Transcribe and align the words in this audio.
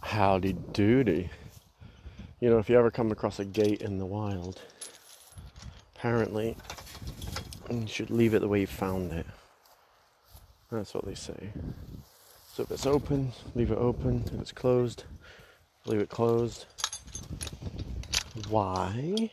Howdy 0.00 0.52
doody. 0.72 1.30
You 2.38 2.50
know, 2.50 2.58
if 2.58 2.70
you 2.70 2.78
ever 2.78 2.92
come 2.92 3.10
across 3.10 3.40
a 3.40 3.44
gate 3.44 3.82
in 3.82 3.98
the 3.98 4.06
wild, 4.06 4.60
apparently 5.96 6.56
you 7.68 7.88
should 7.88 8.10
leave 8.10 8.34
it 8.34 8.38
the 8.38 8.48
way 8.48 8.60
you 8.60 8.68
found 8.68 9.12
it. 9.12 9.26
That's 10.70 10.94
what 10.94 11.04
they 11.04 11.16
say. 11.16 11.50
So 12.52 12.62
if 12.62 12.70
it's 12.70 12.86
open, 12.86 13.32
leave 13.56 13.72
it 13.72 13.78
open. 13.78 14.22
If 14.32 14.40
it's 14.40 14.52
closed, 14.52 15.02
leave 15.84 16.00
it 16.00 16.10
closed. 16.10 16.66
Why? 18.48 19.32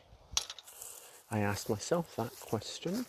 I 1.33 1.39
asked 1.39 1.67
myself 1.67 2.15
that 2.15 2.31
question 2.39 3.07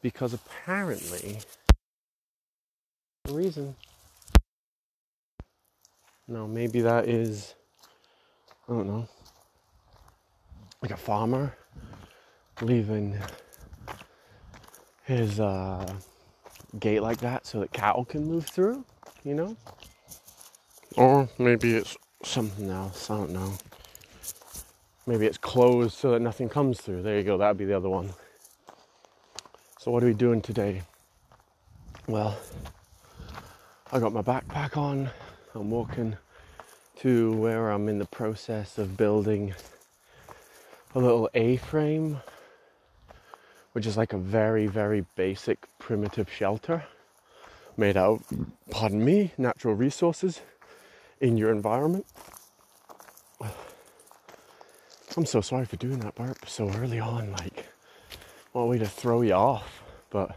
because 0.00 0.32
apparently 0.32 1.40
the 3.24 3.34
reason. 3.34 3.74
No, 6.28 6.46
maybe 6.46 6.80
that 6.82 7.08
is 7.08 7.56
I 8.68 8.72
don't 8.72 8.86
know, 8.86 9.08
like 10.82 10.92
a 10.92 10.96
farmer 10.96 11.56
leaving 12.60 13.16
his 15.04 15.40
uh, 15.40 15.92
gate 16.78 17.00
like 17.00 17.18
that 17.18 17.46
so 17.46 17.60
that 17.60 17.72
cattle 17.72 18.04
can 18.04 18.24
move 18.26 18.46
through, 18.46 18.84
you 19.24 19.34
know? 19.34 19.56
Or 20.96 21.28
maybe 21.38 21.74
it's 21.74 21.96
something 22.24 22.70
else, 22.70 23.10
I 23.10 23.16
don't 23.18 23.30
know. 23.30 23.52
Maybe 25.08 25.26
it's 25.26 25.38
closed 25.38 25.96
so 25.96 26.10
that 26.10 26.20
nothing 26.20 26.48
comes 26.48 26.80
through. 26.80 27.02
There 27.02 27.16
you 27.16 27.22
go, 27.22 27.38
that 27.38 27.48
would 27.48 27.58
be 27.58 27.64
the 27.64 27.76
other 27.76 27.88
one. 27.88 28.12
So, 29.78 29.92
what 29.92 30.02
are 30.02 30.06
we 30.06 30.14
doing 30.14 30.42
today? 30.42 30.82
Well, 32.08 32.36
I 33.92 34.00
got 34.00 34.12
my 34.12 34.22
backpack 34.22 34.76
on, 34.76 35.08
I'm 35.54 35.70
walking 35.70 36.16
to 36.96 37.32
where 37.34 37.70
I'm 37.70 37.88
in 37.88 37.98
the 37.98 38.06
process 38.06 38.78
of 38.78 38.96
building 38.96 39.54
a 40.94 40.98
little 40.98 41.30
A 41.34 41.58
frame, 41.58 42.20
which 43.72 43.86
is 43.86 43.96
like 43.96 44.12
a 44.12 44.18
very, 44.18 44.66
very 44.66 45.06
basic 45.14 45.68
primitive 45.78 46.28
shelter 46.32 46.84
made 47.76 47.96
out, 47.96 48.22
pardon 48.70 49.04
me, 49.04 49.32
natural 49.38 49.74
resources 49.74 50.40
in 51.20 51.36
your 51.36 51.52
environment. 51.52 52.06
I'm 55.16 55.24
so 55.24 55.40
sorry 55.40 55.64
for 55.64 55.76
doing 55.76 55.98
that 56.00 56.14
burp 56.14 56.46
so 56.46 56.68
early 56.74 57.00
on, 57.00 57.32
like, 57.32 57.64
what 58.52 58.62
a 58.62 58.66
way 58.66 58.78
to 58.78 58.86
throw 58.86 59.22
you 59.22 59.32
off. 59.32 59.82
But 60.10 60.36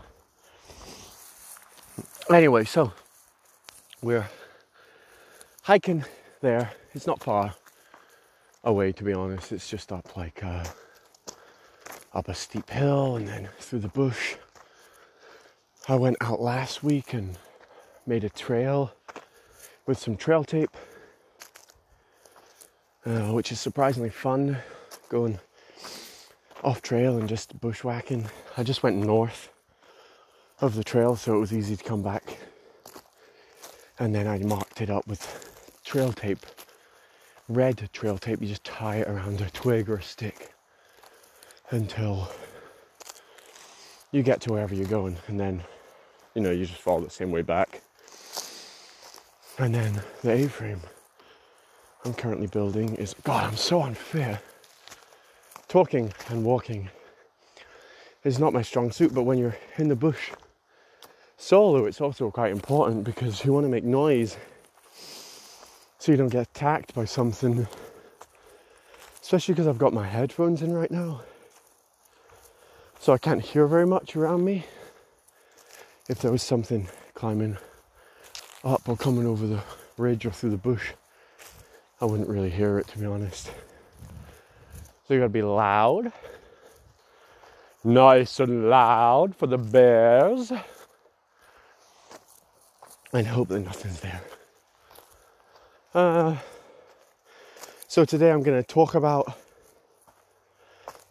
anyway, 2.29 2.63
so 2.63 2.93
we're 4.01 4.29
hiking 5.63 6.05
there. 6.39 6.71
It's 6.93 7.05
not 7.05 7.21
far 7.21 7.55
away, 8.63 8.93
to 8.93 9.03
be 9.03 9.13
honest. 9.13 9.51
It's 9.51 9.69
just 9.69 9.91
up 9.91 10.15
like 10.15 10.41
uh, 10.43 10.63
up 12.13 12.29
a 12.29 12.33
steep 12.33 12.69
hill 12.69 13.17
and 13.17 13.27
then 13.27 13.49
through 13.59 13.79
the 13.79 13.89
bush. 13.89 14.35
I 15.89 15.95
went 15.95 16.17
out 16.21 16.39
last 16.39 16.83
week 16.83 17.13
and 17.13 17.37
made 18.07 18.23
a 18.23 18.29
trail 18.29 18.93
with 19.85 19.99
some 19.99 20.15
trail 20.15 20.45
tape, 20.45 20.75
uh, 23.05 23.31
which 23.33 23.51
is 23.51 23.59
surprisingly 23.59 24.09
fun. 24.09 24.57
Going 25.09 25.39
off 26.63 26.81
trail 26.81 27.17
and 27.17 27.27
just 27.27 27.59
bushwhacking. 27.59 28.25
I 28.57 28.63
just 28.63 28.83
went 28.83 28.97
north 28.97 29.49
of 30.61 30.75
the 30.75 30.83
trail, 30.83 31.15
so 31.15 31.35
it 31.35 31.39
was 31.39 31.53
easy 31.53 31.75
to 31.75 31.83
come 31.83 32.01
back. 32.01 32.37
And 33.97 34.13
then 34.13 34.27
I 34.27 34.37
marked 34.39 34.81
it 34.81 34.89
up 34.89 35.07
with 35.07 35.81
trail 35.83 36.13
tape, 36.13 36.45
red 37.47 37.89
trail 37.93 38.17
tape, 38.17 38.41
you 38.41 38.47
just 38.47 38.63
tie 38.63 38.97
it 38.97 39.07
around 39.07 39.41
a 39.41 39.49
twig 39.49 39.89
or 39.89 39.95
a 39.95 40.03
stick 40.03 40.53
until 41.71 42.29
you 44.11 44.23
get 44.23 44.41
to 44.41 44.53
wherever 44.53 44.73
you're 44.73 44.87
going, 44.87 45.17
and 45.27 45.39
then 45.39 45.63
you 46.35 46.41
know 46.41 46.51
you 46.51 46.65
just 46.65 46.79
follow 46.79 47.01
the 47.01 47.09
same 47.09 47.31
way 47.31 47.41
back. 47.41 47.81
And 49.57 49.75
then 49.75 50.01
the 50.23 50.31
A-frame 50.31 50.81
I'm 52.05 52.13
currently 52.13 52.47
building 52.47 52.95
is 52.95 53.15
God, 53.23 53.45
I'm 53.45 53.57
so 53.57 53.81
unfair. 53.81 54.41
Talking 55.67 56.13
and 56.29 56.43
walking 56.43 56.89
is 58.23 58.39
not 58.39 58.53
my 58.53 58.61
strong 58.61 58.91
suit, 58.91 59.13
but 59.13 59.23
when 59.23 59.37
you're 59.37 59.57
in 59.77 59.87
the 59.87 59.95
bush 59.95 60.31
solo, 61.39 61.85
it's 61.85 62.01
also 62.01 62.29
quite 62.29 62.51
important 62.51 63.03
because 63.03 63.43
you 63.43 63.53
want 63.53 63.65
to 63.65 63.69
make 63.69 63.83
noise 63.83 64.37
so 65.97 66.11
you 66.11 66.17
don't 66.17 66.29
get 66.29 66.47
attacked 66.47 66.93
by 66.93 67.05
something. 67.05 67.67
Especially 69.21 69.53
because 69.53 69.67
I've 69.67 69.77
got 69.77 69.93
my 69.93 70.07
headphones 70.07 70.61
in 70.61 70.73
right 70.73 70.91
now. 70.91 71.21
So 72.99 73.13
I 73.13 73.17
can't 73.17 73.41
hear 73.41 73.65
very 73.67 73.85
much 73.87 74.15
around 74.15 74.43
me. 74.43 74.65
If 76.07 76.19
there 76.19 76.31
was 76.31 76.43
something 76.43 76.89
climbing 77.13 77.57
up 78.63 78.87
or 78.87 78.97
coming 78.97 79.25
over 79.25 79.47
the 79.47 79.61
ridge 79.97 80.25
or 80.25 80.31
through 80.31 80.51
the 80.51 80.57
bush, 80.57 80.91
I 82.01 82.05
wouldn't 82.05 82.29
really 82.29 82.49
hear 82.49 82.79
it 82.79 82.87
to 82.89 82.97
be 82.97 83.05
honest. 83.05 83.51
So 85.07 85.13
you 85.13 85.19
gotta 85.19 85.29
be 85.29 85.41
loud. 85.41 86.11
Nice 87.83 88.39
and 88.39 88.69
loud 88.69 89.35
for 89.35 89.47
the 89.47 89.57
bears. 89.57 90.51
And 93.11 93.27
hope 93.27 93.47
that 93.49 93.59
nothing's 93.61 93.99
there. 94.01 94.21
Uh, 95.93 96.35
so 97.87 98.05
today 98.05 98.31
I'm 98.31 98.43
to 98.61 98.63
talk 98.63 98.93
about 98.93 99.35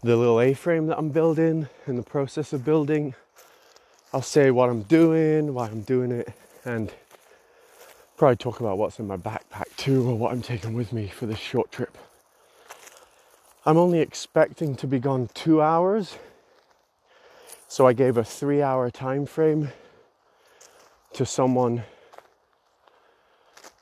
the 0.03 0.16
little 0.16 0.41
A-frame 0.41 0.87
that 0.87 0.97
I'm 0.97 1.09
building, 1.09 1.69
in 1.88 1.97
the 1.97 2.03
process 2.03 2.53
of 2.53 2.65
building. 2.65 3.15
I'll 4.12 4.22
say 4.22 4.53
what 4.53 4.70
I'm 4.70 4.82
doing, 4.82 5.53
why 5.53 5.66
I'm 5.66 5.82
doing 5.82 6.12
it, 6.12 6.32
and 6.65 6.93
probably 8.18 8.34
talk 8.34 8.58
about 8.58 8.76
what's 8.78 8.98
in 8.98 9.06
my 9.06 9.16
backpack 9.16 9.74
too, 9.76 10.08
or 10.08 10.16
what 10.16 10.32
I'm 10.32 10.42
taking 10.42 10.74
with 10.74 10.92
me 10.92 11.06
for 11.06 11.26
this 11.26 11.38
short 11.38 11.70
trip. 11.70 11.96
I'm 13.64 13.76
only 13.76 14.00
expecting 14.00 14.74
to 14.76 14.88
be 14.88 14.98
gone 14.98 15.30
two 15.34 15.62
hours, 15.62 16.16
so 17.68 17.86
I 17.86 17.92
gave 17.92 18.16
a 18.16 18.24
three-hour 18.24 18.90
time 18.90 19.24
frame 19.24 19.70
to 21.12 21.24
someone 21.24 21.84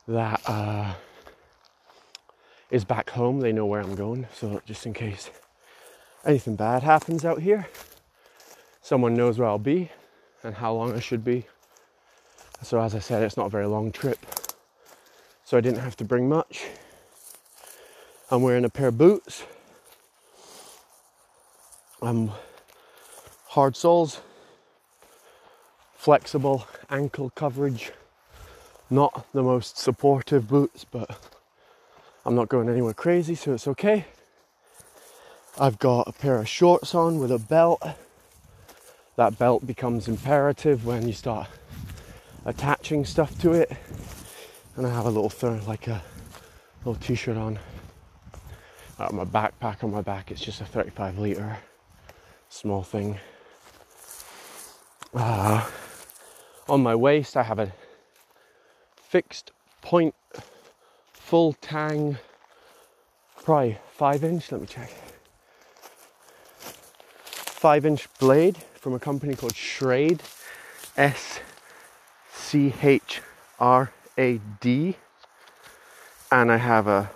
that 0.06 0.42
uh, 0.46 0.92
is 2.70 2.84
back 2.84 3.08
home. 3.08 3.41
They 3.41 3.52
know 3.52 3.64
where 3.64 3.80
I'm 3.80 3.94
going, 3.94 4.26
so 4.34 4.60
just 4.66 4.84
in 4.84 4.92
case 4.92 5.30
anything 6.26 6.56
bad 6.56 6.82
happens 6.82 7.25
out 7.25 7.41
here, 7.41 7.69
someone 8.82 9.14
knows 9.14 9.38
where 9.38 9.48
I'll 9.48 9.58
be 9.58 9.91
and 10.42 10.56
how 10.56 10.75
long 10.75 10.94
I 10.94 11.00
should 11.00 11.25
be. 11.25 11.46
So, 12.62 12.81
as 12.81 12.94
I 12.94 12.99
said, 12.99 13.22
it's 13.22 13.37
not 13.37 13.47
a 13.47 13.50
very 13.50 13.67
long 13.67 13.93
trip, 13.93 14.19
so 15.44 15.56
I 15.56 15.61
didn't 15.61 15.81
have 15.81 15.97
to 15.97 16.05
bring 16.05 16.28
much. 16.28 16.67
I'm 18.31 18.43
wearing 18.43 18.65
a 18.65 18.69
pair 18.69 18.89
of 18.89 18.99
boots. 18.99 19.44
I'm 22.03 22.33
hard 23.49 23.77
soles, 23.77 24.21
flexible 25.97 26.67
ankle 26.91 27.31
coverage 27.31 27.93
not 28.91 29.27
the 29.33 29.43
most 29.43 29.78
supportive 29.78 30.49
boots, 30.49 30.84
but 30.84 31.19
I'm 32.25 32.34
not 32.34 32.49
going 32.49 32.69
anywhere 32.69 32.94
crazy, 32.94 33.34
so 33.34 33.55
it's 33.55 33.67
okay. 33.69 34.06
I've 35.59 35.78
got 35.78 36.06
a 36.06 36.12
pair 36.12 36.37
of 36.37 36.49
shorts 36.49 36.94
on 36.94 37.19
with 37.19 37.32
a 37.32 37.38
belt. 37.38 37.82
That 39.17 39.38
belt 39.38 39.67
becomes 39.67 40.06
imperative 40.06 40.85
when 40.85 41.06
you 41.06 41.14
start 41.14 41.49
attaching 42.46 43.04
stuff 43.04 43.38
to 43.40 43.52
it. 43.52 43.70
And 44.76 44.87
I 44.87 44.90
have 44.90 45.04
a 45.04 45.10
little 45.10 45.28
thing, 45.28 45.66
like 45.66 45.88
a 45.88 46.02
little 46.84 47.00
t-shirt 47.00 47.37
on. 47.37 47.58
Out 48.98 49.12
my 49.12 49.25
backpack 49.25 49.84
on 49.84 49.90
my 49.90 50.00
back, 50.00 50.31
it's 50.31 50.40
just 50.40 50.62
a 50.62 50.64
35 50.64 51.19
litre 51.19 51.58
small 52.48 52.82
thing. 52.82 53.19
Uh, 55.12 55.69
on 56.69 56.82
my 56.82 56.94
waist, 56.94 57.37
I 57.37 57.43
have 57.43 57.58
a 57.58 57.72
fixed 58.96 59.52
point 59.82 60.14
full 61.12 61.52
tang 61.54 62.19
probably 63.42 63.78
five 63.92 64.25
inch 64.25 64.50
let 64.50 64.60
me 64.60 64.66
check 64.66 64.90
five 66.49 67.87
inch 67.87 68.08
blade 68.19 68.56
from 68.56 68.94
a 68.94 68.99
company 68.99 69.34
called 69.34 69.54
Schrade 69.54 70.20
S 70.96 71.40
C 72.46 72.72
H 72.81 73.22
R 73.58 73.90
A 74.16 74.40
D 74.60 74.94
and 76.31 76.52
I 76.52 76.58
have 76.58 76.87
a 76.87 77.10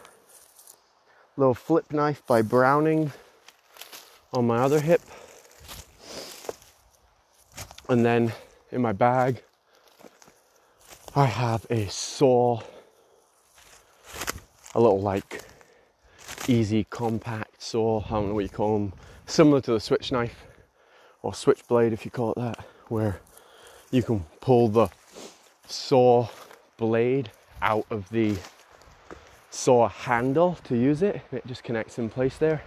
little 1.37 1.55
flip 1.55 1.93
knife 1.93 2.21
by 2.27 2.43
Browning 2.43 3.13
on 4.33 4.49
my 4.49 4.59
other 4.59 4.81
hip. 4.81 5.01
And 7.89 8.05
then 8.05 8.33
in 8.73 8.83
my 8.83 8.93
bag, 8.93 9.45
I 11.15 11.27
have 11.27 11.65
a 11.71 11.87
saw, 11.87 12.63
a 14.75 14.81
little 14.81 15.01
like 15.01 15.45
easy 16.49 16.83
compact 16.91 17.63
saw, 17.63 18.03
I 18.07 18.15
don't 18.15 18.31
know 18.31 18.35
what 18.35 18.43
you 18.43 18.49
call 18.49 18.81
them, 18.81 18.93
similar 19.27 19.61
to 19.61 19.75
the 19.75 19.81
switch 19.81 20.11
knife 20.11 20.45
or 21.23 21.35
switchblade 21.35 21.93
if 21.93 22.05
you 22.05 22.11
call 22.11 22.33
it 22.33 22.39
that, 22.41 22.65
where 22.89 23.21
you 23.93 24.03
can 24.03 24.25
pull 24.41 24.67
the 24.67 24.89
saw 25.71 26.29
blade 26.77 27.31
out 27.63 27.87
of 27.91 28.09
the 28.11 28.37
saw 29.51 29.89
handle 29.89 30.57
to 30.65 30.77
use 30.77 31.03
it, 31.03 31.21
it 31.33 31.47
just 31.47 31.65
connects 31.65 31.99
in 31.99 32.09
place 32.09 32.37
there. 32.37 32.63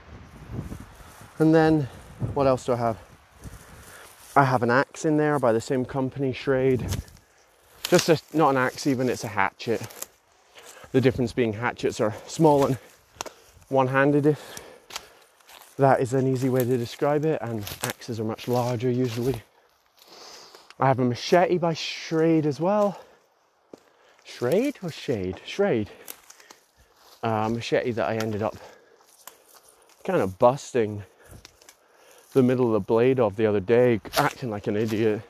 And 1.39 1.53
then, 1.53 1.87
what 2.33 2.47
else 2.47 2.65
do 2.65 2.73
I 2.73 2.77
have? 2.77 2.97
I 4.35 4.43
have 4.43 4.63
an 4.63 4.71
axe 4.71 5.05
in 5.05 5.17
there 5.17 5.39
by 5.39 5.51
the 5.51 5.61
same 5.61 5.85
company, 5.85 6.33
Schrade. 6.33 7.03
Just 7.89 8.09
a, 8.09 8.19
not 8.33 8.51
an 8.51 8.57
axe, 8.57 8.87
even, 8.87 9.09
it's 9.09 9.23
a 9.23 9.27
hatchet. 9.27 9.81
The 10.91 11.01
difference 11.01 11.33
being 11.33 11.53
hatchets 11.53 11.99
are 11.99 12.13
small 12.27 12.65
and 12.65 12.77
one 13.69 13.87
handed, 13.87 14.25
if 14.25 14.59
that 15.77 16.01
is 16.01 16.13
an 16.13 16.27
easy 16.27 16.49
way 16.49 16.63
to 16.63 16.77
describe 16.77 17.25
it, 17.25 17.39
and 17.41 17.63
axes 17.83 18.19
are 18.19 18.23
much 18.23 18.47
larger 18.47 18.89
usually. 18.89 19.41
I 20.79 20.87
have 20.87 20.99
a 20.99 21.05
machete 21.05 21.57
by 21.57 21.73
Schrade 21.73 22.45
as 22.45 22.59
well. 22.59 22.99
Schrade 24.25 24.75
or 24.83 24.91
Shade? 24.91 25.41
Schrade. 25.45 25.87
Uh, 27.21 27.49
machete 27.49 27.91
that 27.91 28.09
I 28.09 28.15
ended 28.15 28.41
up 28.41 28.55
kind 30.03 30.21
of 30.21 30.37
busting 30.37 31.03
the 32.33 32.43
middle 32.43 32.67
of 32.67 32.73
the 32.73 32.79
blade 32.79 33.19
of 33.19 33.35
the 33.35 33.45
other 33.45 33.59
day, 33.59 34.01
acting 34.17 34.49
like 34.49 34.67
an 34.67 34.75
idiot 34.75 35.21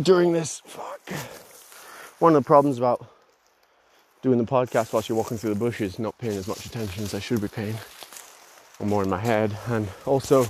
during 0.00 0.32
this. 0.32 0.62
Fuck. 0.64 1.10
One 2.18 2.34
of 2.34 2.42
the 2.42 2.46
problems 2.46 2.78
about 2.78 3.06
doing 4.22 4.38
the 4.38 4.44
podcast 4.44 4.92
whilst 4.92 5.08
you're 5.08 5.18
walking 5.18 5.36
through 5.36 5.54
the 5.54 5.58
bushes, 5.60 5.98
not 5.98 6.16
paying 6.18 6.36
as 6.36 6.48
much 6.48 6.64
attention 6.64 7.04
as 7.04 7.14
I 7.14 7.18
should 7.18 7.40
be 7.40 7.48
paying, 7.48 7.76
or 8.78 8.86
more 8.86 9.02
in 9.02 9.10
my 9.10 9.18
head, 9.18 9.56
and 9.66 9.88
also 10.06 10.46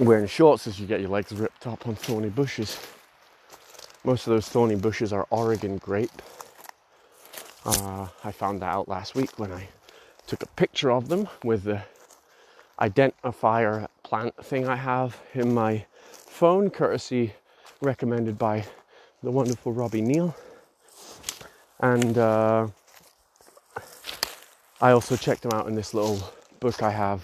wearing 0.00 0.26
shorts 0.26 0.66
as 0.66 0.80
you 0.80 0.86
get 0.86 1.00
your 1.00 1.10
legs 1.10 1.32
ripped 1.32 1.66
up 1.66 1.86
on 1.86 1.94
thorny 1.94 2.28
bushes. 2.30 2.78
Most 4.02 4.26
of 4.26 4.32
those 4.32 4.48
thorny 4.48 4.76
bushes 4.76 5.12
are 5.12 5.26
Oregon 5.30 5.78
grape. 5.78 6.22
Uh, 7.64 8.08
I 8.22 8.32
found 8.32 8.60
that 8.60 8.66
out 8.66 8.88
last 8.88 9.14
week 9.14 9.38
when 9.38 9.52
I 9.52 9.68
took 10.26 10.42
a 10.42 10.46
picture 10.48 10.90
of 10.90 11.08
them 11.08 11.28
with 11.42 11.64
the 11.64 11.82
identifier 12.80 13.88
plant 14.02 14.34
thing 14.44 14.68
I 14.68 14.76
have 14.76 15.18
in 15.32 15.54
my 15.54 15.86
phone, 16.04 16.70
courtesy 16.70 17.32
recommended 17.80 18.38
by 18.38 18.64
the 19.22 19.30
wonderful 19.30 19.72
Robbie 19.72 20.02
Neal. 20.02 20.36
And 21.80 22.18
uh, 22.18 22.68
I 24.80 24.90
also 24.90 25.16
checked 25.16 25.42
them 25.42 25.52
out 25.52 25.66
in 25.68 25.74
this 25.74 25.94
little 25.94 26.18
book 26.60 26.82
I 26.82 26.90
have 26.90 27.22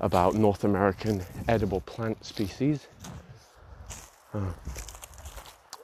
about 0.00 0.34
North 0.34 0.64
American 0.64 1.22
edible 1.48 1.80
plant 1.80 2.24
species. 2.24 2.88
Uh, 4.34 4.52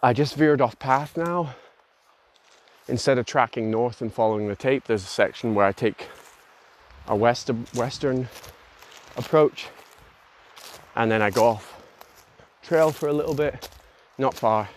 I 0.03 0.13
just 0.13 0.35
veered 0.35 0.61
off 0.61 0.79
path 0.79 1.17
now. 1.17 1.55
Instead 2.89 3.19
of 3.19 3.27
tracking 3.27 3.71
north 3.71 4.01
and 4.01 4.13
following 4.13 4.49
the 4.49 4.57
tape, 4.57 4.85
there's 4.85 5.03
a 5.03 5.07
section 5.09 5.55
where 5.55 5.67
I 5.67 5.73
take 5.73 6.09
a 7.09 7.17
west, 7.17 7.51
western 7.75 8.29
approach 9.17 9.69
and 10.97 11.11
then 11.11 11.23
I 11.23 11.31
go 11.31 11.45
off 11.45 11.81
trail 12.63 12.91
for 12.91 13.09
a 13.09 13.13
little 13.13 13.35
bit, 13.35 13.69
not 14.19 14.35
far, 14.35 14.69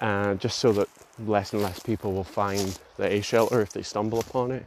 uh, 0.00 0.34
just 0.34 0.58
so 0.58 0.72
that 0.72 0.88
less 1.26 1.52
and 1.52 1.62
less 1.62 1.80
people 1.80 2.12
will 2.12 2.24
find 2.24 2.78
the 2.96 3.12
A 3.12 3.20
shelter 3.20 3.60
if 3.60 3.72
they 3.72 3.82
stumble 3.82 4.20
upon 4.20 4.52
it. 4.52 4.64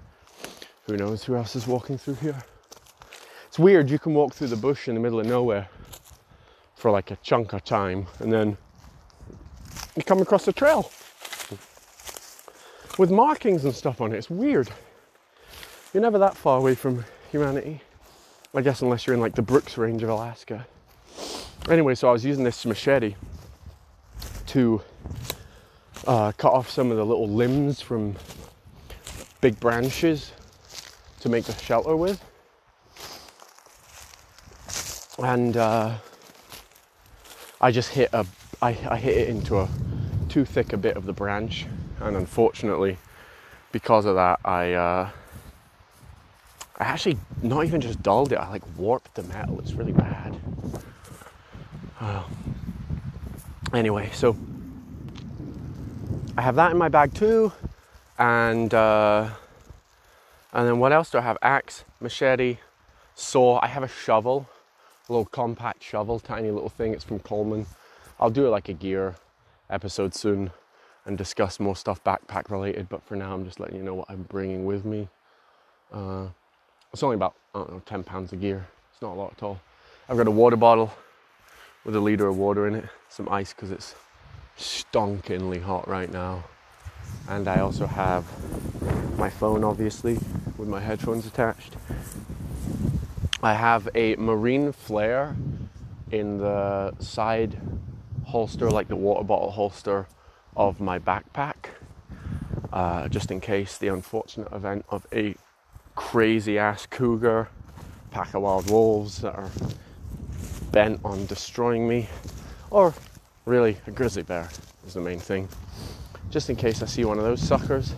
Who 0.85 0.97
knows 0.97 1.23
who 1.23 1.35
else 1.35 1.55
is 1.55 1.65
walking 1.65 1.97
through 1.97 2.15
here? 2.15 2.43
It's 3.51 3.59
weird, 3.59 3.89
you 3.89 3.99
can 3.99 4.13
walk 4.13 4.33
through 4.33 4.47
the 4.47 4.55
bush 4.55 4.87
in 4.87 4.95
the 4.95 5.01
middle 5.01 5.19
of 5.19 5.25
nowhere 5.25 5.67
for 6.73 6.89
like 6.89 7.11
a 7.11 7.17
chunk 7.17 7.51
of 7.51 7.65
time 7.65 8.07
and 8.19 8.31
then 8.31 8.57
you 9.93 10.03
come 10.03 10.21
across 10.21 10.47
a 10.47 10.53
trail 10.53 10.89
with 12.97 13.11
markings 13.11 13.65
and 13.65 13.75
stuff 13.75 13.99
on 13.99 14.13
it. 14.13 14.17
It's 14.17 14.29
weird. 14.29 14.69
You're 15.93 15.99
never 15.99 16.17
that 16.19 16.37
far 16.37 16.59
away 16.59 16.75
from 16.75 17.03
humanity. 17.29 17.81
I 18.55 18.61
guess 18.61 18.83
unless 18.83 19.05
you're 19.05 19.15
in 19.15 19.19
like 19.19 19.35
the 19.35 19.41
Brooks 19.41 19.77
Range 19.77 20.01
of 20.01 20.07
Alaska. 20.07 20.65
Anyway, 21.69 21.95
so 21.95 22.07
I 22.07 22.13
was 22.13 22.23
using 22.23 22.45
this 22.45 22.65
machete 22.65 23.15
to 24.45 24.81
uh, 26.07 26.31
cut 26.37 26.53
off 26.53 26.69
some 26.69 26.89
of 26.89 26.95
the 26.95 27.05
little 27.05 27.27
limbs 27.27 27.81
from 27.81 28.15
big 29.41 29.59
branches 29.59 30.31
to 31.19 31.27
make 31.27 31.43
the 31.43 31.53
shelter 31.55 31.97
with 31.97 32.23
and 35.23 35.55
uh, 35.57 35.97
I 37.59 37.71
just 37.71 37.89
hit 37.89 38.09
a 38.13 38.25
I, 38.61 38.69
I 38.89 38.97
hit 38.97 39.17
it 39.17 39.29
into 39.29 39.59
a 39.59 39.69
too 40.29 40.45
thick 40.45 40.73
a 40.73 40.77
bit 40.77 40.95
of 40.95 41.05
the 41.05 41.13
branch, 41.13 41.65
and 41.99 42.15
unfortunately, 42.15 42.97
because 43.71 44.05
of 44.05 44.15
that, 44.15 44.39
I 44.45 44.73
uh, 44.73 45.09
I 46.79 46.83
actually 46.83 47.17
not 47.41 47.65
even 47.65 47.81
just 47.81 48.01
dulled 48.01 48.31
it. 48.31 48.35
I 48.35 48.49
like 48.49 48.63
warped 48.77 49.15
the 49.15 49.23
metal. 49.23 49.59
It's 49.59 49.73
really 49.73 49.93
bad. 49.93 50.39
Uh, 51.99 52.23
anyway, 53.73 54.09
so 54.13 54.35
I 56.37 56.41
have 56.41 56.55
that 56.55 56.71
in 56.71 56.77
my 56.77 56.89
bag 56.89 57.13
too, 57.13 57.51
and 58.17 58.73
uh, 58.73 59.29
and 60.53 60.67
then 60.67 60.79
what 60.79 60.91
else 60.91 61.09
do 61.11 61.17
I 61.19 61.21
have? 61.21 61.37
Axe, 61.41 61.83
machete, 61.99 62.57
saw. 63.15 63.59
I 63.61 63.67
have 63.67 63.83
a 63.83 63.87
shovel 63.87 64.47
little 65.11 65.25
compact 65.25 65.83
shovel, 65.83 66.19
tiny 66.19 66.49
little 66.49 66.69
thing. 66.69 66.93
It's 66.93 67.03
from 67.03 67.19
Coleman. 67.19 67.65
I'll 68.19 68.29
do 68.29 68.47
like 68.49 68.69
a 68.69 68.73
gear 68.73 69.15
episode 69.69 70.15
soon 70.15 70.51
and 71.05 71.17
discuss 71.17 71.59
more 71.59 71.75
stuff 71.75 72.03
backpack 72.03 72.49
related. 72.49 72.87
But 72.89 73.03
for 73.03 73.15
now, 73.15 73.33
I'm 73.33 73.45
just 73.45 73.59
letting 73.59 73.75
you 73.75 73.83
know 73.83 73.93
what 73.93 74.09
I'm 74.09 74.23
bringing 74.23 74.65
with 74.65 74.85
me. 74.85 75.09
Uh, 75.91 76.27
it's 76.93 77.03
only 77.03 77.15
about 77.15 77.35
I 77.53 77.59
don't 77.59 77.71
know 77.71 77.81
10 77.85 78.03
pounds 78.03 78.31
of 78.33 78.41
gear. 78.41 78.65
It's 78.91 79.01
not 79.01 79.13
a 79.13 79.19
lot 79.19 79.33
at 79.33 79.43
all. 79.43 79.59
I've 80.07 80.17
got 80.17 80.27
a 80.27 80.31
water 80.31 80.55
bottle 80.55 80.93
with 81.83 81.95
a 81.95 81.99
liter 81.99 82.27
of 82.27 82.37
water 82.37 82.67
in 82.67 82.75
it, 82.75 82.85
some 83.09 83.27
ice 83.29 83.53
because 83.53 83.71
it's 83.71 83.95
stonkingly 84.57 85.61
hot 85.61 85.87
right 85.87 86.11
now. 86.11 86.43
And 87.27 87.47
I 87.47 87.59
also 87.59 87.85
have 87.85 88.25
my 89.17 89.29
phone, 89.29 89.63
obviously, 89.63 90.19
with 90.57 90.67
my 90.67 90.79
headphones 90.79 91.25
attached. 91.25 91.75
I 93.43 93.55
have 93.55 93.89
a 93.95 94.15
marine 94.17 94.71
flare 94.71 95.35
in 96.11 96.37
the 96.37 96.93
side 96.99 97.59
holster, 98.27 98.69
like 98.69 98.87
the 98.87 98.95
water 98.95 99.23
bottle 99.23 99.49
holster 99.49 100.05
of 100.55 100.79
my 100.79 100.99
backpack, 100.99 101.55
uh, 102.71 103.07
just 103.07 103.31
in 103.31 103.41
case 103.41 103.79
the 103.79 103.87
unfortunate 103.87 104.51
event 104.53 104.85
of 104.89 105.07
a 105.11 105.35
crazy 105.95 106.59
ass 106.59 106.85
cougar, 106.85 107.49
pack 108.11 108.35
of 108.35 108.43
wild 108.43 108.69
wolves 108.69 109.21
that 109.21 109.33
are 109.33 109.49
bent 110.71 110.99
on 111.03 111.25
destroying 111.25 111.87
me, 111.87 112.07
or 112.69 112.93
really 113.45 113.75
a 113.87 113.91
grizzly 113.91 114.21
bear 114.21 114.49
is 114.85 114.93
the 114.93 115.01
main 115.01 115.19
thing. 115.19 115.49
Just 116.29 116.51
in 116.51 116.55
case 116.55 116.83
I 116.83 116.85
see 116.85 117.05
one 117.05 117.17
of 117.17 117.23
those 117.23 117.41
suckers. 117.41 117.95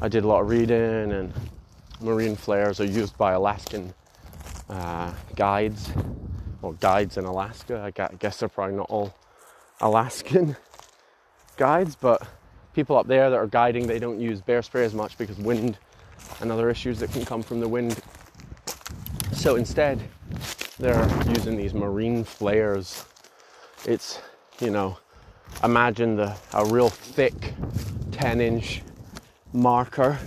I 0.00 0.06
did 0.06 0.22
a 0.22 0.28
lot 0.28 0.42
of 0.42 0.48
reading, 0.48 1.10
and 1.10 1.32
marine 2.00 2.36
flares 2.36 2.78
are 2.78 2.84
used 2.84 3.18
by 3.18 3.32
Alaskan 3.32 3.94
uh, 4.68 5.12
guides 5.34 5.90
or 6.62 6.74
guides 6.74 7.16
in 7.16 7.24
Alaska. 7.24 7.92
I 7.98 8.16
guess 8.16 8.38
they're 8.38 8.48
probably 8.48 8.76
not 8.76 8.90
all 8.90 9.14
Alaskan 9.80 10.56
guides, 11.56 11.96
but 11.96 12.26
people 12.74 12.96
up 12.96 13.06
there 13.06 13.30
that 13.30 13.36
are 13.36 13.46
guiding, 13.46 13.86
they 13.86 13.98
don't 13.98 14.20
use 14.20 14.40
bear 14.40 14.62
spray 14.62 14.84
as 14.84 14.94
much 14.94 15.16
because 15.18 15.38
wind 15.38 15.78
and 16.40 16.50
other 16.50 16.70
issues 16.70 16.98
that 16.98 17.10
can 17.12 17.24
come 17.24 17.42
from 17.42 17.60
the 17.60 17.68
wind. 17.68 18.00
So 19.32 19.56
instead, 19.56 20.00
they're 20.78 21.08
using 21.28 21.56
these 21.56 21.74
marine 21.74 22.24
flares. 22.24 23.04
It's, 23.84 24.20
you 24.60 24.70
know, 24.70 24.98
imagine 25.62 26.16
the 26.16 26.36
a 26.54 26.64
real 26.66 26.88
thick 26.88 27.54
10 28.12 28.40
inch 28.40 28.82
marker, 29.52 30.18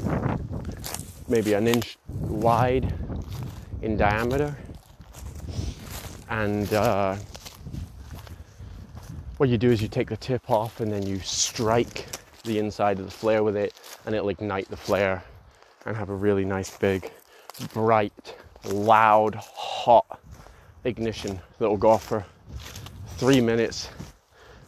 maybe 1.27 1.53
an 1.53 1.67
inch 1.67 1.97
wide 2.07 2.93
in 3.81 3.97
diameter. 3.97 4.55
And 6.29 6.71
uh, 6.73 7.15
what 9.37 9.49
you 9.49 9.57
do 9.57 9.71
is 9.71 9.81
you 9.81 9.87
take 9.87 10.09
the 10.09 10.17
tip 10.17 10.49
off 10.49 10.79
and 10.79 10.91
then 10.91 11.05
you 11.05 11.19
strike 11.19 12.05
the 12.43 12.59
inside 12.59 12.99
of 12.99 13.05
the 13.05 13.11
flare 13.11 13.43
with 13.43 13.55
it, 13.55 13.73
and 14.05 14.15
it'll 14.15 14.29
ignite 14.29 14.69
the 14.69 14.77
flare 14.77 15.23
and 15.85 15.95
have 15.95 16.09
a 16.09 16.15
really 16.15 16.45
nice 16.45 16.75
big 16.77 17.11
bright, 17.73 18.35
loud, 18.65 19.35
hot 19.35 20.19
ignition 20.83 21.39
that 21.59 21.69
will 21.69 21.77
go 21.77 21.89
off 21.89 22.03
for 22.03 22.25
three 23.17 23.41
minutes. 23.41 23.89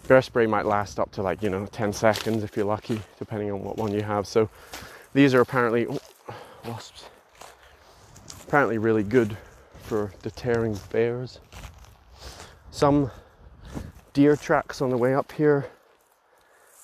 Bear 0.08 0.22
spray 0.22 0.46
might 0.46 0.66
last 0.66 1.00
up 1.00 1.12
to 1.14 1.22
like, 1.22 1.42
you 1.42 1.50
know, 1.50 1.66
10 1.68 1.94
seconds 1.94 2.44
if 2.44 2.56
you're 2.56 2.66
lucky, 2.66 3.02
depending 3.18 3.52
on 3.52 3.64
what 3.64 3.78
one 3.78 3.94
you 3.94 4.02
have. 4.02 4.28
So 4.28 4.50
these 5.14 5.34
are 5.34 5.42
apparently, 5.42 5.88
oh, 5.88 6.00
wasps, 6.66 7.06
apparently 8.54 8.78
really 8.78 9.02
good 9.02 9.36
for 9.82 10.14
deterring 10.22 10.80
bears. 10.92 11.40
Some 12.70 13.10
deer 14.14 14.36
tracks 14.36 14.80
on 14.80 14.92
the 14.92 14.98
way 14.98 15.16
up 15.16 15.32
here, 15.32 15.66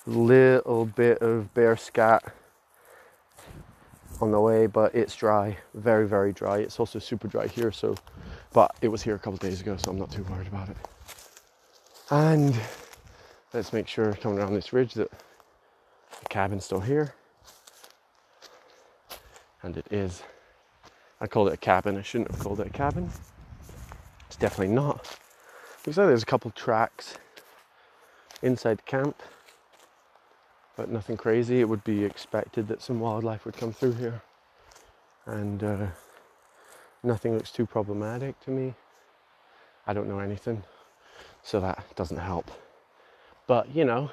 little 0.07 0.85
bit 0.85 1.19
of 1.19 1.53
bear 1.53 1.77
scat 1.77 2.33
on 4.19 4.31
the 4.31 4.39
way, 4.39 4.65
but 4.65 4.95
it's 4.95 5.15
dry, 5.15 5.55
very, 5.75 6.07
very 6.07 6.33
dry. 6.33 6.57
It's 6.57 6.79
also 6.79 6.97
super 6.97 7.27
dry 7.27 7.45
here, 7.45 7.71
so, 7.71 7.93
but 8.51 8.75
it 8.81 8.87
was 8.87 9.03
here 9.03 9.13
a 9.13 9.19
couple 9.19 9.37
days 9.37 9.61
ago, 9.61 9.77
so 9.77 9.91
I'm 9.91 9.99
not 9.99 10.09
too 10.09 10.23
worried 10.23 10.47
about 10.47 10.69
it. 10.69 10.77
And 12.09 12.59
let's 13.53 13.73
make 13.73 13.87
sure 13.87 14.13
coming 14.13 14.39
around 14.39 14.55
this 14.55 14.73
ridge 14.73 14.95
that 14.95 15.11
the 15.11 16.29
cabin's 16.29 16.65
still 16.65 16.81
here. 16.81 17.13
And 19.61 19.77
it 19.77 19.85
is. 19.91 20.23
I 21.21 21.27
called 21.27 21.49
it 21.49 21.53
a 21.53 21.57
cabin, 21.57 21.97
I 21.97 22.01
shouldn't 22.01 22.31
have 22.31 22.39
called 22.39 22.59
it 22.59 22.67
a 22.67 22.71
cabin. 22.71 23.09
It's 24.27 24.37
definitely 24.37 24.73
not. 24.73 25.17
Looks 25.85 25.97
like 25.97 26.07
there's 26.07 26.23
a 26.23 26.25
couple 26.27 26.51
tracks 26.51 27.17
inside 28.41 28.77
the 28.79 28.83
camp 28.83 29.21
but 30.79 30.89
nothing 30.89 31.17
crazy. 31.17 31.59
It 31.59 31.67
would 31.67 31.83
be 31.83 32.05
expected 32.05 32.69
that 32.69 32.81
some 32.81 33.01
wildlife 33.01 33.43
would 33.43 33.57
come 33.57 33.73
through 33.73 33.95
here, 33.95 34.21
and 35.25 35.61
uh, 35.61 35.87
nothing 37.03 37.35
looks 37.35 37.51
too 37.51 37.65
problematic 37.65 38.39
to 38.45 38.49
me. 38.49 38.73
I 39.85 39.91
don't 39.91 40.07
know 40.07 40.19
anything, 40.19 40.63
so 41.43 41.59
that 41.59 41.83
doesn't 41.97 42.19
help. 42.19 42.49
But 43.45 43.75
you 43.75 43.83
know, 43.83 44.09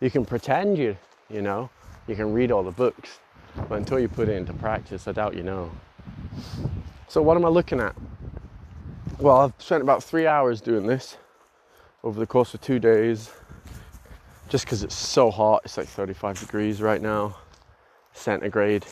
you 0.00 0.10
can 0.10 0.24
pretend 0.24 0.76
you, 0.76 0.96
you 1.30 1.40
know, 1.40 1.70
you 2.08 2.16
can 2.16 2.32
read 2.32 2.50
all 2.50 2.64
the 2.64 2.72
books, 2.72 3.20
but 3.68 3.76
until 3.76 4.00
you 4.00 4.08
put 4.08 4.28
it 4.28 4.34
into 4.34 4.54
practice, 4.54 5.06
I 5.06 5.12
doubt 5.12 5.36
you 5.36 5.44
know. 5.44 5.70
So, 7.08 7.22
what 7.22 7.36
am 7.36 7.44
I 7.44 7.48
looking 7.48 7.80
at? 7.80 7.94
Well, 9.18 9.36
I've 9.36 9.54
spent 9.58 9.82
about 9.82 10.02
three 10.02 10.26
hours 10.26 10.60
doing 10.60 10.86
this 10.86 11.16
over 12.04 12.20
the 12.20 12.26
course 12.26 12.52
of 12.54 12.60
two 12.60 12.78
days 12.78 13.30
just 14.48 14.64
because 14.64 14.82
it's 14.82 14.94
so 14.94 15.30
hot. 15.30 15.62
It's 15.64 15.76
like 15.76 15.88
35 15.88 16.40
degrees 16.40 16.82
right 16.82 17.00
now, 17.00 17.36
centigrade. 18.12 18.84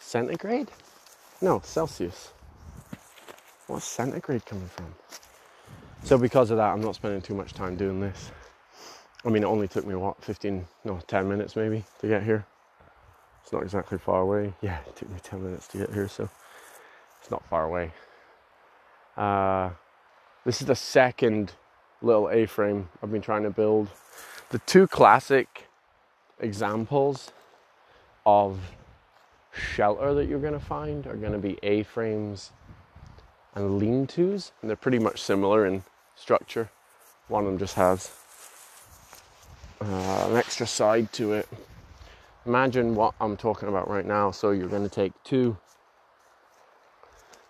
Centigrade? 0.00 0.68
No, 1.40 1.60
Celsius. 1.64 2.32
What's 3.66 3.84
centigrade 3.84 4.44
coming 4.46 4.68
from? 4.68 4.94
So 6.04 6.16
because 6.16 6.50
of 6.50 6.56
that, 6.56 6.72
I'm 6.72 6.80
not 6.80 6.94
spending 6.94 7.20
too 7.20 7.34
much 7.34 7.52
time 7.52 7.76
doing 7.76 8.00
this. 8.00 8.30
I 9.24 9.28
mean, 9.30 9.42
it 9.42 9.46
only 9.46 9.68
took 9.68 9.86
me 9.86 9.94
what 9.94 10.22
15, 10.24 10.66
no, 10.84 11.00
10 11.06 11.28
minutes 11.28 11.56
maybe 11.56 11.84
to 12.00 12.08
get 12.08 12.22
here. 12.22 12.46
It's 13.42 13.52
not 13.52 13.62
exactly 13.62 13.98
far 13.98 14.22
away. 14.22 14.54
Yeah, 14.62 14.78
it 14.86 14.96
took 14.96 15.10
me 15.10 15.18
10 15.22 15.42
minutes 15.42 15.68
to 15.68 15.78
get 15.78 15.92
here, 15.92 16.08
so 16.08 16.28
it's 17.28 17.30
not 17.30 17.46
far 17.46 17.64
away. 17.64 17.92
Uh, 19.14 19.68
this 20.46 20.62
is 20.62 20.66
the 20.66 20.74
second 20.74 21.52
little 22.00 22.30
A-frame 22.30 22.88
I've 23.02 23.12
been 23.12 23.20
trying 23.20 23.42
to 23.42 23.50
build 23.50 23.88
the 24.48 24.60
two 24.60 24.86
classic 24.86 25.68
examples 26.40 27.30
of 28.24 28.58
shelter 29.52 30.14
that 30.14 30.26
you're 30.26 30.38
going 30.38 30.54
to 30.54 30.58
find 30.58 31.06
are 31.06 31.16
going 31.16 31.32
to 31.32 31.38
be 31.38 31.58
A-frames 31.62 32.52
and 33.54 33.78
lean-tos, 33.78 34.52
and 34.62 34.70
they're 34.70 34.76
pretty 34.76 34.98
much 34.98 35.20
similar 35.20 35.66
in 35.66 35.84
structure. 36.16 36.70
One 37.26 37.44
of 37.44 37.50
them 37.50 37.58
just 37.58 37.74
has 37.74 38.10
uh, 39.82 40.28
an 40.30 40.36
extra 40.38 40.66
side 40.66 41.12
to 41.12 41.34
it. 41.34 41.48
Imagine 42.46 42.94
what 42.94 43.12
I'm 43.20 43.36
talking 43.36 43.68
about 43.68 43.90
right 43.90 44.06
now. 44.06 44.30
So 44.30 44.52
you're 44.52 44.68
going 44.68 44.88
to 44.88 44.94
take 44.94 45.12
two 45.24 45.58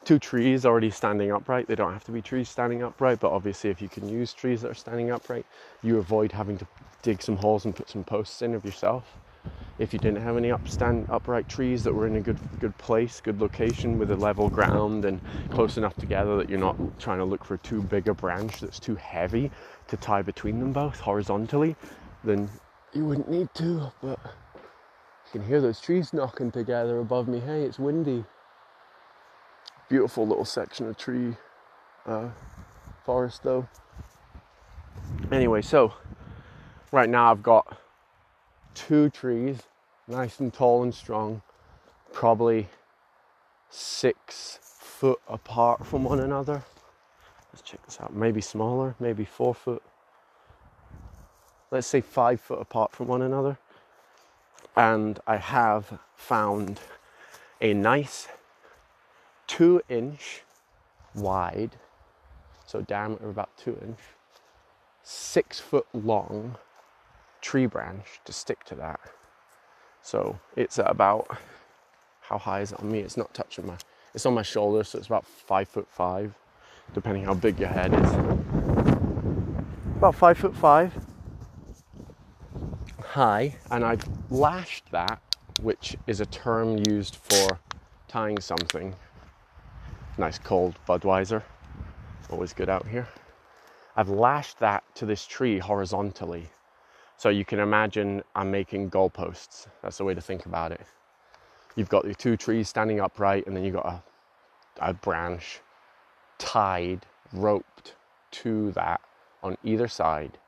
two 0.09 0.19
trees 0.19 0.65
already 0.65 0.89
standing 0.89 1.31
upright. 1.31 1.69
They 1.69 1.75
don't 1.75 1.93
have 1.93 2.05
to 2.05 2.13
be 2.13 2.23
trees 2.23 2.49
standing 2.49 2.83
upright, 2.83 3.21
but 3.21 3.31
obviously, 3.31 3.69
if 3.69 3.83
you 3.83 3.91
can 3.91 4.09
use 4.09 4.33
trees 4.33 4.63
that 4.63 4.71
are 4.71 4.75
standing 4.75 5.11
upright, 5.11 5.45
you 5.83 5.99
avoid 5.99 6.33
having 6.33 6.57
to 6.57 6.67
dig 7.03 7.21
some 7.21 7.37
holes 7.37 7.67
and 7.67 7.77
put 7.77 7.91
some 7.91 8.05
posts 8.05 8.41
in 8.41 8.55
of 8.55 8.65
yourself. 8.65 9.19
If 9.79 9.93
you 9.93 9.99
didn't 9.99 10.23
have 10.23 10.39
any 10.39 10.49
upstand 10.49 11.05
upright 11.11 11.47
trees 11.47 11.85
that 11.85 11.93
were 11.93 12.07
in 12.07 12.17
a 12.17 12.23
good 12.23 12.39
good 12.59 12.79
place, 12.79 13.21
good 13.21 13.39
location 13.39 13.99
with 13.99 14.11
a 14.11 14.17
level 14.17 14.49
ground 14.49 15.05
and 15.05 15.21
close 15.51 15.77
enough 15.77 15.99
together 15.99 16.39
that 16.39 16.49
you're 16.49 16.59
not 16.59 16.79
trying 16.99 17.19
to 17.19 17.27
look 17.27 17.45
for 17.45 17.59
too 17.59 17.83
big 17.83 18.09
a 18.09 18.15
branch 18.15 18.61
that's 18.61 18.81
too 18.81 18.95
heavy 18.95 19.51
to 19.89 19.99
tie 19.99 20.23
between 20.23 20.59
them 20.59 20.73
both 20.73 21.01
horizontally, 21.01 21.77
then 22.25 22.49
you 22.95 23.05
wouldn't 23.05 23.31
need 23.31 23.53
to. 23.57 23.93
But 24.03 24.19
you 24.25 25.33
can 25.33 25.45
hear 25.45 25.61
those 25.61 25.83
trees 25.83 26.15
knocking 26.15 26.51
together 26.51 26.99
above 26.99 27.29
me. 27.29 27.41
Hey, 27.41 27.65
it's 27.65 27.79
windy 27.79 28.25
beautiful 29.89 30.27
little 30.27 30.45
section 30.45 30.87
of 30.87 30.97
tree 30.97 31.35
uh, 32.07 32.29
forest 33.05 33.43
though. 33.43 33.67
Anyway, 35.33 35.63
so 35.63 35.93
right 36.93 37.09
now 37.09 37.31
I've 37.31 37.43
got 37.43 37.79
two 38.75 39.11
trees, 39.11 39.59
nice 40.07 40.41
and 40.41 40.53
tall 40.53 40.83
and 40.83 40.95
strong, 40.95 41.43
probably 42.13 42.69
six 43.71 44.59
foot 44.63 45.21
apart 45.29 45.87
from 45.87 46.05
one 46.05 46.21
another. 46.21 46.63
Let's 47.53 47.63
check 47.63 47.85
this 47.85 47.99
out. 48.01 48.15
Maybe 48.15 48.41
smaller, 48.41 48.95
maybe 49.01 49.25
four 49.25 49.55
foot. 49.55 49.83
Let's 51.71 51.87
say 51.87 52.01
five 52.01 52.41
foot 52.41 52.61
apart 52.61 52.93
from 52.93 53.09
one 53.09 53.23
another. 53.23 53.59
And 54.77 55.19
I 55.27 55.37
have 55.37 55.99
found 56.15 56.81
a 57.61 57.75
nice 57.75 58.29
two 59.49 59.83
inch 59.89 60.43
wide, 61.15 61.73
so 62.67 62.83
diameter 62.83 63.29
about 63.29 63.51
two 63.57 63.77
inch, 63.83 63.99
six 65.03 65.59
foot 65.59 65.87
long 65.93 66.57
tree 67.41 67.67
branch 67.67 68.21
to 68.25 68.33
stick 68.33 68.63
to 68.65 68.77
that. 68.77 69.01
So 70.03 70.39
it's 70.55 70.79
at 70.79 70.89
about 70.89 71.37
how 72.21 72.39
high 72.39 72.61
is 72.61 72.73
it 72.73 72.79
on 72.79 72.93
me? 72.93 73.01
It's 73.01 73.17
not 73.17 73.35
touching 73.35 73.67
my 73.67 73.77
it's 74.15 74.25
on 74.25 74.35
my 74.35 74.43
shoulder, 74.43 74.85
so 74.85 74.99
it's 74.99 75.09
about 75.09 75.27
five 75.27 75.69
foot 75.69 75.89
five, 75.91 76.35
depending 76.95 77.25
how 77.25 77.35
big 77.35 77.59
your 77.59 77.69
head 77.69 77.93
is. 77.93 78.11
About 79.97 80.15
five 80.15 80.39
foot 80.39 80.55
five 80.55 80.93
high, 83.19 83.57
and 83.71 83.85
I've 83.85 84.07
lashed 84.31 84.85
that, 84.93 85.21
which 85.61 85.97
is 86.07 86.21
a 86.21 86.27
term 86.27 86.79
used 86.89 87.17
for 87.17 87.59
tying 88.07 88.41
something 88.41 88.95
nice 90.19 90.39
cold 90.39 90.79
Budweiser. 90.87 91.43
Always 92.31 92.53
good 92.53 92.69
out 92.69 92.87
here. 92.87 93.09
I've 93.97 94.09
lashed 94.09 94.59
that 94.59 94.85
to 94.97 95.07
this 95.07 95.27
tree 95.27 95.59
horizontally. 95.59 96.49
So 97.17 97.31
you 97.31 97.45
can 97.45 97.59
imagine 97.59 98.23
I'm 98.35 98.51
making 98.51 98.91
goalposts. 98.91 99.67
That's 99.83 99.99
the 99.99 100.05
way 100.05 100.15
to 100.15 100.21
think 100.21 100.47
about 100.47 100.73
it. 100.73 100.87
You've 101.75 101.89
got 101.89 102.05
your 102.05 102.15
two 102.15 102.37
trees 102.37 102.69
standing 102.69 103.01
upright, 103.01 103.47
and 103.47 103.57
then 103.57 103.65
you've 103.65 103.75
got 103.75 103.87
a, 103.87 104.03
a 104.91 104.93
branch 104.93 105.61
tied, 106.39 107.07
roped 107.33 107.95
to 108.31 108.73
that 108.73 109.01
on 109.43 109.57
either 109.65 109.89
side 109.89 110.39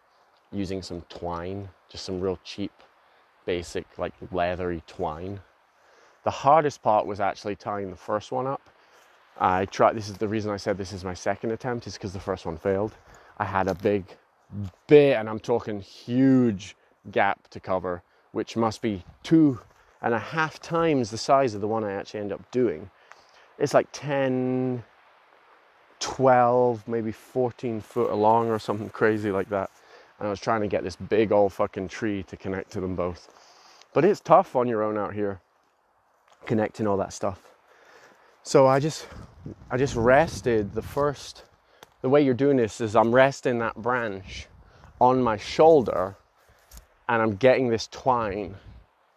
using 0.52 0.82
some 0.82 1.02
twine, 1.08 1.68
just 1.88 2.04
some 2.04 2.20
real 2.20 2.38
cheap, 2.44 2.72
basic, 3.46 3.86
like 3.98 4.12
leathery 4.32 4.82
twine. 4.86 5.40
The 6.24 6.30
hardest 6.30 6.82
part 6.82 7.06
was 7.06 7.20
actually 7.20 7.56
tying 7.56 7.90
the 7.90 7.96
first 7.96 8.30
one 8.30 8.46
up 8.46 8.62
I 9.38 9.64
tried, 9.66 9.96
this 9.96 10.08
is 10.08 10.18
the 10.18 10.28
reason 10.28 10.50
I 10.50 10.56
said 10.56 10.76
this 10.76 10.92
is 10.92 11.04
my 11.04 11.14
second 11.14 11.50
attempt, 11.50 11.86
is 11.86 11.94
because 11.94 12.12
the 12.12 12.20
first 12.20 12.46
one 12.46 12.56
failed. 12.56 12.94
I 13.38 13.44
had 13.44 13.68
a 13.68 13.74
big 13.74 14.04
bit, 14.86 15.16
and 15.16 15.28
I'm 15.28 15.40
talking 15.40 15.80
huge 15.80 16.76
gap 17.10 17.48
to 17.48 17.60
cover, 17.60 18.02
which 18.32 18.56
must 18.56 18.82
be 18.82 19.04
two 19.22 19.60
and 20.02 20.14
a 20.14 20.18
half 20.18 20.60
times 20.60 21.10
the 21.10 21.18
size 21.18 21.54
of 21.54 21.60
the 21.60 21.68
one 21.68 21.84
I 21.84 21.92
actually 21.92 22.20
end 22.20 22.32
up 22.32 22.50
doing. 22.50 22.90
It's 23.58 23.74
like 23.74 23.88
10, 23.92 24.82
12, 26.00 26.88
maybe 26.88 27.12
14 27.12 27.80
foot 27.80 28.10
along 28.10 28.48
or 28.48 28.58
something 28.58 28.88
crazy 28.88 29.30
like 29.30 29.48
that. 29.50 29.70
And 30.18 30.26
I 30.26 30.30
was 30.30 30.40
trying 30.40 30.62
to 30.62 30.68
get 30.68 30.82
this 30.82 30.96
big 30.96 31.32
old 31.32 31.52
fucking 31.52 31.88
tree 31.88 32.22
to 32.24 32.36
connect 32.36 32.72
to 32.72 32.80
them 32.80 32.94
both. 32.94 33.28
But 33.92 34.04
it's 34.04 34.20
tough 34.20 34.56
on 34.56 34.68
your 34.68 34.82
own 34.82 34.96
out 34.96 35.14
here, 35.14 35.40
connecting 36.46 36.86
all 36.86 36.96
that 36.98 37.12
stuff. 37.12 37.42
So 38.42 38.66
I 38.66 38.80
just 38.80 39.06
I 39.70 39.76
just 39.76 39.96
rested. 39.96 40.74
The 40.74 40.82
first 40.82 41.44
the 42.02 42.08
way 42.08 42.22
you're 42.22 42.34
doing 42.34 42.56
this 42.56 42.80
is 42.80 42.96
I'm 42.96 43.14
resting 43.14 43.58
that 43.58 43.76
branch 43.76 44.46
on 45.00 45.22
my 45.22 45.36
shoulder 45.36 46.16
and 47.08 47.20
I'm 47.20 47.36
getting 47.36 47.68
this 47.68 47.88
twine 47.88 48.54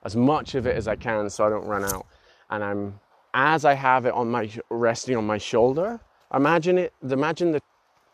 as 0.04 0.16
much 0.16 0.56
of 0.56 0.68
it 0.68 0.76
as 0.76 0.88
I 0.88 0.96
can 0.96 1.30
so 1.30 1.46
I 1.46 1.50
don't 1.50 1.66
run 1.66 1.86
out. 1.86 2.06
And 2.50 2.64
I'm 2.64 3.00
as 3.34 3.66
I 3.66 3.74
have 3.74 4.06
it 4.06 4.14
on 4.14 4.30
my 4.30 4.50
resting 4.70 5.18
on 5.18 5.26
my 5.26 5.38
shoulder, 5.38 6.00
imagine 6.34 6.78
it. 6.78 6.94
Imagine 7.02 7.52
the 7.52 7.62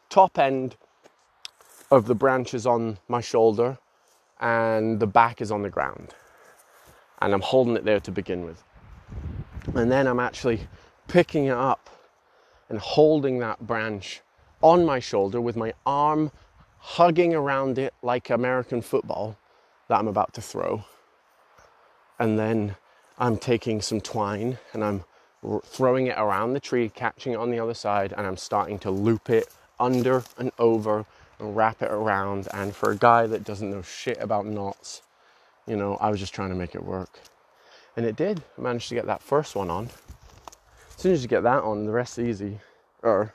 top 0.09 0.37
end 0.37 0.75
of 1.91 2.05
the 2.05 2.15
branches 2.15 2.65
on 2.65 2.97
my 3.07 3.19
shoulder, 3.19 3.77
and 4.39 4.99
the 4.99 5.07
back 5.07 5.41
is 5.41 5.51
on 5.51 5.61
the 5.61 5.69
ground, 5.69 6.13
and 7.21 7.33
I'm 7.33 7.41
holding 7.41 7.75
it 7.75 7.83
there 7.83 7.99
to 7.99 8.11
begin 8.11 8.45
with, 8.45 8.63
and 9.75 9.91
then 9.91 10.07
I'm 10.07 10.19
actually 10.19 10.61
picking 11.09 11.45
it 11.45 11.57
up 11.57 11.89
and 12.69 12.79
holding 12.79 13.39
that 13.39 13.65
branch 13.65 14.21
on 14.61 14.85
my 14.85 14.99
shoulder 14.99 15.41
with 15.41 15.55
my 15.55 15.73
arm 15.85 16.31
hugging 16.77 17.33
around 17.33 17.77
it 17.77 17.93
like 18.01 18.29
American 18.29 18.81
football 18.81 19.37
that 19.87 19.99
I'm 19.99 20.07
about 20.07 20.33
to 20.35 20.41
throw. 20.41 20.85
And 22.17 22.39
then 22.39 22.75
I'm 23.17 23.37
taking 23.37 23.81
some 23.81 23.99
twine 23.99 24.59
and 24.71 24.83
I'm 24.83 25.03
throwing 25.65 26.07
it 26.07 26.17
around 26.17 26.53
the 26.53 26.59
tree, 26.59 26.89
catching 26.89 27.33
it 27.33 27.37
on 27.37 27.49
the 27.49 27.59
other 27.59 27.73
side, 27.73 28.13
and 28.15 28.27
I'm 28.27 28.37
starting 28.37 28.79
to 28.79 28.91
loop 28.91 29.29
it 29.29 29.47
under 29.79 30.23
and 30.37 30.51
over 30.59 31.05
and 31.39 31.55
wrap 31.55 31.81
it 31.81 31.91
around. 31.91 32.47
And 32.53 32.75
for 32.75 32.91
a 32.91 32.95
guy 32.95 33.25
that 33.27 33.43
doesn't 33.43 33.71
know 33.71 33.81
shit 33.81 34.17
about 34.19 34.45
knots, 34.45 35.01
you 35.65 35.75
know, 35.75 35.95
I 35.95 36.09
was 36.09 36.19
just 36.19 36.33
trying 36.33 36.49
to 36.49 36.55
make 36.55 36.75
it 36.75 36.83
work. 36.83 37.19
And 37.95 38.05
it 38.05 38.15
did. 38.15 38.43
I 38.57 38.61
managed 38.61 38.89
to 38.89 38.95
get 38.95 39.05
that 39.07 39.23
first 39.23 39.55
one 39.55 39.69
on. 39.69 39.89
As 40.99 41.03
soon 41.03 41.13
as 41.13 41.21
you 41.21 41.29
get 41.29 41.43
that 41.43 41.63
on, 41.63 41.85
the 41.85 41.93
rest 41.93 42.19
is 42.19 42.27
easy. 42.41 42.59
Or 43.03 43.33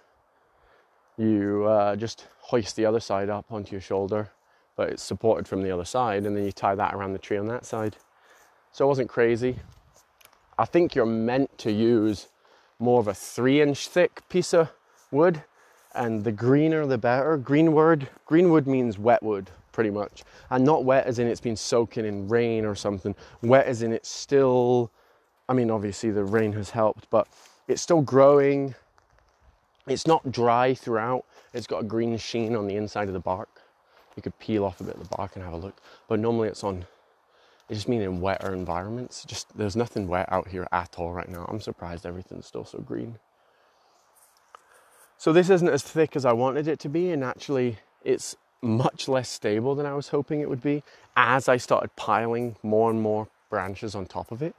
you 1.17 1.65
uh, 1.65 1.97
just 1.97 2.27
hoist 2.41 2.77
the 2.77 2.85
other 2.85 3.01
side 3.01 3.31
up 3.31 3.51
onto 3.51 3.73
your 3.73 3.81
shoulder, 3.81 4.31
but 4.77 4.91
it's 4.91 5.03
supported 5.03 5.49
from 5.49 5.63
the 5.63 5.71
other 5.71 5.87
side, 5.87 6.27
and 6.27 6.37
then 6.37 6.45
you 6.45 6.53
tie 6.53 6.75
that 6.75 6.93
around 6.93 7.15
the 7.15 7.19
tree 7.19 7.39
on 7.39 7.47
that 7.47 7.65
side. 7.65 7.97
So 8.73 8.85
it 8.85 8.89
wasn't 8.89 9.09
crazy. 9.09 9.57
I 10.59 10.67
think 10.67 10.95
you're 10.95 11.07
meant 11.07 11.57
to 11.57 11.73
use 11.73 12.29
more 12.79 13.01
of 13.01 13.09
a 13.09 13.15
three 13.15 13.63
inch 13.63 13.89
thick 13.89 14.21
piece 14.29 14.53
of 14.53 14.71
wood, 15.11 15.43
and 15.95 16.23
the 16.23 16.33
greener 16.33 16.85
the 16.85 16.99
better. 16.99 17.39
Greenwood, 17.39 18.11
greenwood 18.27 18.67
means 18.67 18.99
wet 18.99 19.23
wood, 19.23 19.49
pretty 19.73 19.89
much. 19.89 20.23
And 20.51 20.67
not 20.67 20.85
wet 20.85 21.07
as 21.07 21.19
in 21.19 21.29
it's 21.29 21.41
been 21.41 21.57
soaking 21.57 22.05
in 22.05 22.29
rain 22.29 22.67
or 22.67 22.75
something, 22.75 23.15
wet 23.41 23.65
as 23.65 23.81
in 23.81 23.91
it's 23.91 24.11
still, 24.11 24.91
I 25.49 25.55
mean, 25.55 25.71
obviously 25.71 26.11
the 26.11 26.25
rain 26.25 26.53
has 26.53 26.69
helped, 26.69 27.09
but 27.09 27.27
it's 27.69 27.83
still 27.83 28.03
growing. 28.03 28.75
It's 29.87 30.07
not 30.07 30.31
dry 30.31 30.75
throughout. 30.75 31.25
It's 31.53 31.67
got 31.67 31.81
a 31.81 31.85
green 31.85 32.17
sheen 32.17 32.57
on 32.57 32.67
the 32.67 32.77
inside 32.77 33.09
of 33.09 33.15
the 33.15 33.21
bark. 33.21 33.49
You 34.17 34.23
could 34.23 34.39
peel 34.39 34.65
off 34.65 34.81
a 34.81 34.85
bit 34.85 34.97
of 34.97 35.09
the 35.09 35.17
bark 35.17 35.35
and 35.35 35.45
have 35.45 35.53
a 35.53 35.59
look. 35.59 35.81
But 36.09 36.21
normally 36.21 36.49
it's 36.49 36.65
on, 36.65 36.87
it 37.69 37.75
just 37.75 37.89
means 37.89 38.05
in 38.05 38.21
wetter 38.21 38.53
environments. 38.53 39.25
Just 39.25 39.57
there's 39.57 39.77
nothing 39.77 40.09
wet 40.09 40.31
out 40.31 40.49
here 40.49 40.67
at 40.73 40.95
all 40.99 41.13
right 41.13 41.29
now. 41.29 41.47
I'm 41.49 41.61
surprised 41.61 42.07
everything's 42.07 42.47
still 42.47 42.65
so 42.65 42.79
green. 42.79 43.19
So 45.17 45.33
this 45.33 45.49
isn't 45.51 45.69
as 45.69 45.83
thick 45.83 46.17
as 46.17 46.25
I 46.25 46.33
wanted 46.33 46.69
it 46.69 46.79
to 46.81 46.89
be, 46.89 47.11
and 47.11 47.25
actually 47.25 47.79
it's 48.05 48.37
much 48.61 49.09
less 49.09 49.29
stable 49.29 49.75
than 49.75 49.87
I 49.87 49.95
was 49.95 50.09
hoping 50.09 50.41
it 50.41 50.49
would 50.49 50.63
be 50.63 50.83
as 51.17 51.49
I 51.49 51.57
started 51.57 51.95
piling 51.97 52.57
more 52.63 52.91
and 52.91 53.01
more 53.01 53.29
branches 53.51 53.95
on 53.95 54.07
top 54.07 54.33
of 54.33 54.43
it. 54.43 54.55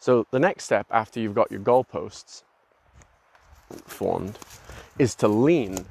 So 0.00 0.26
the 0.30 0.38
next 0.38 0.64
step 0.64 0.86
after 0.90 1.20
you've 1.20 1.34
got 1.34 1.50
your 1.50 1.60
goalposts 1.60 2.42
formed 3.84 4.38
is 4.98 5.14
to 5.16 5.28
lean 5.28 5.84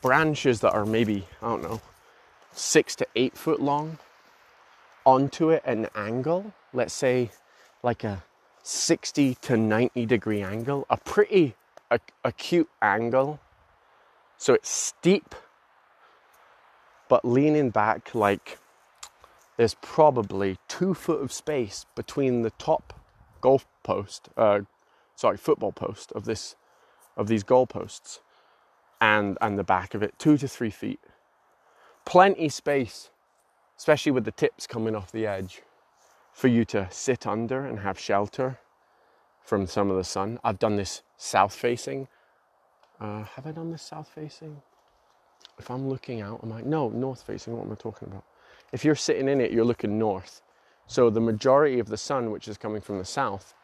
branches 0.00 0.60
that 0.60 0.72
are 0.72 0.86
maybe, 0.86 1.26
I 1.42 1.48
don't 1.48 1.62
know, 1.62 1.80
six 2.52 2.94
to 2.96 3.06
eight 3.16 3.36
foot 3.36 3.60
long 3.60 3.98
onto 5.04 5.50
it 5.50 5.62
at 5.66 5.76
an 5.76 5.88
angle, 5.96 6.54
let's 6.72 6.94
say 6.94 7.32
like 7.82 8.04
a 8.04 8.22
60 8.62 9.34
to 9.42 9.56
90 9.56 10.06
degree 10.06 10.42
angle, 10.42 10.86
a 10.88 10.96
pretty 10.96 11.56
acute 12.24 12.68
angle. 12.80 13.40
So 14.38 14.54
it's 14.54 14.70
steep, 14.70 15.34
but 17.08 17.24
leaning 17.24 17.70
back 17.70 18.14
like 18.14 18.58
there's 19.56 19.74
probably 19.74 20.58
two 20.68 20.94
foot 20.94 21.20
of 21.20 21.32
space 21.32 21.86
between 21.96 22.42
the 22.42 22.50
top 22.50 22.92
golf 23.40 23.66
post, 23.82 24.28
uh, 24.36 24.60
sorry, 25.14 25.36
football 25.36 25.72
post 25.72 26.12
of 26.12 26.24
this 26.24 26.56
of 27.16 27.28
these 27.28 27.44
goalposts 27.44 28.20
and 29.00 29.38
and 29.40 29.58
the 29.58 29.64
back 29.64 29.94
of 29.94 30.02
it, 30.02 30.14
two 30.18 30.36
to 30.38 30.48
three 30.48 30.70
feet. 30.70 31.00
Plenty 32.04 32.48
space, 32.48 33.10
especially 33.76 34.12
with 34.12 34.24
the 34.24 34.32
tips 34.32 34.66
coming 34.66 34.94
off 34.94 35.12
the 35.12 35.26
edge, 35.26 35.62
for 36.32 36.48
you 36.48 36.64
to 36.66 36.88
sit 36.90 37.26
under 37.26 37.66
and 37.66 37.80
have 37.80 37.98
shelter 37.98 38.58
from 39.42 39.66
some 39.66 39.90
of 39.90 39.96
the 39.96 40.04
sun. 40.04 40.38
I've 40.44 40.58
done 40.58 40.76
this 40.76 41.02
south 41.16 41.54
facing. 41.54 42.08
Uh, 43.00 43.24
have 43.24 43.46
I 43.46 43.52
done 43.52 43.70
this 43.70 43.82
south 43.82 44.08
facing? 44.14 44.62
If 45.58 45.70
I'm 45.70 45.88
looking 45.88 46.20
out, 46.20 46.40
I'm 46.42 46.50
like, 46.50 46.66
No, 46.66 46.88
north 46.90 47.22
facing. 47.22 47.56
What 47.56 47.66
am 47.66 47.72
I 47.72 47.76
talking 47.76 48.08
about? 48.08 48.24
If 48.72 48.84
you're 48.84 48.94
sitting 48.94 49.28
in 49.28 49.40
it, 49.40 49.52
you're 49.52 49.64
looking 49.64 49.98
north. 49.98 50.42
So 50.86 51.10
the 51.10 51.20
majority 51.20 51.78
of 51.78 51.88
the 51.88 51.96
sun, 51.96 52.30
which 52.30 52.48
is 52.48 52.56
coming 52.56 52.80
from 52.80 52.98
the 52.98 53.04
south, 53.04 53.54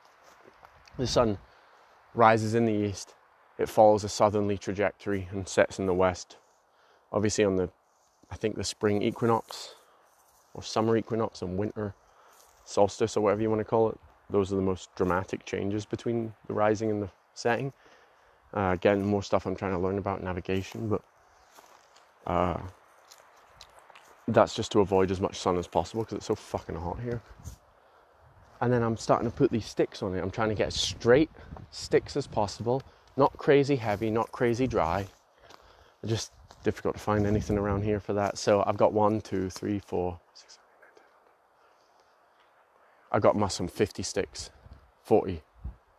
the 0.99 1.07
sun 1.07 1.39
rises 2.15 2.55
in 2.55 2.65
the 2.65 2.73
east, 2.73 3.15
it 3.59 3.69
follows 3.69 4.05
a 4.05 4.09
southerly 4.09 4.59
trajectory 4.59 5.29
and 5.31 5.47
sets 5.47 5.79
in 5.79 5.87
the 5.87 5.95
west. 5.95 6.37
Obviously, 7.13 7.45
on 7.45 7.57
the, 7.57 7.71
I 8.31 8.37
think 8.37 8.57
the 8.57 8.65
spring 8.65 9.03
equinox 9.03 9.75
or 10.55 10.63
summer 10.63 10.97
equinox 10.97 11.43
and 11.43 11.57
winter 11.57 11.95
solstice 12.65 13.17
or 13.17 13.21
whatever 13.21 13.43
you 13.43 13.51
want 13.51 13.61
to 13.61 13.65
call 13.65 13.91
it, 13.91 13.99
those 14.31 14.53
are 14.53 14.57
the 14.57 14.63
most 14.63 14.95
dramatic 14.97 15.45
changes 15.45 15.85
between 15.85 16.33
the 16.47 16.55
rising 16.55 16.91
and 16.91 17.03
the 17.03 17.11
setting. 17.35 17.73
Uh, 18.55 18.71
again, 18.73 19.05
more 19.05 19.23
stuff 19.23 19.47
I'm 19.47 19.57
trying 19.57 19.73
to 19.73 19.79
learn 19.79 19.99
about 19.99 20.23
navigation, 20.23 20.89
but 20.89 21.03
uh, 22.27 22.59
that's 24.29 24.55
just 24.55 24.73
to 24.73 24.81
avoid 24.81 25.11
as 25.11 25.21
much 25.21 25.39
sun 25.39 25.59
as 25.59 25.67
possible 25.67 26.03
because 26.03 26.17
it's 26.17 26.27
so 26.27 26.35
fucking 26.35 26.77
hot 26.77 27.01
here. 27.01 27.21
And 28.61 28.73
then 28.73 28.83
I'm 28.83 28.97
starting 28.97 29.29
to 29.31 29.37
put 29.37 29.51
these 29.51 29.67
sticks 29.67 30.03
on 30.03 30.15
it. 30.15 30.21
I'm 30.21 30.31
trying 30.31 30.51
to 30.51 30.55
get 30.55 30.69
as 30.69 30.77
straight 30.77 31.31
sticks 31.71 32.17
as 32.17 32.27
possible 32.27 32.83
not 33.17 33.37
crazy 33.37 33.77
heavy, 33.77 34.11
not 34.11 34.31
crazy 34.33 34.67
dry. 34.67 35.07
Just 36.05 36.33
difficult 36.65 36.95
to 36.95 37.01
find 37.01 37.27
anything 37.27 37.59
around 37.59 37.83
here 37.83 38.01
for 38.01 38.13
that. 38.15 38.39
So 38.39 38.63
I've 38.67 38.77
got 38.77 38.93
one, 38.93 39.21
two, 39.21 39.51
three, 39.51 39.79
four, 39.79 40.19
six, 40.35 40.55
seven, 40.55 40.67
eight, 40.83 40.87
nine, 40.87 40.93
ten. 43.11 43.17
I've 43.17 43.23
got 43.23 43.37
my 43.37 43.49
some 43.49 43.69
50 43.69 44.03
sticks, 44.03 44.51
40, 45.05 45.43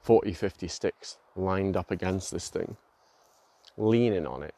40, 0.01 0.33
50 0.33 0.67
sticks 0.67 1.17
lined 1.35 1.77
up 1.77 1.91
against 1.91 2.31
this 2.31 2.49
thing, 2.49 2.77
leaning 3.77 4.25
on 4.25 4.43
it 4.43 4.55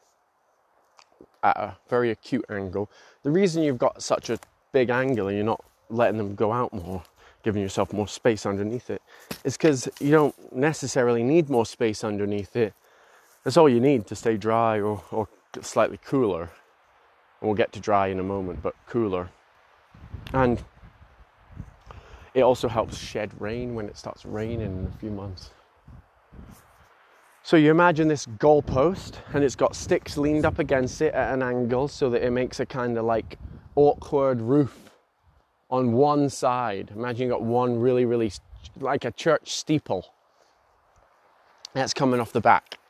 at 1.42 1.56
a 1.56 1.76
very 1.88 2.10
acute 2.10 2.44
angle. 2.50 2.90
The 3.22 3.30
reason 3.30 3.62
you've 3.62 3.78
got 3.78 4.02
such 4.02 4.30
a 4.30 4.38
big 4.72 4.90
angle 4.90 5.28
and 5.28 5.36
you're 5.36 5.46
not 5.46 5.64
letting 5.88 6.18
them 6.18 6.34
go 6.34 6.52
out 6.52 6.72
more 6.72 7.02
giving 7.46 7.62
yourself 7.62 7.92
more 7.92 8.08
space 8.08 8.44
underneath 8.44 8.90
it 8.90 9.00
is 9.44 9.56
because 9.56 9.88
you 10.00 10.10
don't 10.10 10.52
necessarily 10.52 11.22
need 11.22 11.48
more 11.48 11.64
space 11.64 12.02
underneath 12.02 12.56
it. 12.56 12.74
That's 13.44 13.56
all 13.56 13.68
you 13.68 13.78
need 13.78 14.08
to 14.08 14.16
stay 14.16 14.36
dry 14.36 14.80
or, 14.80 15.00
or 15.12 15.28
slightly 15.62 16.00
cooler. 16.04 16.50
And 17.40 17.48
we'll 17.48 17.54
get 17.54 17.70
to 17.74 17.80
dry 17.80 18.08
in 18.08 18.18
a 18.18 18.24
moment, 18.24 18.64
but 18.64 18.74
cooler. 18.88 19.30
And 20.32 20.60
it 22.34 22.42
also 22.42 22.66
helps 22.66 22.98
shed 22.98 23.30
rain 23.40 23.76
when 23.76 23.86
it 23.86 23.96
starts 23.96 24.26
raining 24.26 24.62
in 24.62 24.92
a 24.92 24.98
few 24.98 25.12
months. 25.12 25.50
So 27.46 27.56
you 27.56 27.70
imagine 27.70 28.08
this 28.08 28.26
goalpost 28.26 29.18
and 29.32 29.44
it's 29.44 29.54
got 29.54 29.76
sticks 29.76 30.16
leaned 30.16 30.44
up 30.44 30.58
against 30.58 31.00
it 31.00 31.14
at 31.14 31.32
an 31.32 31.44
angle 31.44 31.86
so 31.86 32.10
that 32.10 32.26
it 32.26 32.32
makes 32.32 32.58
a 32.58 32.66
kind 32.66 32.98
of 32.98 33.04
like 33.04 33.38
awkward 33.76 34.40
roof 34.40 34.90
on 35.70 35.92
one 35.92 36.28
side. 36.28 36.90
Imagine 36.92 37.28
you 37.28 37.32
got 37.32 37.42
one 37.42 37.78
really, 37.78 38.04
really 38.04 38.32
like 38.80 39.04
a 39.04 39.12
church 39.12 39.52
steeple 39.52 40.12
that's 41.72 41.94
coming 41.94 42.18
off 42.18 42.32
the 42.32 42.40
back. 42.40 42.80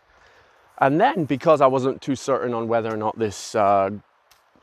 And 0.79 0.99
then, 0.99 1.27
because 1.27 1.61
I 1.61 1.67
wasn't 1.67 2.01
too 2.01 2.17
certain 2.17 2.55
on 2.55 2.67
whether 2.67 2.91
or 2.91 2.97
not 2.97 3.19
this 3.19 3.55
uh, 3.55 3.91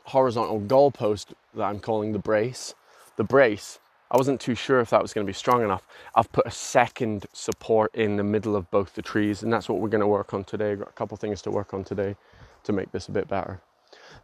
horizontal 0.06 0.60
goalpost 0.60 1.26
that 1.54 1.62
I'm 1.62 1.78
calling 1.78 2.10
the 2.10 2.18
brace, 2.18 2.74
the 3.14 3.22
brace, 3.22 3.78
I 4.14 4.16
wasn't 4.16 4.40
too 4.40 4.54
sure 4.54 4.78
if 4.78 4.90
that 4.90 5.02
was 5.02 5.12
going 5.12 5.26
to 5.26 5.28
be 5.28 5.34
strong 5.34 5.64
enough. 5.64 5.88
I've 6.14 6.30
put 6.30 6.46
a 6.46 6.50
second 6.50 7.26
support 7.32 7.92
in 7.96 8.14
the 8.14 8.22
middle 8.22 8.54
of 8.54 8.70
both 8.70 8.94
the 8.94 9.02
trees, 9.02 9.42
and 9.42 9.52
that's 9.52 9.68
what 9.68 9.80
we're 9.80 9.88
going 9.88 10.02
to 10.02 10.06
work 10.06 10.32
on 10.32 10.44
today. 10.44 10.70
I've 10.70 10.78
got 10.78 10.90
a 10.90 10.92
couple 10.92 11.16
things 11.16 11.42
to 11.42 11.50
work 11.50 11.74
on 11.74 11.82
today 11.82 12.14
to 12.62 12.72
make 12.72 12.92
this 12.92 13.08
a 13.08 13.10
bit 13.10 13.26
better. 13.26 13.60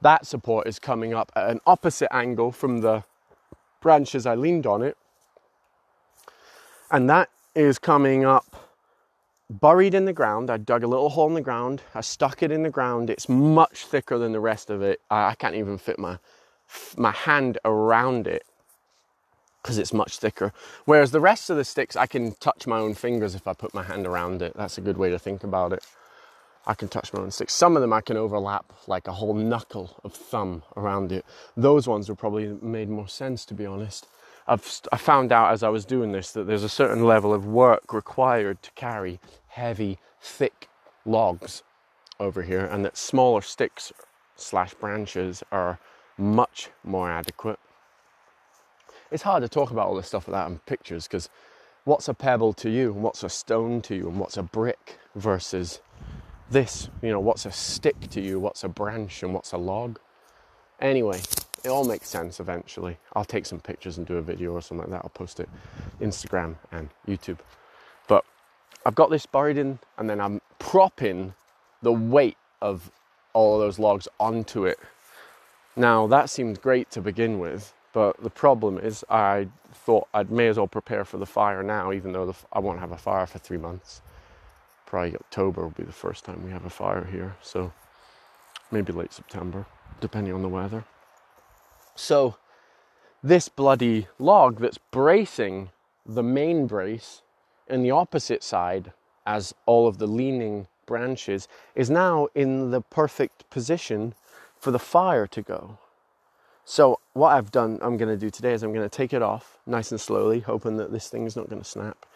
That 0.00 0.26
support 0.26 0.68
is 0.68 0.78
coming 0.78 1.12
up 1.12 1.32
at 1.34 1.50
an 1.50 1.58
opposite 1.66 2.14
angle 2.14 2.52
from 2.52 2.82
the 2.82 3.02
branches, 3.80 4.26
I 4.26 4.36
leaned 4.36 4.64
on 4.64 4.82
it. 4.82 4.96
And 6.92 7.10
that 7.10 7.28
is 7.56 7.80
coming 7.80 8.24
up 8.24 8.70
buried 9.50 9.94
in 9.94 10.04
the 10.04 10.12
ground. 10.12 10.50
I 10.50 10.58
dug 10.58 10.84
a 10.84 10.86
little 10.86 11.08
hole 11.08 11.26
in 11.26 11.34
the 11.34 11.40
ground. 11.40 11.82
I 11.96 12.00
stuck 12.02 12.44
it 12.44 12.52
in 12.52 12.62
the 12.62 12.70
ground. 12.70 13.10
It's 13.10 13.28
much 13.28 13.86
thicker 13.86 14.18
than 14.18 14.30
the 14.30 14.38
rest 14.38 14.70
of 14.70 14.82
it. 14.82 15.00
I, 15.10 15.34
can't 15.34 15.56
even 15.56 15.78
fit 15.78 15.98
my 15.98 16.18
my 16.96 17.10
hand 17.10 17.58
around 17.64 18.28
it. 18.28 18.44
Because 19.62 19.78
it's 19.78 19.92
much 19.92 20.18
thicker. 20.18 20.52
Whereas 20.84 21.10
the 21.10 21.20
rest 21.20 21.50
of 21.50 21.56
the 21.56 21.64
sticks, 21.64 21.96
I 21.96 22.06
can 22.06 22.32
touch 22.36 22.66
my 22.66 22.78
own 22.78 22.94
fingers 22.94 23.34
if 23.34 23.46
I 23.46 23.52
put 23.52 23.74
my 23.74 23.82
hand 23.82 24.06
around 24.06 24.42
it. 24.42 24.54
That's 24.56 24.78
a 24.78 24.80
good 24.80 24.96
way 24.96 25.10
to 25.10 25.18
think 25.18 25.44
about 25.44 25.72
it. 25.72 25.84
I 26.66 26.74
can 26.74 26.88
touch 26.88 27.12
my 27.12 27.20
own 27.20 27.30
sticks. 27.30 27.54
Some 27.54 27.76
of 27.76 27.80
them 27.80 27.92
I 27.92 28.00
can 28.00 28.16
overlap 28.16 28.72
like 28.86 29.08
a 29.08 29.12
whole 29.12 29.34
knuckle 29.34 29.98
of 30.04 30.12
thumb 30.12 30.62
around 30.76 31.10
it. 31.10 31.24
Those 31.56 31.88
ones 31.88 32.08
would 32.08 32.18
probably 32.18 32.56
made 32.62 32.88
more 32.88 33.08
sense, 33.08 33.44
to 33.46 33.54
be 33.54 33.66
honest. 33.66 34.06
I've 34.46 34.80
I 34.92 34.96
found 34.96 35.32
out 35.32 35.52
as 35.52 35.62
I 35.62 35.68
was 35.68 35.84
doing 35.84 36.12
this 36.12 36.32
that 36.32 36.46
there's 36.46 36.64
a 36.64 36.68
certain 36.68 37.04
level 37.04 37.32
of 37.32 37.46
work 37.46 37.92
required 37.92 38.62
to 38.62 38.70
carry 38.72 39.20
heavy, 39.48 39.98
thick 40.20 40.68
logs 41.04 41.62
over 42.18 42.42
here, 42.42 42.64
and 42.64 42.84
that 42.84 42.96
smaller 42.96 43.42
sticks 43.42 43.92
slash 44.36 44.74
branches 44.74 45.42
are 45.52 45.78
much 46.18 46.70
more 46.84 47.10
adequate. 47.10 47.58
It's 49.10 49.24
hard 49.24 49.42
to 49.42 49.48
talk 49.48 49.70
about 49.70 49.88
all 49.88 49.96
this 49.96 50.06
stuff 50.06 50.26
without 50.26 50.66
pictures 50.66 51.08
because 51.08 51.28
what's 51.84 52.08
a 52.08 52.14
pebble 52.14 52.52
to 52.54 52.70
you, 52.70 52.92
and 52.92 53.02
what's 53.02 53.24
a 53.24 53.28
stone 53.28 53.80
to 53.82 53.94
you, 53.94 54.08
and 54.08 54.18
what's 54.20 54.36
a 54.36 54.42
brick 54.42 54.98
versus 55.16 55.80
this? 56.50 56.88
You 57.02 57.10
know, 57.10 57.20
what's 57.20 57.44
a 57.44 57.52
stick 57.52 57.98
to 58.10 58.20
you, 58.20 58.38
what's 58.38 58.62
a 58.62 58.68
branch, 58.68 59.22
and 59.22 59.34
what's 59.34 59.52
a 59.52 59.58
log? 59.58 59.98
Anyway, 60.80 61.20
it 61.64 61.68
all 61.68 61.84
makes 61.84 62.08
sense 62.08 62.38
eventually. 62.38 62.98
I'll 63.14 63.24
take 63.24 63.46
some 63.46 63.60
pictures 63.60 63.98
and 63.98 64.06
do 64.06 64.16
a 64.16 64.22
video 64.22 64.52
or 64.52 64.62
something 64.62 64.90
like 64.90 65.00
that. 65.00 65.04
I'll 65.04 65.10
post 65.10 65.40
it 65.40 65.48
Instagram 66.00 66.56
and 66.70 66.88
YouTube. 67.08 67.38
But 68.06 68.24
I've 68.86 68.94
got 68.94 69.10
this 69.10 69.26
buried 69.26 69.58
in, 69.58 69.80
and 69.98 70.08
then 70.08 70.20
I'm 70.20 70.40
propping 70.58 71.34
the 71.82 71.92
weight 71.92 72.36
of 72.62 72.90
all 73.32 73.54
of 73.54 73.60
those 73.60 73.78
logs 73.78 74.06
onto 74.18 74.66
it. 74.66 74.78
Now 75.76 76.06
that 76.06 76.30
seemed 76.30 76.60
great 76.62 76.90
to 76.92 77.00
begin 77.00 77.38
with, 77.38 77.74
but 77.92 78.22
the 78.22 78.30
problem 78.30 78.78
is 78.78 79.04
I 79.08 79.48
thought 79.72 80.08
I 80.14 80.22
may 80.24 80.48
as 80.48 80.56
well 80.56 80.66
prepare 80.66 81.04
for 81.04 81.18
the 81.18 81.26
fire 81.26 81.62
now, 81.62 81.92
even 81.92 82.12
though 82.12 82.26
the, 82.26 82.34
I 82.52 82.60
won't 82.60 82.80
have 82.80 82.92
a 82.92 82.96
fire 82.96 83.26
for 83.26 83.38
three 83.38 83.58
months. 83.58 84.02
Probably 84.86 85.14
October 85.14 85.62
will 85.62 85.70
be 85.70 85.84
the 85.84 85.92
first 85.92 86.24
time 86.24 86.44
we 86.44 86.50
have 86.50 86.64
a 86.64 86.70
fire 86.70 87.04
here, 87.04 87.36
so 87.42 87.72
maybe 88.70 88.92
late 88.92 89.12
September, 89.12 89.66
depending 90.00 90.34
on 90.34 90.42
the 90.42 90.48
weather. 90.48 90.84
So, 91.94 92.36
this 93.22 93.48
bloody 93.48 94.06
log 94.18 94.60
that's 94.60 94.78
bracing 94.78 95.70
the 96.06 96.22
main 96.22 96.66
brace 96.66 97.22
in 97.68 97.82
the 97.82 97.90
opposite 97.90 98.42
side 98.42 98.92
as 99.26 99.54
all 99.66 99.86
of 99.86 99.98
the 99.98 100.06
leaning 100.06 100.66
branches 100.86 101.46
is 101.74 101.90
now 101.90 102.28
in 102.34 102.70
the 102.70 102.80
perfect 102.80 103.48
position 103.50 104.14
for 104.58 104.70
the 104.70 104.78
fire 104.78 105.26
to 105.26 105.42
go. 105.42 105.78
So, 106.70 107.00
what 107.14 107.30
I've 107.30 107.50
done, 107.50 107.80
I'm 107.82 107.96
going 107.96 108.16
to 108.16 108.16
do 108.16 108.30
today 108.30 108.52
is 108.52 108.62
I'm 108.62 108.72
going 108.72 108.88
to 108.88 108.96
take 108.96 109.12
it 109.12 109.22
off 109.22 109.58
nice 109.66 109.90
and 109.90 110.00
slowly, 110.00 110.38
hoping 110.38 110.76
that 110.76 110.92
this 110.92 111.08
thing 111.08 111.26
is 111.26 111.34
not 111.34 111.48
going 111.48 111.60
to 111.60 111.68
snap. 111.68 112.06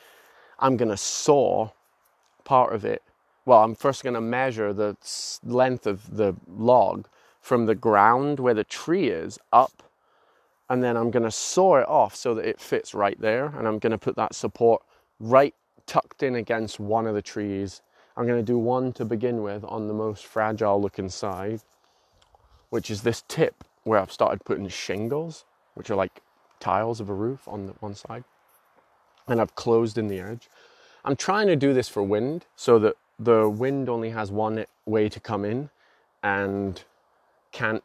I'm 0.61 0.77
going 0.77 0.93
to 0.93 0.97
saw 0.97 1.71
part 2.45 2.73
of 2.73 2.85
it. 2.85 3.03
Well, 3.47 3.65
I'm 3.65 3.75
first 3.75 4.05
going 4.05 4.15
to 4.15 4.21
measure 4.21 4.73
the 4.73 4.97
length 5.43 5.89
of 5.89 6.17
the 6.17 6.37
log 6.47 7.09
from 7.41 7.67
the 7.67 7.75
ground 7.75 8.39
where 8.39 8.55
the 8.55 8.63
tree 8.63 9.09
is 9.09 9.41
up, 9.53 9.83
and 10.71 10.85
then 10.85 10.97
I'm 10.97 11.11
going 11.11 11.25
to 11.25 11.33
saw 11.33 11.79
it 11.79 11.89
off 11.89 12.15
so 12.15 12.33
that 12.37 12.47
it 12.47 12.61
fits 12.61 12.95
right 12.95 13.21
there. 13.21 13.47
And 13.47 13.67
I'm 13.67 13.81
going 13.81 13.91
to 13.91 13.99
put 13.99 14.15
that 14.15 14.37
support 14.37 14.85
right 15.19 15.57
tucked 15.85 16.23
in 16.23 16.37
against 16.37 16.79
one 16.79 17.09
of 17.09 17.17
the 17.17 17.23
trees 17.23 17.83
I'm 18.17 18.25
going 18.25 18.39
to 18.39 18.53
do 18.53 18.57
one 18.57 18.93
to 18.93 19.05
begin 19.05 19.43
with 19.43 19.65
on 19.65 19.89
the 19.89 19.95
most 19.95 20.25
fragile 20.25 20.81
looking 20.81 21.09
side, 21.09 21.61
which 22.71 22.89
is 22.89 23.03
this 23.03 23.25
tip 23.27 23.65
where 23.85 23.99
I've 23.99 24.13
started 24.13 24.45
putting 24.45 24.69
shingles, 24.69 25.45
which 25.75 25.91
are 25.91 25.95
like 25.97 26.23
tiles 26.61 27.01
of 27.01 27.09
a 27.09 27.15
roof 27.15 27.47
on 27.47 27.67
the 27.67 27.73
one 27.81 27.95
side. 27.95 28.25
And 29.29 29.41
I've 29.41 29.55
closed 29.55 29.97
in 29.97 30.09
the 30.09 30.21
edge. 30.21 30.49
I'm 31.05 31.17
trying 31.17 31.47
to 31.49 31.57
do 31.57 31.73
this 31.73 31.89
for 31.89 32.03
wind 32.03 32.47
so 32.57 32.79
that 32.81 32.97
the 33.19 33.49
wind 33.49 33.89
only 33.89 34.11
has 34.11 34.31
one 34.31 34.65
way 34.87 35.09
to 35.09 35.21
come 35.21 35.45
in 35.45 35.71
and 36.23 36.83
can't 37.53 37.85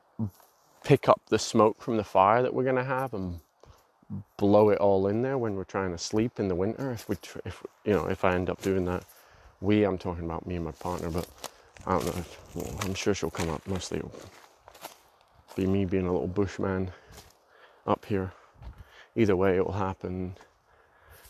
pick 0.83 1.07
up 1.07 1.21
the 1.29 1.39
smoke 1.39 1.81
from 1.81 1.97
the 1.97 2.03
fire 2.03 2.41
that 2.41 2.53
we're 2.53 2.63
going 2.63 2.75
to 2.75 2.83
have 2.83 3.13
and 3.13 3.39
blow 4.37 4.69
it 4.69 4.79
all 4.79 5.07
in 5.07 5.21
there 5.21 5.37
when 5.37 5.55
we're 5.55 5.63
trying 5.63 5.91
to 5.91 5.97
sleep 5.97 6.39
in 6.39 6.47
the 6.47 6.55
winter 6.55 6.91
if 6.91 7.07
we 7.07 7.15
if 7.45 7.63
you 7.85 7.93
know 7.93 8.07
if 8.07 8.25
I 8.25 8.33
end 8.33 8.49
up 8.49 8.61
doing 8.61 8.85
that 8.85 9.03
we, 9.61 9.83
I'm 9.83 9.97
talking 9.97 10.25
about 10.25 10.47
me 10.47 10.55
and 10.55 10.65
my 10.65 10.71
partner, 10.71 11.09
but 11.09 11.27
I 11.85 11.91
don't 11.91 12.05
know. 12.05 12.13
If, 12.17 12.55
well, 12.55 12.75
I'm 12.81 12.93
sure 12.93 13.13
she'll 13.13 13.29
come 13.29 13.49
up. 13.49 13.65
Mostly 13.67 14.01
me 15.65 15.85
being 15.85 16.07
a 16.07 16.11
little 16.11 16.27
bushman 16.27 16.91
up 17.85 18.05
here. 18.05 18.31
Either 19.15 19.35
way, 19.35 19.57
it 19.57 19.65
will 19.65 19.73
happen. 19.73 20.35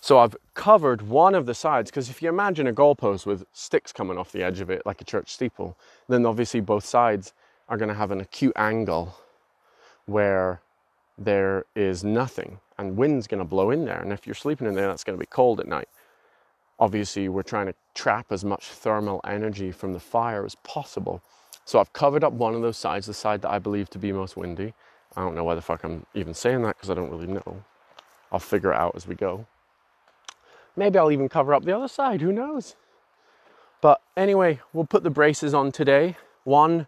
So 0.01 0.19
I've 0.19 0.35
covered 0.53 1.01
one 1.01 1.35
of 1.35 1.45
the 1.45 1.53
sides 1.53 1.91
because 1.91 2.09
if 2.09 2.21
you 2.21 2.29
imagine 2.29 2.67
a 2.67 2.73
goalpost 2.73 3.25
with 3.25 3.45
sticks 3.53 3.91
coming 3.91 4.17
off 4.17 4.31
the 4.31 4.43
edge 4.43 4.59
of 4.59 4.69
it, 4.69 4.85
like 4.85 5.01
a 5.01 5.05
church 5.05 5.29
steeple, 5.29 5.77
then 6.07 6.25
obviously 6.25 6.61
both 6.61 6.85
sides 6.85 7.33
are 7.67 7.77
going 7.77 7.89
to 7.89 7.95
have 7.95 8.11
an 8.11 8.21
acute 8.21 8.53
angle 8.55 9.15
where 10.05 10.61
there 11.17 11.65
is 11.75 12.03
nothing 12.03 12.59
and 12.77 12.95
wind's 12.95 13.27
going 13.27 13.39
to 13.39 13.45
blow 13.45 13.71
in 13.71 13.85
there. 13.85 13.99
And 13.99 14.13
if 14.13 14.25
you're 14.25 14.35
sleeping 14.35 14.67
in 14.67 14.73
there, 14.73 14.87
that's 14.87 15.03
going 15.03 15.17
to 15.17 15.19
be 15.19 15.27
cold 15.27 15.59
at 15.59 15.67
night 15.67 15.89
obviously 16.79 17.27
we're 17.29 17.43
trying 17.43 17.67
to 17.67 17.75
trap 17.93 18.31
as 18.31 18.45
much 18.45 18.65
thermal 18.67 19.21
energy 19.25 19.71
from 19.71 19.93
the 19.93 19.99
fire 19.99 20.45
as 20.45 20.55
possible. 20.55 21.21
So 21.69 21.79
I've 21.79 21.93
covered 21.93 22.23
up 22.23 22.33
one 22.33 22.55
of 22.55 22.63
those 22.63 22.77
sides, 22.77 23.05
the 23.05 23.13
side 23.13 23.43
that 23.43 23.51
I 23.51 23.59
believe 23.59 23.91
to 23.91 23.99
be 23.99 24.11
most 24.11 24.35
windy. 24.35 24.73
I 25.15 25.21
don't 25.21 25.35
know 25.35 25.43
why 25.43 25.53
the 25.53 25.61
fuck 25.61 25.83
I'm 25.83 26.03
even 26.15 26.33
saying 26.33 26.63
that 26.63 26.75
because 26.75 26.89
I 26.89 26.95
don't 26.95 27.11
really 27.11 27.27
know. 27.27 27.63
I'll 28.31 28.39
figure 28.39 28.71
it 28.71 28.75
out 28.75 28.95
as 28.95 29.05
we 29.05 29.13
go. 29.13 29.45
Maybe 30.75 30.97
I'll 30.97 31.11
even 31.11 31.29
cover 31.29 31.53
up 31.53 31.65
the 31.65 31.75
other 31.75 31.87
side, 31.87 32.21
who 32.21 32.31
knows? 32.31 32.75
But 33.81 34.01
anyway, 34.17 34.61
we'll 34.73 34.87
put 34.87 35.03
the 35.03 35.11
braces 35.11 35.53
on 35.53 35.71
today. 35.71 36.17
One 36.43 36.87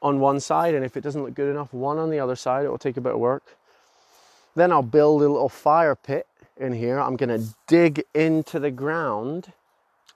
on 0.00 0.20
one 0.20 0.40
side, 0.40 0.74
and 0.74 0.86
if 0.86 0.96
it 0.96 1.02
doesn't 1.02 1.22
look 1.22 1.34
good 1.34 1.50
enough, 1.50 1.74
one 1.74 1.98
on 1.98 2.08
the 2.08 2.18
other 2.18 2.34
side. 2.34 2.64
It 2.64 2.70
will 2.70 2.78
take 2.78 2.96
a 2.96 3.02
bit 3.02 3.12
of 3.12 3.18
work. 3.18 3.58
Then 4.54 4.72
I'll 4.72 4.80
build 4.80 5.20
a 5.20 5.28
little 5.28 5.50
fire 5.50 5.94
pit 5.94 6.26
in 6.56 6.72
here. 6.72 6.98
I'm 6.98 7.18
to 7.18 7.44
dig 7.66 8.02
into 8.14 8.58
the 8.58 8.70
ground 8.70 9.52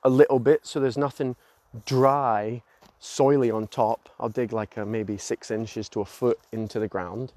a 0.02 0.08
little 0.08 0.38
bit 0.38 0.66
so 0.66 0.80
there's 0.80 0.96
nothing 0.96 1.36
dry, 1.84 2.62
soily 3.00 3.54
on 3.54 3.66
top. 3.66 4.08
I'll 4.18 4.28
dig 4.28 4.52
like 4.52 4.76
a, 4.76 4.84
maybe 4.84 5.16
six 5.16 5.50
inches 5.50 5.88
to 5.90 6.00
a 6.00 6.04
foot 6.04 6.38
into 6.52 6.78
the 6.78 6.88
ground, 6.88 7.32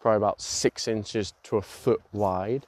probably 0.00 0.16
about 0.16 0.40
six 0.40 0.88
inches 0.88 1.34
to 1.44 1.56
a 1.56 1.62
foot 1.62 2.02
wide 2.12 2.66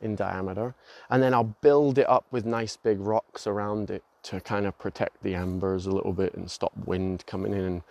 in 0.00 0.16
diameter. 0.16 0.74
And 1.10 1.22
then 1.22 1.34
I'll 1.34 1.56
build 1.60 1.98
it 1.98 2.08
up 2.08 2.24
with 2.30 2.46
nice 2.46 2.76
big 2.76 3.00
rocks 3.00 3.46
around 3.46 3.90
it 3.90 4.02
to 4.22 4.40
kind 4.40 4.66
of 4.66 4.78
protect 4.78 5.22
the 5.22 5.34
embers 5.34 5.86
a 5.86 5.90
little 5.90 6.12
bit 6.12 6.34
and 6.34 6.50
stop 6.50 6.72
wind 6.86 7.24
coming 7.26 7.52
in 7.52 7.60
and 7.60 7.82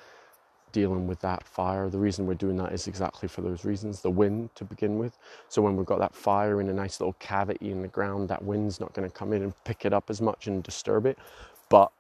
dealing 0.72 1.08
with 1.08 1.20
that 1.22 1.44
fire. 1.48 1.90
The 1.90 1.98
reason 1.98 2.28
we're 2.28 2.36
doing 2.36 2.58
that 2.58 2.74
is 2.74 2.88
exactly 2.88 3.28
for 3.28 3.42
those 3.42 3.66
reasons 3.66 4.02
the 4.02 4.10
wind 4.10 4.50
to 4.56 4.64
begin 4.64 5.00
with. 5.00 5.18
So, 5.48 5.62
when 5.62 5.76
we've 5.76 5.86
got 5.86 6.00
that 6.00 6.16
fire 6.16 6.62
in 6.62 6.70
a 6.70 6.74
nice 6.74 7.00
little 7.00 7.14
cavity 7.14 7.72
in 7.72 7.82
the 7.82 7.88
ground, 7.88 8.30
that 8.30 8.44
wind's 8.44 8.80
not 8.80 8.94
going 8.94 9.10
to 9.10 9.14
come 9.16 9.34
in 9.34 9.42
and 9.42 9.64
pick 9.64 9.86
it 9.86 9.94
up 9.94 10.10
as 10.10 10.22
much 10.22 10.48
and 10.48 10.62
disturb 10.62 11.06
it. 11.06 11.18
But 11.70 11.92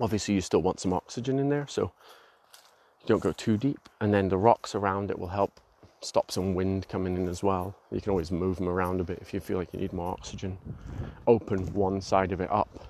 obviously, 0.00 0.34
you 0.34 0.40
still 0.40 0.62
want 0.62 0.80
some 0.80 0.92
oxygen 0.92 1.38
in 1.38 1.48
there, 1.48 1.66
so 1.68 1.92
you 3.00 3.06
don't 3.06 3.22
go 3.22 3.32
too 3.32 3.56
deep. 3.56 3.88
And 4.00 4.12
then 4.12 4.28
the 4.28 4.38
rocks 4.38 4.74
around 4.74 5.10
it 5.10 5.18
will 5.18 5.28
help 5.28 5.60
stop 6.00 6.30
some 6.30 6.54
wind 6.54 6.88
coming 6.88 7.16
in 7.16 7.28
as 7.28 7.42
well. 7.42 7.74
You 7.90 8.00
can 8.00 8.10
always 8.10 8.30
move 8.30 8.56
them 8.56 8.68
around 8.68 9.00
a 9.00 9.04
bit 9.04 9.18
if 9.20 9.32
you 9.32 9.40
feel 9.40 9.58
like 9.58 9.72
you 9.72 9.80
need 9.80 9.92
more 9.92 10.12
oxygen. 10.12 10.58
Open 11.26 11.72
one 11.72 12.00
side 12.00 12.32
of 12.32 12.40
it 12.40 12.50
up 12.50 12.86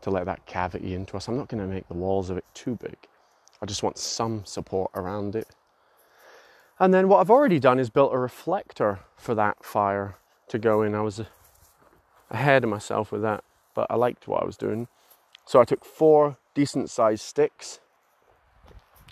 to 0.00 0.10
let 0.10 0.24
that 0.26 0.46
cavity 0.46 0.94
into 0.94 1.16
us. 1.16 1.28
I'm 1.28 1.36
not 1.36 1.48
going 1.48 1.62
to 1.62 1.72
make 1.72 1.86
the 1.88 1.94
walls 1.94 2.30
of 2.30 2.38
it 2.38 2.44
too 2.54 2.76
big 2.76 2.96
I 3.60 3.66
just 3.66 3.82
want 3.82 3.98
some 3.98 4.44
support 4.44 4.90
around 4.94 5.34
it. 5.34 5.48
And 6.78 6.92
then 6.92 7.08
what 7.08 7.20
I've 7.20 7.30
already 7.30 7.58
done 7.58 7.78
is 7.78 7.88
built 7.88 8.12
a 8.12 8.18
reflector 8.18 9.00
for 9.16 9.34
that 9.34 9.64
fire 9.64 10.16
to 10.48 10.58
go 10.58 10.82
in. 10.82 10.94
I 10.94 11.00
was 11.00 11.22
ahead 12.30 12.64
of 12.64 12.70
myself 12.70 13.10
with 13.10 13.22
that, 13.22 13.44
but 13.74 13.86
I 13.88 13.94
liked 13.94 14.28
what 14.28 14.42
I 14.42 14.46
was 14.46 14.58
doing. 14.58 14.88
So 15.46 15.60
I 15.60 15.64
took 15.64 15.84
four 15.84 16.36
decent 16.54 16.90
sized 16.90 17.22
sticks. 17.22 17.78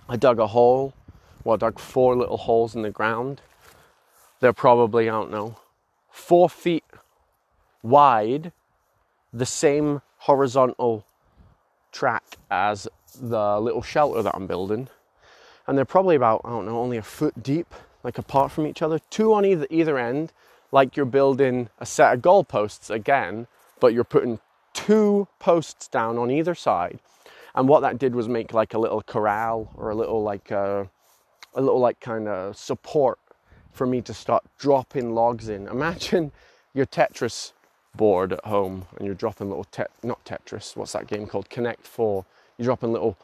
I 0.08 0.16
dug 0.16 0.40
a 0.40 0.48
hole. 0.48 0.92
Well, 1.44 1.54
I 1.54 1.58
dug 1.58 1.78
four 1.78 2.16
little 2.16 2.36
holes 2.36 2.74
in 2.74 2.82
the 2.82 2.90
ground. 2.90 3.40
They're 4.40 4.52
probably, 4.52 5.08
I 5.08 5.12
don't 5.12 5.30
know, 5.30 5.56
four 6.10 6.50
feet 6.50 6.84
wide, 7.82 8.52
the 9.32 9.46
same 9.46 10.02
horizontal 10.18 11.06
track 11.92 12.24
as 12.50 12.88
the 13.18 13.60
little 13.60 13.82
shelter 13.82 14.22
that 14.22 14.34
I'm 14.34 14.46
building. 14.46 14.88
And 15.66 15.78
they're 15.78 15.84
probably 15.84 16.16
about, 16.16 16.42
I 16.44 16.50
don't 16.50 16.66
know, 16.66 16.78
only 16.78 16.96
a 16.96 17.02
foot 17.02 17.42
deep, 17.42 17.72
like 18.02 18.18
apart 18.18 18.50
from 18.50 18.66
each 18.66 18.82
other. 18.82 18.98
Two 19.10 19.32
on 19.32 19.44
either, 19.44 19.66
either 19.70 19.98
end, 19.98 20.32
like 20.72 20.96
you're 20.96 21.06
building 21.06 21.68
a 21.78 21.86
set 21.86 22.12
of 22.12 22.22
goalposts 22.22 22.90
again, 22.90 23.46
but 23.80 23.94
you're 23.94 24.04
putting 24.04 24.40
two 24.74 25.26
posts 25.38 25.88
down 25.88 26.18
on 26.18 26.30
either 26.30 26.54
side. 26.54 27.00
And 27.54 27.68
what 27.68 27.80
that 27.80 27.98
did 27.98 28.14
was 28.14 28.28
make 28.28 28.52
like 28.52 28.74
a 28.74 28.78
little 28.78 29.00
corral 29.00 29.70
or 29.76 29.90
a 29.90 29.94
little 29.94 30.22
like, 30.22 30.52
uh, 30.52 30.84
a 31.54 31.60
little 31.60 31.80
like 31.80 32.00
kind 32.00 32.28
of 32.28 32.56
support 32.56 33.18
for 33.72 33.86
me 33.86 34.00
to 34.02 34.12
start 34.12 34.44
dropping 34.58 35.14
logs 35.14 35.48
in. 35.48 35.68
Imagine 35.68 36.32
your 36.74 36.86
Tetris 36.86 37.52
board 37.94 38.32
at 38.32 38.44
home 38.44 38.86
and 38.96 39.06
you're 39.06 39.14
dropping 39.14 39.48
little 39.48 39.64
tet 39.64 39.90
not 40.02 40.24
Tetris, 40.24 40.76
what's 40.76 40.92
that 40.92 41.06
game 41.06 41.26
called? 41.26 41.48
Connect 41.48 41.86
Four. 41.86 42.24
You're 42.58 42.66
dropping 42.66 42.92
little 42.92 43.16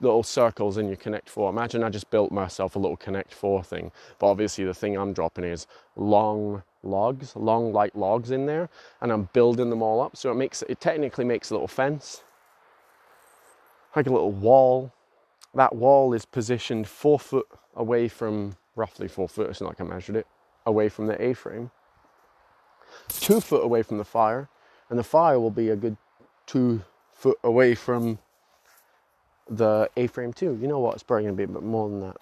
little 0.00 0.22
circles 0.22 0.76
in 0.76 0.88
your 0.88 0.96
Connect 0.96 1.28
Four. 1.28 1.48
Imagine 1.48 1.82
I 1.82 1.88
just 1.88 2.10
built 2.10 2.30
myself 2.30 2.76
a 2.76 2.78
little 2.78 2.96
Connect 2.96 3.32
Four 3.32 3.62
thing, 3.62 3.90
but 4.18 4.26
obviously 4.26 4.64
the 4.64 4.74
thing 4.74 4.96
I'm 4.96 5.12
dropping 5.12 5.44
is 5.44 5.66
long 5.96 6.62
logs, 6.86 7.34
long 7.36 7.72
light 7.72 7.96
logs 7.96 8.30
in 8.30 8.46
there, 8.46 8.68
and 9.00 9.12
I'm 9.12 9.28
building 9.32 9.70
them 9.70 9.82
all 9.82 10.00
up. 10.00 10.16
So 10.16 10.30
it 10.30 10.34
makes 10.34 10.62
it 10.62 10.80
technically 10.80 11.24
makes 11.24 11.50
a 11.50 11.54
little 11.54 11.68
fence, 11.68 12.22
like 13.94 14.06
a 14.06 14.12
little 14.12 14.32
wall. 14.32 14.92
That 15.54 15.74
wall 15.74 16.12
is 16.12 16.24
positioned 16.24 16.86
four 16.86 17.18
foot 17.18 17.46
away 17.74 18.08
from 18.08 18.56
roughly 18.74 19.08
four 19.08 19.28
foot. 19.28 19.50
It's 19.50 19.60
not 19.60 19.68
like 19.68 19.80
I 19.80 19.84
measured 19.84 20.16
it 20.16 20.26
away 20.66 20.88
from 20.88 21.06
the 21.06 21.22
A-frame, 21.22 21.70
two 23.08 23.40
foot 23.40 23.64
away 23.64 23.82
from 23.82 23.98
the 23.98 24.04
fire, 24.04 24.48
and 24.90 24.98
the 24.98 25.04
fire 25.04 25.40
will 25.40 25.50
be 25.50 25.70
a 25.70 25.76
good 25.76 25.96
two 26.46 26.82
foot 27.12 27.38
away 27.42 27.74
from 27.74 28.18
the 29.48 29.88
A-frame 29.96 30.32
too. 30.32 30.58
You 30.60 30.68
know 30.68 30.80
what? 30.80 30.94
It's 30.94 31.02
probably 31.02 31.24
going 31.24 31.36
to 31.36 31.46
be 31.46 31.50
a 31.50 31.54
bit 31.54 31.62
more 31.62 31.88
than 31.88 32.00
that. 32.00 32.16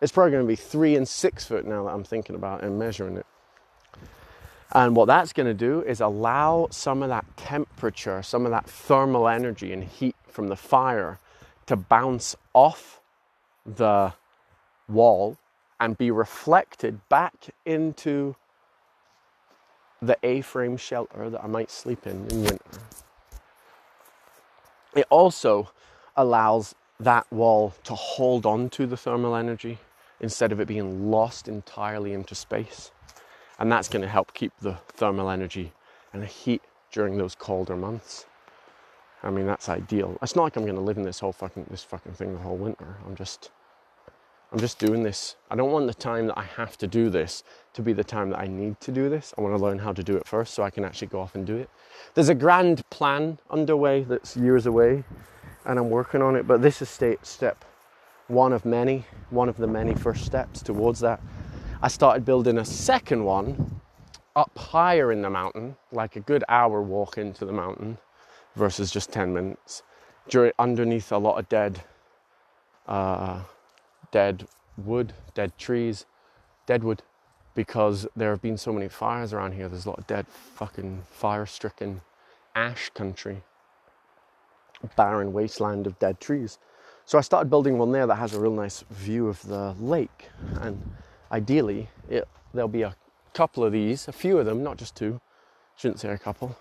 It's 0.00 0.12
probably 0.12 0.30
going 0.30 0.44
to 0.44 0.48
be 0.48 0.56
three 0.56 0.94
and 0.96 1.06
six 1.06 1.44
foot 1.44 1.66
now 1.66 1.84
that 1.84 1.90
I'm 1.90 2.04
thinking 2.04 2.36
about 2.36 2.62
and 2.62 2.78
measuring 2.78 3.16
it. 3.16 3.26
And 4.72 4.94
what 4.94 5.06
that's 5.06 5.32
going 5.32 5.46
to 5.46 5.54
do 5.54 5.82
is 5.82 6.00
allow 6.00 6.68
some 6.70 7.02
of 7.02 7.08
that 7.08 7.24
temperature, 7.36 8.22
some 8.22 8.44
of 8.44 8.50
that 8.50 8.68
thermal 8.68 9.26
energy 9.26 9.72
and 9.72 9.82
heat 9.82 10.16
from 10.26 10.48
the 10.48 10.56
fire 10.56 11.18
to 11.66 11.76
bounce 11.76 12.36
off 12.52 13.00
the 13.64 14.12
wall 14.88 15.36
and 15.80 15.96
be 15.96 16.10
reflected 16.10 17.00
back 17.08 17.34
into 17.64 18.36
the 20.02 20.18
A 20.22 20.42
frame 20.42 20.76
shelter 20.76 21.30
that 21.30 21.42
I 21.42 21.46
might 21.46 21.70
sleep 21.70 22.06
in 22.06 22.26
in 22.28 22.44
winter. 22.44 22.64
It 24.94 25.06
also 25.10 25.70
allows 26.16 26.74
that 27.00 27.30
wall 27.32 27.74
to 27.84 27.94
hold 27.94 28.44
on 28.44 28.70
to 28.70 28.86
the 28.86 28.96
thermal 28.96 29.34
energy 29.34 29.78
instead 30.20 30.52
of 30.52 30.60
it 30.60 30.68
being 30.68 31.10
lost 31.10 31.48
entirely 31.48 32.12
into 32.12 32.34
space. 32.34 32.90
And 33.58 33.70
that's 33.70 33.88
going 33.88 34.02
to 34.02 34.08
help 34.08 34.34
keep 34.34 34.52
the 34.60 34.74
thermal 34.88 35.30
energy 35.30 35.72
and 36.12 36.22
the 36.22 36.26
heat 36.26 36.62
during 36.92 37.18
those 37.18 37.34
colder 37.34 37.76
months. 37.76 38.26
I 39.22 39.30
mean, 39.30 39.46
that's 39.46 39.68
ideal. 39.68 40.16
It's 40.22 40.36
not 40.36 40.44
like 40.44 40.56
I'm 40.56 40.64
going 40.64 40.76
to 40.76 40.80
live 40.80 40.96
in 40.96 41.02
this 41.02 41.18
whole 41.18 41.32
fucking 41.32 41.66
this 41.70 41.82
fucking 41.82 42.12
thing 42.12 42.32
the 42.32 42.38
whole 42.38 42.56
winter. 42.56 42.96
I'm 43.04 43.16
just 43.16 43.50
I'm 44.50 44.58
just 44.58 44.78
doing 44.78 45.02
this. 45.02 45.36
I 45.50 45.56
don't 45.56 45.72
want 45.72 45.86
the 45.86 45.94
time 45.94 46.28
that 46.28 46.38
I 46.38 46.44
have 46.44 46.78
to 46.78 46.86
do 46.86 47.10
this 47.10 47.42
to 47.74 47.82
be 47.82 47.92
the 47.92 48.04
time 48.04 48.30
that 48.30 48.38
I 48.38 48.46
need 48.46 48.80
to 48.80 48.92
do 48.92 49.10
this. 49.10 49.34
I 49.36 49.42
want 49.42 49.54
to 49.54 49.62
learn 49.62 49.78
how 49.78 49.92
to 49.92 50.02
do 50.02 50.16
it 50.16 50.26
first 50.26 50.54
so 50.54 50.62
I 50.62 50.70
can 50.70 50.84
actually 50.84 51.08
go 51.08 51.20
off 51.20 51.34
and 51.34 51.46
do 51.46 51.56
it. 51.56 51.68
There's 52.14 52.30
a 52.30 52.34
grand 52.34 52.88
plan 52.88 53.38
underway 53.50 54.04
that's 54.04 54.36
years 54.36 54.64
away 54.64 55.04
and 55.66 55.78
I'm 55.78 55.90
working 55.90 56.22
on 56.22 56.34
it, 56.34 56.46
but 56.46 56.62
this 56.62 56.80
is 56.80 56.88
step 56.88 57.64
one 58.28 58.52
of 58.52 58.64
many, 58.64 59.04
one 59.30 59.48
of 59.48 59.56
the 59.56 59.66
many 59.66 59.94
first 59.94 60.24
steps 60.24 60.62
towards 60.62 61.00
that. 61.00 61.20
I 61.80 61.88
started 61.88 62.24
building 62.24 62.58
a 62.58 62.64
second 62.64 63.24
one 63.24 63.80
up 64.34 64.56
higher 64.56 65.12
in 65.12 65.22
the 65.22 65.30
mountain, 65.30 65.76
like 65.92 66.16
a 66.16 66.20
good 66.20 66.42
hour 66.48 66.82
walk 66.82 67.18
into 67.18 67.44
the 67.44 67.52
mountain 67.52 67.98
versus 68.56 68.90
just 68.90 69.12
10 69.12 69.32
minutes, 69.32 69.82
underneath 70.58 71.12
a 71.12 71.18
lot 71.18 71.38
of 71.38 71.48
dead. 71.48 71.82
Uh, 72.86 73.42
dead 74.10 74.46
wood, 74.76 75.12
dead 75.34 75.56
trees, 75.58 76.06
dead 76.66 76.82
wood, 76.82 77.02
because 77.54 78.06
there 78.16 78.30
have 78.30 78.42
been 78.42 78.56
so 78.56 78.72
many 78.72 78.88
fires 78.88 79.32
around 79.32 79.52
here. 79.52 79.68
There's 79.68 79.86
a 79.86 79.90
lot 79.90 79.98
of 79.98 80.06
dead, 80.06 80.26
fucking 80.26 81.02
fire 81.10 81.46
stricken 81.46 82.00
ash 82.54 82.90
country, 82.90 83.42
barren 84.96 85.32
wasteland 85.32 85.86
of 85.86 85.98
dead 85.98 86.20
trees. 86.20 86.58
So 87.04 87.18
I 87.18 87.20
started 87.22 87.48
building 87.48 87.78
one 87.78 87.92
there 87.92 88.06
that 88.06 88.16
has 88.16 88.34
a 88.34 88.40
real 88.40 88.52
nice 88.52 88.84
view 88.90 89.28
of 89.28 89.42
the 89.42 89.74
lake, 89.78 90.28
and 90.60 90.82
ideally, 91.30 91.88
it, 92.08 92.26
there'll 92.52 92.68
be 92.68 92.82
a 92.82 92.96
couple 93.34 93.64
of 93.64 93.72
these, 93.72 94.08
a 94.08 94.12
few 94.12 94.38
of 94.38 94.46
them, 94.46 94.62
not 94.62 94.76
just 94.76 94.94
two. 94.96 95.20
Shouldn't 95.76 96.00
say 96.00 96.10
a 96.10 96.18
couple 96.18 96.56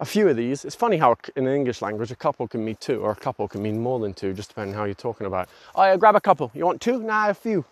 a 0.00 0.04
few 0.04 0.28
of 0.28 0.36
these. 0.36 0.64
It's 0.64 0.74
funny 0.74 0.96
how 0.96 1.16
in 1.36 1.44
the 1.44 1.54
English 1.54 1.82
language 1.82 2.10
a 2.10 2.16
couple 2.16 2.46
can 2.46 2.64
mean 2.64 2.76
two 2.78 3.00
or 3.00 3.10
a 3.10 3.16
couple 3.16 3.48
can 3.48 3.62
mean 3.62 3.80
more 3.80 3.98
than 3.98 4.14
two, 4.14 4.32
just 4.32 4.50
depending 4.50 4.74
on 4.74 4.78
how 4.78 4.84
you're 4.84 4.94
talking 4.94 5.26
about. 5.26 5.48
Oh, 5.74 5.82
yeah, 5.82 5.96
grab 5.96 6.14
a 6.14 6.20
couple. 6.20 6.50
You 6.54 6.64
want 6.64 6.80
two? 6.80 7.02
Nah, 7.02 7.30
a 7.30 7.34
few. 7.34 7.64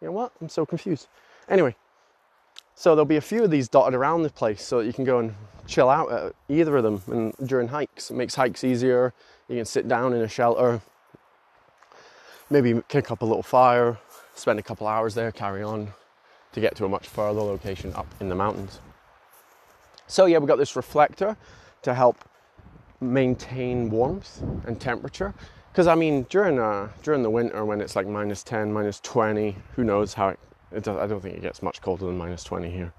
You 0.00 0.08
know 0.08 0.12
what? 0.12 0.32
I'm 0.40 0.48
so 0.48 0.64
confused. 0.64 1.08
Anyway, 1.48 1.74
so 2.74 2.94
there'll 2.94 3.04
be 3.04 3.16
a 3.16 3.20
few 3.20 3.42
of 3.44 3.50
these 3.50 3.68
dotted 3.68 3.94
around 3.94 4.22
the 4.22 4.30
place 4.30 4.62
so 4.62 4.78
that 4.78 4.86
you 4.86 4.92
can 4.92 5.04
go 5.04 5.18
and 5.18 5.34
chill 5.66 5.88
out 5.88 6.12
at 6.12 6.34
either 6.48 6.76
of 6.76 6.82
them 6.82 7.02
and 7.08 7.48
during 7.48 7.68
hikes. 7.68 8.10
It 8.10 8.14
makes 8.14 8.34
hikes 8.34 8.62
easier. 8.62 9.12
You 9.48 9.56
can 9.56 9.64
sit 9.64 9.88
down 9.88 10.12
in 10.12 10.22
a 10.22 10.28
shelter, 10.28 10.80
maybe 12.50 12.80
kick 12.88 13.10
up 13.10 13.22
a 13.22 13.24
little 13.24 13.42
fire, 13.42 13.98
spend 14.34 14.58
a 14.58 14.62
couple 14.62 14.86
hours 14.86 15.14
there, 15.14 15.32
carry 15.32 15.62
on 15.62 15.92
to 16.52 16.60
get 16.60 16.76
to 16.76 16.84
a 16.84 16.88
much 16.88 17.08
further 17.08 17.40
location 17.40 17.92
up 17.94 18.06
in 18.20 18.28
the 18.28 18.34
mountains. 18.34 18.80
So 20.06 20.26
yeah, 20.26 20.38
we've 20.38 20.48
got 20.48 20.58
this 20.58 20.76
reflector 20.76 21.36
to 21.82 21.94
help 21.94 22.18
maintain 23.00 23.90
warmth 23.90 24.42
and 24.66 24.80
temperature. 24.80 25.34
Because 25.72 25.86
I 25.86 25.94
mean, 25.94 26.24
during 26.30 26.58
uh, 26.58 26.88
during 27.02 27.22
the 27.22 27.30
winter 27.30 27.64
when 27.64 27.80
it's 27.80 27.96
like 27.96 28.06
minus 28.06 28.42
10, 28.42 28.72
minus 28.72 29.00
20, 29.00 29.56
who 29.74 29.84
knows 29.84 30.14
how 30.14 30.28
it, 30.28 30.38
it 30.70 30.84
does, 30.84 30.98
I 30.98 31.06
don't 31.06 31.20
think 31.20 31.36
it 31.36 31.42
gets 31.42 31.62
much 31.62 31.80
colder 31.80 32.06
than 32.06 32.16
minus 32.16 32.44
20 32.44 32.70
here. 32.70 32.92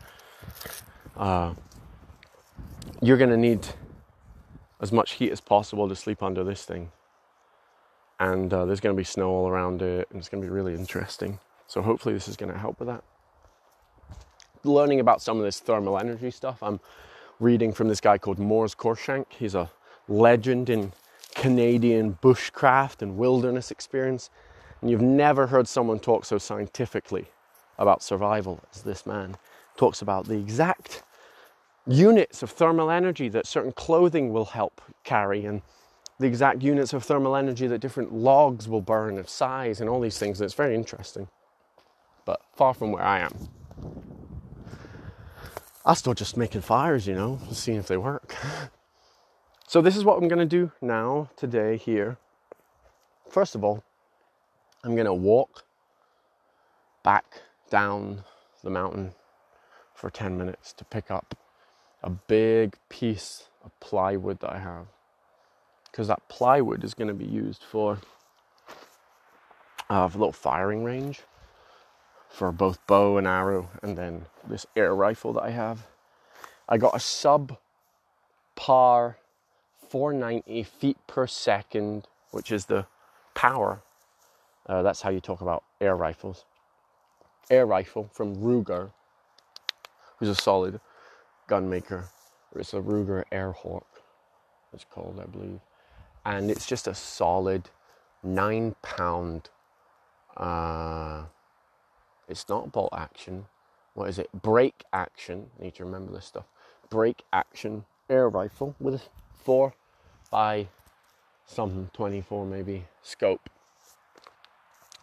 Uh, 1.15 1.53
you're 3.01 3.17
going 3.17 3.29
to 3.29 3.37
need 3.37 3.65
as 4.81 4.91
much 4.91 5.13
heat 5.13 5.31
as 5.31 5.39
possible 5.39 5.87
to 5.87 5.95
sleep 5.95 6.21
under 6.21 6.43
this 6.43 6.65
thing. 6.65 6.91
And 8.19 8.53
uh, 8.53 8.65
there's 8.65 8.79
going 8.79 8.95
to 8.95 8.99
be 8.99 9.03
snow 9.05 9.29
all 9.29 9.47
around 9.47 9.81
it, 9.81 10.07
and 10.09 10.19
it's 10.19 10.29
going 10.29 10.41
to 10.41 10.47
be 10.47 10.51
really 10.53 10.73
interesting. 10.73 11.39
So 11.67 11.81
hopefully, 11.81 12.13
this 12.13 12.27
is 12.27 12.37
going 12.37 12.51
to 12.51 12.57
help 12.57 12.79
with 12.79 12.87
that. 12.87 13.03
Learning 14.63 14.99
about 14.99 15.21
some 15.21 15.37
of 15.37 15.43
this 15.43 15.59
thermal 15.59 15.99
energy 15.99 16.31
stuff, 16.31 16.63
I'm 16.63 16.79
reading 17.39 17.73
from 17.73 17.87
this 17.87 18.01
guy 18.01 18.17
called 18.17 18.39
Mors 18.39 18.73
Kochanski. 18.73 19.33
He's 19.37 19.55
a 19.55 19.69
legend 20.07 20.69
in 20.69 20.93
Canadian 21.35 22.17
bushcraft 22.21 23.01
and 23.01 23.17
wilderness 23.17 23.71
experience. 23.71 24.29
And 24.81 24.89
you've 24.89 25.01
never 25.01 25.47
heard 25.47 25.67
someone 25.67 25.99
talk 25.99 26.25
so 26.25 26.37
scientifically 26.37 27.27
about 27.77 28.01
survival 28.01 28.61
as 28.73 28.83
this 28.83 29.05
man 29.05 29.35
talks 29.75 30.01
about 30.01 30.27
the 30.27 30.37
exact 30.37 31.03
units 31.87 32.41
of 32.41 32.49
thermal 32.49 32.89
energy 32.89 33.29
that 33.29 33.45
certain 33.45 33.71
clothing 33.71 34.31
will 34.31 34.45
help 34.45 34.81
carry 35.03 35.45
and 35.45 35.61
the 36.19 36.27
exact 36.27 36.61
units 36.61 36.93
of 36.93 37.03
thermal 37.03 37.35
energy 37.35 37.67
that 37.67 37.79
different 37.79 38.13
logs 38.13 38.67
will 38.67 38.81
burn 38.81 39.17
of 39.17 39.29
size 39.29 39.81
and 39.81 39.89
all 39.89 39.99
these 39.99 40.17
things. 40.17 40.39
It's 40.39 40.53
very 40.53 40.75
interesting, 40.75 41.27
but 42.25 42.41
far 42.55 42.73
from 42.73 42.91
where 42.91 43.03
I 43.03 43.19
am. 43.19 43.49
I'm 45.85 45.95
still 45.95 46.13
just 46.13 46.35
making 46.37 46.61
fires, 46.61 47.05
you 47.05 47.13
know, 47.13 47.39
seeing 47.51 47.77
if 47.77 47.87
they 47.87 47.97
work. 47.97 48.35
so 49.67 49.81
this 49.81 49.95
is 49.95 50.03
what 50.03 50.17
I'm 50.17 50.27
gonna 50.27 50.45
do 50.45 50.71
now, 50.81 51.29
today, 51.35 51.77
here. 51.77 52.17
First 53.29 53.53
of 53.53 53.63
all, 53.63 53.83
I'm 54.83 54.95
gonna 54.95 55.13
walk 55.13 55.65
back 57.03 57.41
down 57.69 58.23
the 58.63 58.69
mountain 58.69 59.13
for 59.93 60.09
10 60.09 60.37
minutes 60.37 60.73
to 60.73 60.85
pick 60.85 61.11
up 61.11 61.37
a 62.01 62.09
big 62.09 62.77
piece 62.89 63.49
of 63.63 63.77
plywood 63.79 64.39
that 64.39 64.53
I 64.53 64.59
have. 64.59 64.87
Because 65.95 66.09
that 66.09 66.27
plywood 66.27 66.83
is 66.83 66.93
going 66.93 67.07
to 67.07 67.13
be 67.13 67.23
used 67.23 67.63
for, 67.63 67.99
uh, 69.89 70.09
a 70.13 70.17
little 70.17 70.33
firing 70.33 70.83
range 70.83 71.21
for 72.27 72.51
both 72.51 72.85
bow 72.85 73.15
and 73.17 73.25
arrow, 73.25 73.69
and 73.81 73.97
then 73.97 74.25
this 74.45 74.65
air 74.75 74.93
rifle 74.93 75.31
that 75.31 75.43
I 75.43 75.51
have. 75.51 75.87
I 76.67 76.77
got 76.77 76.97
a 76.97 76.99
sub 76.99 77.57
par 78.57 79.19
490 79.87 80.63
feet 80.63 80.97
per 81.07 81.27
second, 81.27 82.09
which 82.31 82.51
is 82.51 82.65
the 82.65 82.87
power. 83.33 83.81
Uh, 84.65 84.81
that's 84.81 85.01
how 85.01 85.11
you 85.11 85.21
talk 85.21 85.39
about 85.39 85.63
air 85.79 85.95
rifles. 85.95 86.43
Air 87.49 87.65
rifle 87.65 88.09
from 88.11 88.35
Ruger, 88.35 88.91
who's 90.17 90.27
a 90.27 90.35
solid 90.35 90.81
gun 91.47 91.69
maker. 91.69 92.09
It's 92.53 92.73
a 92.73 92.81
Ruger 92.81 93.23
Airhawk, 93.31 93.85
it's 94.73 94.83
called, 94.83 95.21
I 95.23 95.25
believe. 95.27 95.61
And 96.25 96.51
it's 96.51 96.65
just 96.65 96.87
a 96.87 96.95
solid 96.95 97.69
nine 98.23 98.75
pound 98.81 99.49
uh, 100.37 101.23
it's 102.27 102.49
not 102.49 102.71
bolt 102.71 102.93
action. 102.97 103.45
What 103.93 104.09
is 104.09 104.19
it? 104.19 104.29
Break 104.33 104.83
action. 104.93 105.47
Need 105.59 105.75
to 105.75 105.85
remember 105.85 106.11
this 106.13 106.25
stuff. 106.25 106.45
Break 106.89 107.23
action 107.33 107.85
air 108.09 108.29
rifle 108.29 108.75
with 108.79 108.95
a 108.95 109.01
four 109.43 109.73
by 110.31 110.67
some 111.45 111.89
24 111.93 112.45
maybe 112.45 112.85
scope 113.03 113.49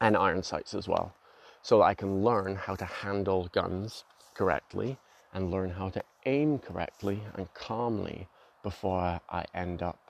and 0.01 0.17
iron 0.17 0.43
sights 0.43 0.75
as 0.75 0.89
well. 0.89 1.15
so 1.63 1.79
that 1.79 1.85
I 1.85 1.95
can 1.95 2.25
learn 2.25 2.57
how 2.57 2.75
to 2.77 2.85
handle 2.85 3.49
guns 3.53 4.05
correctly 4.35 4.99
and 5.35 5.51
learn 5.51 5.71
how 5.71 5.91
to 5.91 6.03
aim 6.27 6.59
correctly 6.59 7.23
and 7.35 7.53
calmly 7.55 8.29
before 8.63 9.21
I 9.31 9.45
end 9.55 9.83
up 9.83 10.02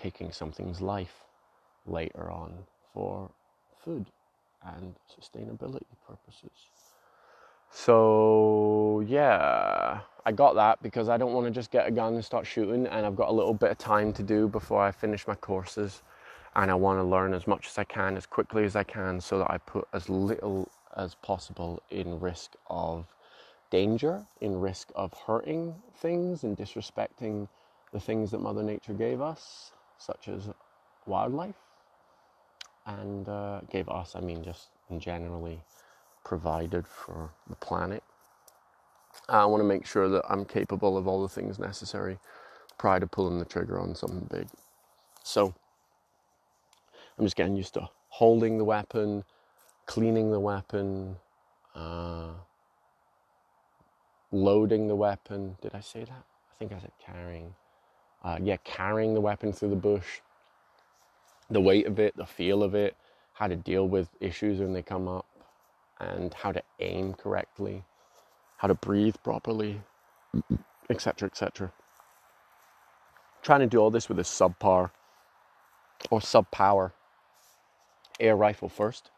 taking 0.00 0.32
something's 0.32 0.80
life 0.80 1.24
later 1.86 2.30
on 2.30 2.52
for 2.92 3.30
food 3.84 4.06
and 4.64 4.94
sustainability 5.08 5.82
purposes. 6.06 6.50
So, 7.70 9.04
yeah, 9.06 10.00
I 10.24 10.32
got 10.32 10.54
that 10.54 10.82
because 10.82 11.08
I 11.08 11.16
don't 11.16 11.32
want 11.32 11.46
to 11.46 11.50
just 11.50 11.70
get 11.70 11.86
a 11.86 11.90
gun 11.90 12.14
and 12.14 12.24
start 12.24 12.46
shooting, 12.46 12.86
and 12.86 13.06
I've 13.06 13.16
got 13.16 13.28
a 13.28 13.32
little 13.32 13.54
bit 13.54 13.70
of 13.70 13.78
time 13.78 14.12
to 14.14 14.22
do 14.22 14.48
before 14.48 14.82
I 14.82 14.90
finish 14.90 15.26
my 15.26 15.34
courses. 15.34 16.02
And 16.56 16.70
I 16.70 16.74
want 16.74 16.98
to 16.98 17.04
learn 17.04 17.34
as 17.34 17.46
much 17.46 17.66
as 17.68 17.78
I 17.78 17.84
can, 17.84 18.16
as 18.16 18.26
quickly 18.26 18.64
as 18.64 18.74
I 18.74 18.82
can, 18.82 19.20
so 19.20 19.38
that 19.38 19.50
I 19.50 19.58
put 19.58 19.86
as 19.92 20.08
little 20.08 20.68
as 20.96 21.14
possible 21.16 21.82
in 21.90 22.18
risk 22.18 22.52
of 22.68 23.06
danger, 23.70 24.24
in 24.40 24.58
risk 24.58 24.90
of 24.96 25.12
hurting 25.12 25.74
things 25.96 26.42
and 26.42 26.56
disrespecting 26.56 27.48
the 27.92 28.00
things 28.00 28.30
that 28.30 28.40
Mother 28.40 28.62
Nature 28.62 28.94
gave 28.94 29.20
us, 29.20 29.72
such 29.98 30.28
as 30.28 30.48
wildlife. 31.06 31.56
And 32.86 33.28
uh, 33.28 33.60
gave 33.70 33.88
us, 33.88 34.16
I 34.16 34.20
mean, 34.20 34.42
just 34.42 34.68
in 34.90 35.00
generally 35.00 35.60
provided 36.24 36.86
for 36.86 37.30
the 37.48 37.56
planet. 37.56 38.02
I 39.28 39.44
want 39.46 39.60
to 39.60 39.68
make 39.68 39.86
sure 39.86 40.08
that 40.08 40.24
I'm 40.28 40.44
capable 40.44 40.96
of 40.96 41.06
all 41.06 41.22
the 41.22 41.28
things 41.28 41.58
necessary 41.58 42.18
prior 42.78 43.00
to 43.00 43.06
pulling 43.06 43.38
the 43.38 43.44
trigger 43.44 43.78
on 43.78 43.94
something 43.94 44.28
big. 44.30 44.48
So 45.22 45.54
I'm 47.18 47.26
just 47.26 47.36
getting 47.36 47.56
used 47.56 47.74
to 47.74 47.88
holding 48.08 48.58
the 48.58 48.64
weapon, 48.64 49.24
cleaning 49.86 50.30
the 50.30 50.40
weapon, 50.40 51.16
uh, 51.74 52.28
loading 54.32 54.88
the 54.88 54.96
weapon. 54.96 55.56
Did 55.60 55.74
I 55.74 55.80
say 55.80 56.00
that? 56.00 56.10
I 56.10 56.54
think 56.58 56.72
I 56.72 56.80
said 56.80 56.92
carrying. 57.04 57.54
Uh, 58.28 58.36
yeah, 58.42 58.58
carrying 58.62 59.14
the 59.14 59.20
weapon 59.22 59.54
through 59.54 59.70
the 59.70 59.74
bush, 59.74 60.20
the 61.48 61.62
weight 61.62 61.86
of 61.86 61.98
it, 61.98 62.14
the 62.14 62.26
feel 62.26 62.62
of 62.62 62.74
it, 62.74 62.94
how 63.32 63.46
to 63.46 63.56
deal 63.56 63.88
with 63.88 64.10
issues 64.20 64.60
when 64.60 64.74
they 64.74 64.82
come 64.82 65.08
up, 65.08 65.24
and 65.98 66.34
how 66.34 66.52
to 66.52 66.62
aim 66.78 67.14
correctly, 67.14 67.82
how 68.58 68.68
to 68.68 68.74
breathe 68.74 69.14
properly, 69.24 69.80
etc., 70.90 71.26
etc. 71.26 71.72
Trying 73.40 73.60
to 73.60 73.66
do 73.66 73.78
all 73.78 73.90
this 73.90 74.10
with 74.10 74.18
a 74.18 74.24
subpar 74.24 74.90
or 76.10 76.20
sub 76.20 76.50
power 76.50 76.92
air 78.20 78.36
rifle 78.36 78.68
first, 78.68 79.10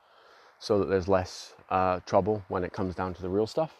so 0.61 0.79
that 0.79 0.89
there's 0.89 1.09
less 1.09 1.55
uh, 1.69 1.99
trouble 2.07 2.45
when 2.47 2.63
it 2.63 2.73
comes 2.73 2.95
down 2.95 3.15
to 3.15 3.23
the 3.23 3.29
real 3.29 3.49
stuff 3.49 3.75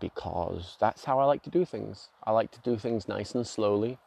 because 0.00 0.76
that's 0.80 1.04
how 1.04 1.20
I 1.20 1.24
like 1.26 1.44
to 1.44 1.50
do 1.50 1.64
things. 1.64 2.08
I 2.24 2.32
like 2.32 2.50
to 2.50 2.60
do 2.64 2.76
things 2.76 3.06
nice 3.06 3.32
and 3.32 3.46
slowly 3.46 3.98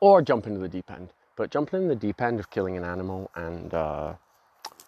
or 0.00 0.22
jump 0.22 0.46
into 0.46 0.60
the 0.60 0.68
deep 0.68 0.90
end. 0.90 1.10
But 1.36 1.50
jumping 1.50 1.82
in 1.82 1.88
the 1.88 1.96
deep 1.96 2.20
end 2.20 2.38
of 2.38 2.50
killing 2.50 2.76
an 2.76 2.84
animal 2.84 3.30
and 3.34 3.74
uh, 3.74 4.14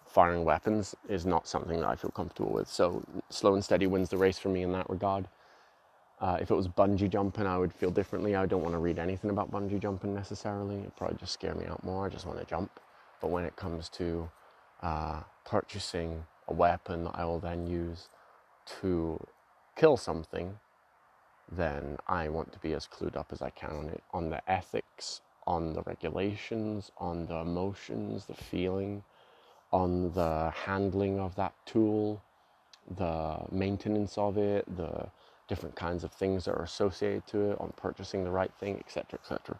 firing 0.07 0.45
weapons 0.45 0.95
is 1.09 1.25
not 1.25 1.47
something 1.47 1.79
that 1.79 1.87
I 1.87 1.95
feel 1.95 2.11
comfortable 2.11 2.51
with. 2.51 2.67
So 2.67 3.03
slow 3.29 3.53
and 3.53 3.63
steady 3.63 3.87
wins 3.87 4.09
the 4.09 4.17
race 4.17 4.39
for 4.39 4.49
me 4.49 4.63
in 4.63 4.71
that 4.71 4.89
regard. 4.89 5.27
Uh, 6.19 6.37
if 6.41 6.49
it 6.49 6.55
was 6.55 6.67
bungee 6.67 7.09
jumping, 7.09 7.45
I 7.45 7.57
would 7.57 7.73
feel 7.73 7.91
differently. 7.91 8.35
I 8.35 8.45
don't 8.47 8.63
want 8.63 8.73
to 8.73 8.79
read 8.79 8.97
anything 8.97 9.29
about 9.29 9.51
bungee 9.51 9.79
jumping 9.79 10.15
necessarily. 10.15 10.77
It 10.77 10.95
probably 10.95 11.17
just 11.17 11.33
scare 11.33 11.53
me 11.53 11.65
out 11.65 11.83
more. 11.83 12.05
I 12.05 12.09
just 12.09 12.25
want 12.25 12.39
to 12.39 12.45
jump. 12.45 12.71
But 13.21 13.29
when 13.29 13.43
it 13.45 13.55
comes 13.55 13.89
to 13.89 14.29
uh, 14.81 15.21
purchasing 15.45 16.25
a 16.47 16.53
weapon 16.53 17.03
that 17.03 17.15
I 17.15 17.25
will 17.25 17.39
then 17.39 17.67
use 17.67 18.09
to 18.81 19.23
kill 19.75 19.97
something, 19.97 20.57
then 21.51 21.97
I 22.07 22.29
want 22.29 22.51
to 22.53 22.59
be 22.59 22.73
as 22.73 22.87
clued 22.87 23.15
up 23.15 23.27
as 23.31 23.41
I 23.41 23.49
can 23.51 23.71
on 23.71 23.89
it, 23.89 24.03
on 24.13 24.29
the 24.29 24.49
ethics, 24.51 25.21
on 25.45 25.73
the 25.73 25.81
regulations, 25.83 26.91
on 26.97 27.25
the 27.25 27.37
emotions, 27.37 28.25
the 28.25 28.33
feeling, 28.33 29.03
on 29.71 30.11
the 30.13 30.51
handling 30.65 31.19
of 31.19 31.35
that 31.35 31.53
tool, 31.65 32.21
the 32.97 33.37
maintenance 33.51 34.17
of 34.17 34.37
it, 34.37 34.65
the 34.75 35.09
different 35.47 35.75
kinds 35.75 36.03
of 36.03 36.11
things 36.11 36.45
that 36.45 36.51
are 36.51 36.63
associated 36.63 37.25
to 37.27 37.51
it, 37.51 37.61
on 37.61 37.73
purchasing 37.77 38.23
the 38.23 38.31
right 38.31 38.51
thing, 38.59 38.77
etc., 38.79 39.19
etc. 39.19 39.57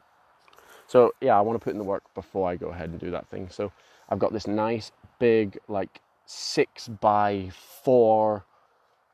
So 0.88 1.14
yeah, 1.22 1.38
I 1.38 1.42
want 1.42 1.60
to 1.60 1.64
put 1.64 1.74
in 1.74 1.78
the 1.78 1.84
work 1.86 2.04
before 2.16 2.50
I 2.50 2.56
go 2.56 2.70
ahead 2.70 2.90
and 2.90 3.00
do 3.00 3.12
that 3.12 3.30
thing. 3.30 3.50
So 3.50 3.72
I've 4.10 4.20
got 4.20 4.34
this 4.34 4.48
nice 4.48 4.92
big 5.20 5.58
like 5.68 6.02
six 6.26 6.88
by 6.88 7.50
four 7.84 8.46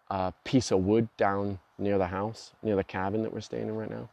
uh, 0.10 0.32
piece 0.44 0.72
of 0.72 0.80
wood 0.86 1.10
down 1.18 1.60
near 1.78 1.98
the 1.98 2.08
house, 2.08 2.52
near 2.62 2.76
the 2.76 2.84
cabin 2.84 3.24
that 3.24 3.34
we're 3.34 3.42
staying 3.42 3.68
in 3.68 3.76
right 3.76 3.90
now, 3.90 4.10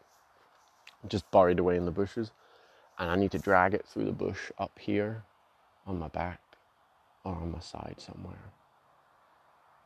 just 1.09 1.31
buried 1.31 1.59
away 1.59 1.77
in 1.77 1.85
the 1.85 1.91
bushes. 1.91 2.33
And 2.99 3.11
I 3.11 3.17
need 3.17 3.31
to 3.33 3.39
drag 3.39 3.75
it 3.75 3.87
through 3.87 4.05
the 4.05 4.13
bush 4.13 4.51
up 4.59 4.79
here 4.79 5.25
on 5.87 5.99
my 5.99 6.09
back 6.09 6.41
or 7.25 7.35
on 7.35 7.53
my 7.53 7.61
side 7.61 7.97
somewhere. 7.99 8.53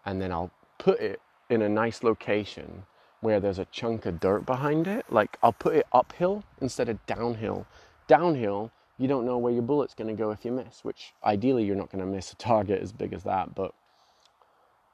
And 0.04 0.20
then 0.20 0.32
I'll 0.32 0.50
put 0.78 1.00
it 1.00 1.20
in 1.48 1.62
a 1.62 1.68
nice 1.68 2.02
location 2.02 2.84
where 3.20 3.40
there's 3.40 3.58
a 3.58 3.64
chunk 3.66 4.06
of 4.06 4.20
dirt 4.20 4.44
behind 4.44 4.86
it. 4.86 5.06
Like 5.10 5.38
I'll 5.42 5.52
put 5.52 5.76
it 5.76 5.86
uphill 5.92 6.44
instead 6.60 6.88
of 6.88 7.04
downhill. 7.06 7.66
Downhill, 8.06 8.70
you 8.98 9.08
don't 9.08 9.24
know 9.24 9.38
where 9.38 9.52
your 9.52 9.62
bullet's 9.62 9.94
going 9.94 10.14
to 10.14 10.20
go 10.20 10.30
if 10.30 10.44
you 10.44 10.52
miss, 10.52 10.84
which 10.84 11.14
ideally 11.24 11.64
you're 11.64 11.76
not 11.76 11.90
going 11.90 12.04
to 12.04 12.10
miss 12.10 12.32
a 12.32 12.36
target 12.36 12.82
as 12.82 12.92
big 12.92 13.12
as 13.12 13.24
that, 13.24 13.54
but 13.54 13.74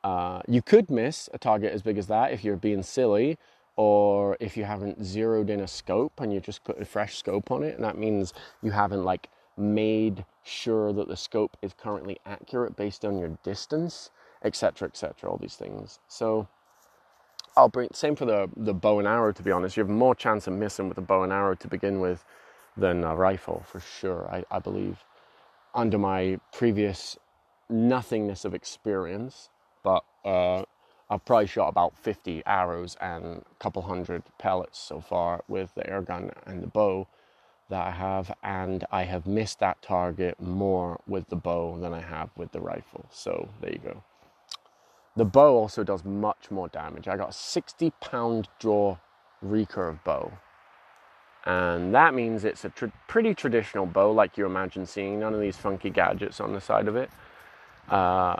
uh, 0.05 0.41
you 0.49 0.63
could 0.63 0.91
miss 0.91 1.29
a 1.35 1.39
target 1.39 1.73
as 1.73 1.83
big 1.83 1.99
as 1.99 2.07
that 2.07 2.33
if 2.33 2.45
you're 2.45 2.57
being 2.57 2.83
silly 2.83 3.39
or 3.77 4.37
if 4.41 4.57
you 4.57 4.65
haven't 4.65 5.05
zeroed 5.05 5.51
in 5.51 5.61
a 5.61 5.69
scope 5.69 6.21
and 6.21 6.33
you 6.33 6.41
just 6.41 6.65
put 6.65 6.81
a 6.81 6.85
fresh 6.85 7.17
scope 7.17 7.51
on 7.51 7.63
it. 7.63 7.75
And 7.75 7.85
that 7.85 7.99
means 7.99 8.33
you 8.63 8.71
haven't 8.71 9.05
like 9.05 9.29
made 9.57 10.25
sure 10.43 10.93
that 10.93 11.09
the 11.09 11.17
scope 11.17 11.57
is 11.63 11.75
currently 11.75 12.19
accurate 12.25 12.77
based 12.77 13.05
on 13.05 13.19
your 13.19 13.29
distance 13.43 14.11
etc 14.43 14.89
etc 14.89 15.31
all 15.31 15.37
these 15.37 15.57
things. 15.57 15.99
So 16.09 16.49
i'll 17.57 17.69
bring 17.69 17.89
same 17.93 18.17
for 18.17 18.25
the 18.25 18.49
the 18.57 18.73
bow 18.73 18.99
and 19.01 19.09
arrow 19.09 19.33
to 19.33 19.43
be 19.43 19.51
honest. 19.51 19.77
You 19.77 19.83
have 19.83 19.91
more 19.91 20.15
chance 20.15 20.47
of 20.47 20.55
missing 20.55 20.89
with 20.89 20.99
a 20.99 21.03
bow 21.03 21.25
and 21.25 21.33
arrow 21.33 21.55
to 21.57 21.69
begin 21.69 22.01
with 22.01 22.25
than 22.77 23.05
a 23.05 23.15
rifle 23.15 23.63
for 23.67 23.81
sure 23.81 24.29
i, 24.33 24.45
I 24.51 24.59
believe. 24.61 25.05
Under 25.75 25.99
my 25.99 26.41
previous 26.53 27.19
nothingness 27.69 28.45
of 28.45 28.55
experience 28.55 29.51
but 29.83 30.05
uh, 30.25 30.65
I've 31.09 31.25
probably 31.25 31.47
shot 31.47 31.69
about 31.69 31.97
50 31.99 32.43
arrows 32.47 32.97
and 33.01 33.25
a 33.25 33.43
couple 33.59 33.83
hundred 33.83 34.23
pellets 34.39 34.79
so 34.79 35.01
far 35.01 35.43
with 35.49 35.75
the 35.75 35.89
air 35.89 36.03
gun 36.03 36.31
and 36.47 36.63
the 36.63 36.69
bow 36.69 37.09
that 37.69 37.87
I 37.87 37.91
have, 37.93 38.33
and 38.43 38.85
I 38.91 39.05
have 39.05 39.27
missed 39.27 39.61
that 39.61 39.81
target 39.81 40.41
more 40.41 41.01
with 41.07 41.29
the 41.29 41.37
bow 41.37 41.79
than 41.81 41.95
I 41.95 42.01
have 42.01 42.31
with 42.37 42.53
the 42.53 42.61
rifle. 42.61 43.07
So 43.11 43.49
there 43.61 43.73
you 43.73 43.79
go. 43.79 44.03
The 45.17 45.25
bow 45.25 45.57
also 45.57 45.83
does 45.85 46.05
much 46.05 46.51
more 46.51 46.69
damage. 46.69 47.09
I 47.09 47.17
got 47.17 47.31
a 47.31 47.33
60 47.33 47.93
pound 48.01 48.49
draw 48.59 48.99
recurve 49.45 50.03
bow, 50.05 50.33
and 51.45 51.95
that 51.95 52.15
means 52.15 52.45
it's 52.45 52.65
a 52.65 52.71
tr- 52.71 52.87
pretty 53.09 53.35
traditional 53.35 53.87
bow, 53.87 54.13
like 54.13 54.37
you 54.37 54.47
imagine 54.47 54.87
seeing. 54.87 55.21
None 55.21 55.35
of 55.35 55.41
these 55.41 55.57
funky 55.57 55.91
gadgets 55.91 56.41
on 56.41 56.53
the 56.53 56.61
side 56.61 56.89
of 56.89 56.97
it. 56.97 57.11
Uh, 57.89 58.37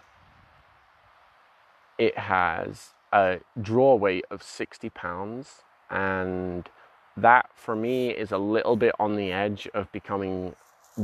it 2.01 2.19
has 2.19 2.95
a 3.13 3.41
draw 3.61 3.95
weight 3.95 4.25
of 4.31 4.43
60 4.43 4.89
pounds 4.91 5.63
and 5.91 6.71
that 7.17 7.51
for 7.55 7.77
me 7.77 8.11
is 8.11 8.33
a 8.33 8.39
little 8.39 8.77
bit 8.77 8.95
on 8.99 9.17
the 9.17 9.31
edge 9.31 9.69
of 9.75 9.93
becoming 9.93 10.57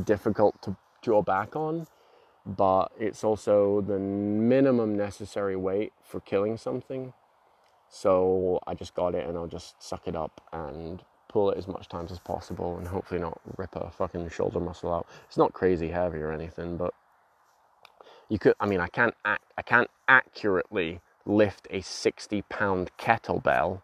difficult 0.04 0.60
to 0.62 0.74
draw 1.02 1.22
back 1.22 1.54
on 1.54 1.86
but 2.46 2.92
it's 2.98 3.24
also 3.24 3.82
the 3.82 3.98
minimum 3.98 4.96
necessary 4.96 5.56
weight 5.56 5.92
for 6.02 6.20
killing 6.20 6.56
something. 6.56 7.12
So 7.88 8.60
i 8.66 8.74
just 8.74 8.94
got 8.94 9.14
it 9.14 9.28
and 9.28 9.36
i'll 9.36 9.46
just 9.46 9.80
suck 9.82 10.08
it 10.08 10.16
up 10.16 10.40
and 10.52 11.02
pull 11.28 11.50
it 11.50 11.58
as 11.58 11.68
much 11.68 11.88
times 11.88 12.10
as 12.12 12.18
possible 12.20 12.78
and 12.78 12.88
hopefully 12.88 13.20
not 13.20 13.40
rip 13.58 13.76
a 13.76 13.90
fucking 13.90 14.28
shoulder 14.30 14.60
muscle 14.60 14.94
out. 14.94 15.06
It's 15.28 15.36
not 15.36 15.52
crazy 15.52 15.90
heavy 15.90 16.18
or 16.18 16.32
anything 16.32 16.76
but 16.78 16.94
you 18.28 18.38
could 18.38 18.54
i 18.60 18.66
mean 18.66 18.80
i 18.80 18.88
can't 18.88 19.14
i 19.24 19.62
can't 19.64 19.90
accurately 20.08 21.00
lift 21.26 21.66
a 21.70 21.80
60 21.82 22.42
pound 22.42 22.90
kettlebell 22.98 23.82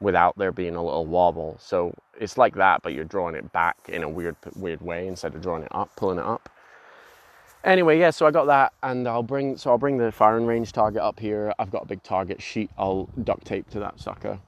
without 0.00 0.38
there 0.38 0.52
being 0.52 0.76
a 0.76 0.84
little 0.84 1.06
wobble. 1.06 1.56
So 1.60 1.92
it's 2.20 2.38
like 2.38 2.54
that 2.54 2.82
but 2.82 2.92
you're 2.92 3.04
drawing 3.04 3.34
it 3.34 3.52
back 3.52 3.76
in 3.88 4.02
a 4.04 4.08
weird 4.08 4.36
weird 4.56 4.80
way 4.80 5.08
instead 5.08 5.34
of 5.34 5.42
drawing 5.42 5.64
it 5.64 5.68
up 5.72 5.94
pulling 5.96 6.18
it 6.18 6.24
up. 6.24 6.48
Anyway 7.64 7.98
yeah 7.98 8.10
so 8.10 8.26
i 8.26 8.30
got 8.30 8.46
that 8.46 8.72
and 8.84 9.08
i'll 9.08 9.24
bring 9.24 9.56
so 9.56 9.70
i'll 9.70 9.78
bring 9.78 9.98
the 9.98 10.12
firing 10.12 10.46
range 10.46 10.72
target 10.72 11.02
up 11.02 11.18
here. 11.18 11.52
I've 11.58 11.70
got 11.70 11.84
a 11.84 11.86
big 11.86 12.02
target 12.04 12.40
sheet. 12.40 12.70
I'll 12.78 13.08
duct 13.24 13.44
tape 13.44 13.68
to 13.70 13.80
that 13.80 14.00
sucker. 14.00 14.38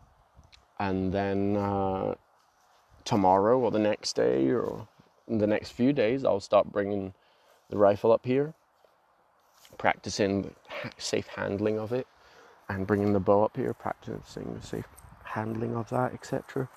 And 0.79 1.13
then 1.13 1.57
uh, 1.57 2.15
tomorrow 3.05 3.59
or 3.59 3.71
the 3.71 3.79
next 3.79 4.15
day 4.15 4.49
or 4.51 4.89
the 5.29 5.47
next 5.47 5.71
few 5.71 5.93
days 5.93 6.25
i'll 6.25 6.41
start 6.41 6.71
bringing 6.73 7.13
the 7.71 7.79
rifle 7.79 8.13
up 8.13 8.27
here 8.27 8.55
practicing 9.79 10.55
safe 10.99 11.27
handling 11.29 11.79
of 11.79 11.93
it 11.93 12.07
and 12.69 12.87
bringing 12.87 13.13
the 13.13 13.21
bow 13.21 13.45
up 13.45 13.57
here, 13.57 13.75
practicing 13.75 14.55
the 14.55 14.67
safe 14.67 14.87
handling 15.25 15.75
of 15.75 15.89
that, 15.91 16.13
etc. 16.13 16.69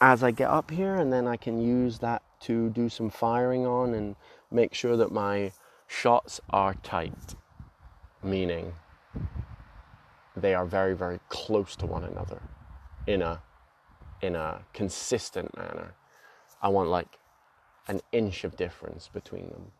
As 0.00 0.22
I 0.22 0.30
get 0.30 0.50
up 0.50 0.70
here, 0.70 0.94
and 0.94 1.12
then 1.12 1.26
I 1.26 1.36
can 1.36 1.60
use 1.60 1.98
that 1.98 2.22
to 2.40 2.70
do 2.70 2.88
some 2.88 3.10
firing 3.10 3.66
on 3.66 3.94
and 3.94 4.16
make 4.50 4.74
sure 4.74 4.96
that 4.96 5.12
my 5.12 5.52
shots 5.86 6.40
are 6.50 6.74
tight, 6.74 7.34
meaning 8.22 8.74
they 10.36 10.54
are 10.54 10.66
very, 10.66 10.94
very 10.94 11.20
close 11.28 11.76
to 11.76 11.86
one 11.86 12.04
another 12.04 12.42
in 13.06 13.22
a 13.22 13.42
in 14.20 14.36
a 14.36 14.62
consistent 14.72 15.56
manner. 15.56 15.94
I 16.62 16.68
want 16.68 16.88
like 16.88 17.18
an 17.88 18.00
inch 18.12 18.44
of 18.44 18.56
difference 18.56 19.08
between 19.12 19.48
them 19.50 19.72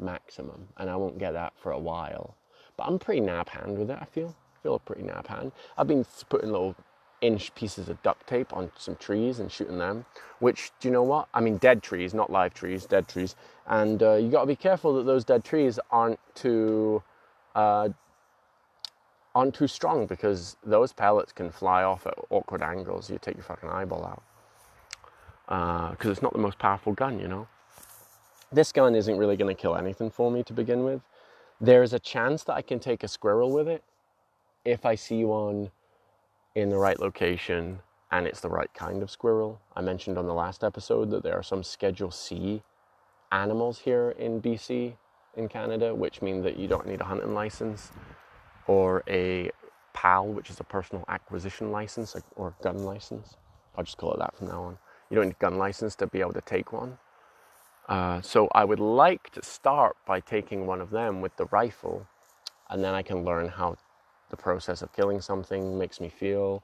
maximum, 0.00 0.68
and 0.76 0.90
I 0.90 0.96
won't 0.96 1.18
get 1.18 1.32
that 1.32 1.52
for 1.56 1.72
a 1.72 1.78
while. 1.78 2.36
But 2.76 2.84
I'm 2.84 2.98
pretty 2.98 3.20
nab 3.20 3.48
hand 3.48 3.78
with 3.78 3.90
it. 3.90 3.98
I 4.00 4.04
feel 4.04 4.34
I 4.56 4.62
feel 4.62 4.78
pretty 4.78 5.02
nab 5.02 5.26
hand. 5.26 5.52
I've 5.76 5.88
been 5.88 6.04
putting 6.28 6.52
little 6.52 6.76
inch 7.20 7.52
pieces 7.54 7.88
of 7.88 8.00
duct 8.02 8.26
tape 8.26 8.52
on 8.52 8.70
some 8.76 8.94
trees 8.96 9.40
and 9.40 9.50
shooting 9.50 9.78
them. 9.78 10.04
Which 10.38 10.70
do 10.80 10.88
you 10.88 10.92
know 10.92 11.02
what? 11.02 11.28
I 11.34 11.40
mean, 11.40 11.56
dead 11.58 11.82
trees, 11.82 12.14
not 12.14 12.30
live 12.30 12.54
trees, 12.54 12.86
dead 12.86 13.08
trees. 13.08 13.34
And 13.66 14.02
uh, 14.02 14.14
you 14.14 14.30
got 14.30 14.42
to 14.42 14.46
be 14.46 14.56
careful 14.56 14.94
that 14.94 15.04
those 15.04 15.24
dead 15.24 15.44
trees 15.44 15.78
aren't 15.90 16.20
too 16.34 17.02
uh, 17.54 17.88
aren't 19.34 19.54
too 19.54 19.68
strong 19.68 20.06
because 20.06 20.56
those 20.64 20.92
pellets 20.92 21.32
can 21.32 21.50
fly 21.50 21.82
off 21.82 22.06
at 22.06 22.14
awkward 22.30 22.62
angles. 22.62 23.10
You 23.10 23.18
take 23.20 23.36
your 23.36 23.44
fucking 23.44 23.68
eyeball 23.68 24.04
out 24.04 24.22
because 25.92 26.08
uh, 26.08 26.10
it's 26.10 26.22
not 26.22 26.32
the 26.32 26.38
most 26.38 26.58
powerful 26.58 26.92
gun, 26.92 27.18
you 27.18 27.28
know. 27.28 27.48
This 28.50 28.72
gun 28.72 28.94
isn't 28.94 29.18
really 29.18 29.36
going 29.36 29.54
to 29.54 29.60
kill 29.60 29.76
anything 29.76 30.10
for 30.10 30.30
me 30.30 30.42
to 30.44 30.52
begin 30.52 30.84
with. 30.84 31.02
There's 31.60 31.92
a 31.92 31.98
chance 31.98 32.44
that 32.44 32.54
I 32.54 32.62
can 32.62 32.78
take 32.78 33.02
a 33.02 33.08
squirrel 33.08 33.52
with 33.52 33.68
it 33.68 33.84
if 34.64 34.86
I 34.86 34.94
see 34.94 35.24
one 35.24 35.70
in 36.54 36.70
the 36.70 36.78
right 36.78 36.98
location 36.98 37.80
and 38.10 38.26
it's 38.26 38.40
the 38.40 38.48
right 38.48 38.72
kind 38.72 39.02
of 39.02 39.10
squirrel. 39.10 39.60
I 39.76 39.82
mentioned 39.82 40.16
on 40.16 40.26
the 40.26 40.34
last 40.34 40.64
episode 40.64 41.10
that 41.10 41.22
there 41.22 41.36
are 41.36 41.42
some 41.42 41.62
Schedule 41.62 42.10
C 42.10 42.62
animals 43.32 43.80
here 43.80 44.14
in 44.18 44.40
BC, 44.40 44.94
in 45.36 45.48
Canada, 45.48 45.94
which 45.94 46.22
mean 46.22 46.42
that 46.42 46.56
you 46.56 46.68
don't 46.68 46.86
need 46.86 47.02
a 47.02 47.04
hunting 47.04 47.34
license 47.34 47.92
or 48.66 49.02
a 49.08 49.50
PAL, 49.92 50.28
which 50.28 50.48
is 50.48 50.58
a 50.60 50.64
personal 50.64 51.04
acquisition 51.08 51.70
license 51.70 52.16
or 52.36 52.54
gun 52.62 52.84
license. 52.84 53.36
I'll 53.76 53.84
just 53.84 53.98
call 53.98 54.14
it 54.14 54.20
that 54.20 54.36
from 54.36 54.48
now 54.48 54.62
on. 54.62 54.78
You 55.10 55.16
don't 55.16 55.26
need 55.26 55.36
a 55.38 55.44
gun 55.44 55.58
license 55.58 55.94
to 55.96 56.06
be 56.06 56.20
able 56.20 56.32
to 56.32 56.40
take 56.40 56.72
one. 56.72 56.96
Uh, 57.88 58.20
so 58.20 58.48
I 58.54 58.64
would 58.64 58.80
like 58.80 59.30
to 59.30 59.42
start 59.42 59.96
by 60.06 60.20
taking 60.20 60.66
one 60.66 60.80
of 60.80 60.90
them 60.90 61.20
with 61.20 61.36
the 61.36 61.46
rifle, 61.46 62.06
and 62.68 62.84
then 62.84 62.94
I 62.94 63.02
can 63.02 63.24
learn 63.24 63.48
how 63.48 63.76
the 64.30 64.36
process 64.36 64.82
of 64.82 64.92
killing 64.92 65.20
something 65.20 65.78
makes 65.78 66.00
me 66.00 66.10
feel. 66.10 66.62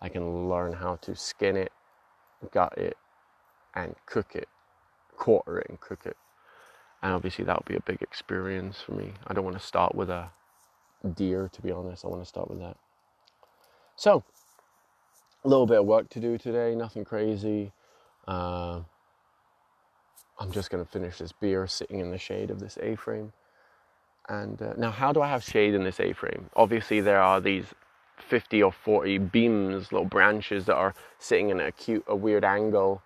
I 0.00 0.08
can 0.08 0.48
learn 0.48 0.72
how 0.72 0.96
to 0.96 1.14
skin 1.14 1.56
it, 1.56 1.72
gut 2.52 2.76
it, 2.78 2.96
and 3.74 3.94
cook 4.06 4.34
it, 4.34 4.48
quarter 5.16 5.58
it, 5.58 5.68
and 5.68 5.80
cook 5.80 6.06
it. 6.06 6.16
And 7.02 7.12
obviously, 7.12 7.44
that 7.44 7.58
would 7.58 7.68
be 7.68 7.76
a 7.76 7.80
big 7.80 8.00
experience 8.00 8.80
for 8.80 8.92
me. 8.92 9.12
I 9.26 9.34
don't 9.34 9.44
want 9.44 9.58
to 9.58 9.64
start 9.64 9.94
with 9.94 10.08
a 10.08 10.30
deer, 11.14 11.50
to 11.52 11.62
be 11.62 11.70
honest. 11.70 12.04
I 12.04 12.08
want 12.08 12.22
to 12.22 12.28
start 12.28 12.48
with 12.48 12.60
that. 12.60 12.76
So, 13.96 14.24
a 15.44 15.48
little 15.48 15.66
bit 15.66 15.80
of 15.80 15.86
work 15.86 16.08
to 16.10 16.20
do 16.20 16.38
today, 16.38 16.74
nothing 16.74 17.04
crazy. 17.04 17.72
Uh, 18.26 18.82
I'm 20.38 20.50
just 20.52 20.70
going 20.70 20.84
to 20.84 20.90
finish 20.90 21.18
this 21.18 21.32
beer 21.32 21.66
sitting 21.66 22.00
in 22.00 22.10
the 22.10 22.18
shade 22.18 22.50
of 22.50 22.60
this 22.60 22.78
A 22.82 22.96
frame. 22.96 23.32
And 24.28 24.60
uh, 24.62 24.74
now, 24.76 24.90
how 24.90 25.12
do 25.12 25.22
I 25.22 25.28
have 25.28 25.42
shade 25.42 25.74
in 25.74 25.84
this 25.84 26.00
A 26.00 26.12
frame? 26.12 26.50
Obviously, 26.56 27.00
there 27.00 27.20
are 27.20 27.40
these 27.40 27.66
50 28.18 28.62
or 28.62 28.72
40 28.72 29.18
beams, 29.18 29.92
little 29.92 30.06
branches 30.06 30.66
that 30.66 30.76
are 30.76 30.94
sitting 31.18 31.50
in 31.50 31.60
a 31.60 31.72
cute, 31.72 32.04
a 32.06 32.16
weird 32.16 32.44
angle 32.44 33.02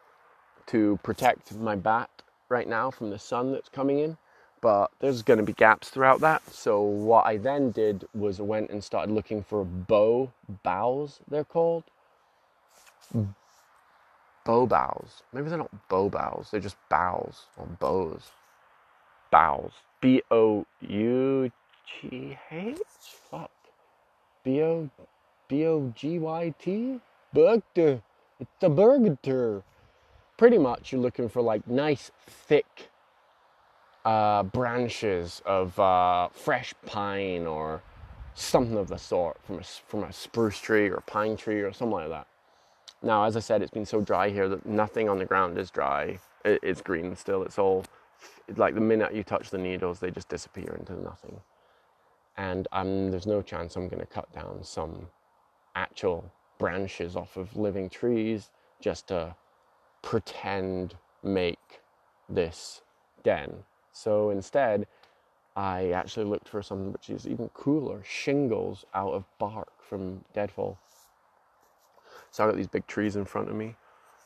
to 0.67 0.99
protect 1.03 1.55
my 1.57 1.77
bat 1.77 2.11
right 2.49 2.69
now 2.69 2.91
from 2.91 3.11
the 3.11 3.19
sun 3.19 3.53
that's 3.53 3.69
coming 3.69 3.99
in. 4.01 4.17
But 4.61 4.91
there's 5.01 5.23
going 5.23 5.39
to 5.39 5.45
be 5.45 5.53
gaps 5.53 5.91
throughout 5.91 6.21
that. 6.21 6.49
So, 6.51 6.83
what 6.83 7.27
I 7.27 7.37
then 7.37 7.71
did 7.71 8.05
was 8.15 8.41
went 8.41 8.71
and 8.71 8.83
started 8.83 9.13
looking 9.13 9.43
for 9.43 9.65
bow 9.65 10.33
boughs, 10.63 11.21
they're 11.29 11.45
called 11.45 11.85
bow 14.47 14.65
bows. 14.65 15.23
Maybe 15.33 15.51
they're 15.51 15.59
not 15.59 15.89
bow 15.89 16.09
bows, 16.09 16.49
they're 16.51 16.61
just 16.61 16.77
bows 16.89 17.47
or 17.59 17.67
bows. 17.67 18.31
Bows. 19.31 19.73
B 20.01 20.23
O 20.31 20.65
U 20.81 21.51
G 22.01 22.39
H? 22.51 22.79
Fuck. 23.31 23.51
B 24.45 24.63
O 24.63 24.89
B 25.49 25.67
O 25.67 25.93
G 25.95 26.19
Y 26.19 26.55
T? 26.59 27.01
Burgter. 27.35 28.01
It's 28.39 28.63
a 28.63 28.69
burger. 28.69 29.63
Pretty 30.37 30.59
much 30.59 30.93
you're 30.93 31.01
looking 31.01 31.29
for 31.29 31.43
like 31.43 31.67
nice, 31.67 32.11
thick 32.27 32.91
uh, 34.05 34.45
branches 34.45 35.43
of 35.45 35.79
uh, 35.81 36.29
fresh 36.29 36.73
pine 36.87 37.47
or 37.47 37.83
something 38.35 38.77
of 38.77 38.89
the 38.89 38.99
sort 38.99 39.39
from 39.43 39.59
a, 39.59 39.65
from 39.65 40.05
a 40.05 40.13
spruce 40.13 40.59
tree 40.61 40.89
or 40.89 41.03
pine 41.07 41.37
tree 41.37 41.61
or 41.61 41.73
something 41.73 41.97
like 41.97 42.11
that. 42.11 42.27
Now, 43.07 43.23
as 43.23 43.37
I 43.37 43.41
said, 43.41 43.63
it's 43.63 43.71
been 43.71 43.87
so 43.87 44.01
dry 44.01 44.31
here 44.31 44.49
that 44.49 44.67
nothing 44.67 45.09
on 45.09 45.19
the 45.19 45.25
ground 45.25 45.59
is 45.59 45.71
dry. 45.71 46.19
it's 46.45 46.81
green 46.81 47.15
still. 47.15 47.45
It's 47.45 47.57
all 47.57 47.85
like 48.57 48.75
the 48.75 48.81
minute 48.81 49.15
you 49.15 49.23
touch 49.23 49.51
the 49.51 49.59
needles, 49.59 50.01
they 50.01 50.11
just 50.11 50.29
disappear 50.29 50.75
into 50.77 51.01
nothing. 51.01 51.41
And 52.37 52.67
um, 52.73 53.13
there's 53.13 53.27
no 53.27 53.43
chance 53.43 53.77
I'm 53.77 53.87
going 53.87 54.01
to 54.01 54.07
cut 54.07 54.33
down 54.33 54.59
some 54.65 55.07
actual 55.77 56.33
branches 56.59 57.15
off 57.15 57.37
of 57.37 57.57
living 57.57 57.89
trees 57.89 58.51
just 58.81 59.07
to 59.07 59.37
pretend 60.03 60.97
make 61.23 61.81
this 62.29 62.81
den. 63.23 63.63
So 63.93 64.31
instead, 64.31 64.89
I 65.55 65.91
actually 65.91 66.27
looked 66.27 66.49
for 66.49 66.61
something 66.61 66.93
which 66.93 67.09
is 67.09 67.25
even 67.29 67.51
cooler 67.51 68.03
shingles 68.05 68.85
out 68.95 69.13
of 69.13 69.25
bark 69.39 69.81
from 69.81 70.25
deadfall. 70.35 70.77
So 72.37 72.45
I 72.45 72.49
got 72.49 72.57
these 72.57 72.67
big 72.67 72.87
trees 72.87 73.17
in 73.17 73.25
front 73.25 73.49
of 73.49 73.55
me, 73.55 73.77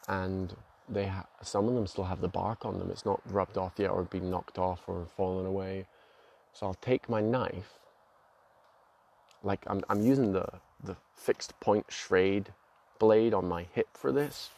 and 0.08 0.52
they 0.88 1.06
ha- 1.06 1.28
some 1.42 1.68
of 1.68 1.74
them 1.74 1.86
still 1.86 2.02
have 2.02 2.20
the 2.20 2.26
bark 2.26 2.66
on 2.66 2.80
them. 2.80 2.90
It's 2.90 3.04
not 3.06 3.20
rubbed 3.30 3.56
off 3.56 3.74
yet, 3.76 3.92
or 3.92 4.02
been 4.02 4.28
knocked 4.28 4.58
off, 4.58 4.80
or 4.88 5.06
fallen 5.16 5.46
away. 5.46 5.86
So 6.52 6.66
I'll 6.66 6.74
take 6.74 7.08
my 7.08 7.20
knife. 7.20 7.74
Like 9.44 9.60
I'm, 9.68 9.82
I'm 9.88 10.02
using 10.04 10.32
the 10.32 10.44
the 10.82 10.96
fixed 11.14 11.60
point 11.60 11.86
Schrade 11.86 12.46
blade 12.98 13.32
on 13.32 13.48
my 13.48 13.66
hip 13.74 13.86
for 13.94 14.10
this. 14.10 14.50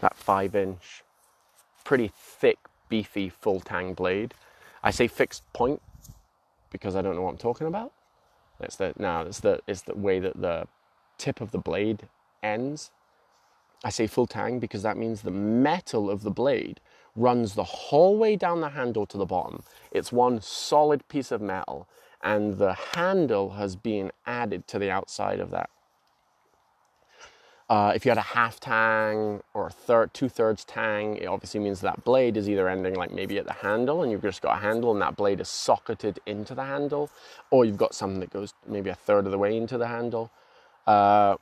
That 0.00 0.14
five 0.14 0.54
inch, 0.54 1.02
pretty 1.84 2.12
thick, 2.14 2.58
beefy 2.90 3.30
full 3.30 3.60
tang 3.60 3.94
blade. 3.94 4.34
I 4.82 4.90
say 4.90 5.08
fixed 5.08 5.50
point 5.54 5.80
because 6.70 6.94
I 6.94 7.00
don't 7.00 7.16
know 7.16 7.22
what 7.22 7.30
I'm 7.30 7.38
talking 7.38 7.66
about. 7.66 7.90
That's 8.60 8.76
the 8.76 8.92
now 8.98 9.22
it's 9.22 9.40
the 9.40 9.60
it's 9.66 9.80
the 9.80 9.94
way 9.94 10.18
that 10.18 10.42
the 10.42 10.66
tip 11.16 11.40
of 11.40 11.52
the 11.52 11.58
blade 11.58 12.06
ends. 12.42 12.90
I 13.84 13.90
say 13.90 14.06
full 14.06 14.26
tang 14.26 14.58
because 14.58 14.82
that 14.82 14.96
means 14.96 15.22
the 15.22 15.30
metal 15.30 16.10
of 16.10 16.22
the 16.22 16.30
blade 16.30 16.80
runs 17.14 17.54
the 17.54 17.64
whole 17.64 18.16
way 18.16 18.36
down 18.36 18.60
the 18.60 18.70
handle 18.70 19.06
to 19.06 19.18
the 19.18 19.26
bottom. 19.26 19.62
It's 19.90 20.12
one 20.12 20.40
solid 20.40 21.06
piece 21.08 21.30
of 21.30 21.42
metal, 21.42 21.88
and 22.22 22.58
the 22.58 22.74
handle 22.94 23.50
has 23.50 23.76
been 23.76 24.12
added 24.26 24.66
to 24.68 24.78
the 24.78 24.90
outside 24.90 25.40
of 25.40 25.50
that. 25.50 25.68
Uh, 27.68 27.92
if 27.94 28.04
you 28.04 28.10
had 28.10 28.18
a 28.18 28.20
half 28.20 28.60
tang 28.60 29.40
or 29.54 29.70
third, 29.70 30.12
two 30.12 30.28
thirds 30.28 30.62
tang, 30.64 31.16
it 31.16 31.26
obviously 31.26 31.58
means 31.58 31.80
that 31.80 32.04
blade 32.04 32.36
is 32.36 32.48
either 32.48 32.68
ending 32.68 32.94
like 32.94 33.10
maybe 33.10 33.38
at 33.38 33.46
the 33.46 33.52
handle 33.52 34.02
and 34.02 34.12
you've 34.12 34.20
just 34.20 34.42
got 34.42 34.58
a 34.58 34.60
handle 34.60 34.92
and 34.92 35.00
that 35.00 35.16
blade 35.16 35.40
is 35.40 35.48
socketed 35.48 36.20
into 36.26 36.54
the 36.54 36.64
handle, 36.64 37.10
or 37.50 37.64
you've 37.64 37.78
got 37.78 37.94
something 37.94 38.20
that 38.20 38.30
goes 38.30 38.52
maybe 38.66 38.90
a 38.90 38.94
third 38.94 39.24
of 39.24 39.32
the 39.32 39.38
way 39.38 39.56
into 39.56 39.78
the 39.78 39.86
handle. 39.86 40.30
Uh, 40.86 41.36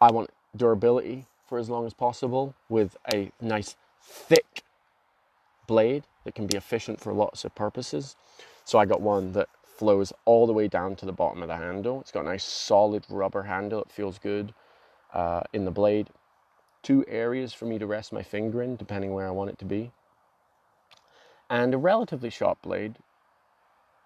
I 0.00 0.10
want 0.12 0.30
durability 0.54 1.26
for 1.46 1.58
as 1.58 1.70
long 1.70 1.86
as 1.86 1.94
possible 1.94 2.54
with 2.68 2.96
a 3.12 3.30
nice 3.40 3.76
thick 4.02 4.62
blade 5.66 6.04
that 6.24 6.34
can 6.34 6.46
be 6.46 6.56
efficient 6.56 7.00
for 7.00 7.12
lots 7.12 7.44
of 7.44 7.54
purposes. 7.54 8.16
So 8.64 8.78
I 8.78 8.84
got 8.84 9.00
one 9.00 9.32
that 9.32 9.48
flows 9.64 10.12
all 10.24 10.46
the 10.46 10.52
way 10.52 10.68
down 10.68 10.96
to 10.96 11.06
the 11.06 11.12
bottom 11.12 11.42
of 11.42 11.48
the 11.48 11.56
handle. 11.56 12.00
It's 12.00 12.10
got 12.10 12.20
a 12.20 12.28
nice 12.28 12.44
solid 12.44 13.04
rubber 13.08 13.42
handle. 13.42 13.80
It 13.80 13.90
feels 13.90 14.18
good 14.18 14.52
uh, 15.12 15.42
in 15.52 15.64
the 15.64 15.70
blade. 15.70 16.08
Two 16.82 17.04
areas 17.08 17.52
for 17.52 17.66
me 17.66 17.78
to 17.78 17.86
rest 17.86 18.12
my 18.12 18.22
finger 18.22 18.62
in, 18.62 18.76
depending 18.76 19.12
where 19.12 19.26
I 19.26 19.32
want 19.32 19.50
it 19.50 19.58
to 19.58 19.64
be. 19.64 19.92
And 21.48 21.74
a 21.74 21.78
relatively 21.78 22.30
sharp 22.30 22.62
blade. 22.62 22.96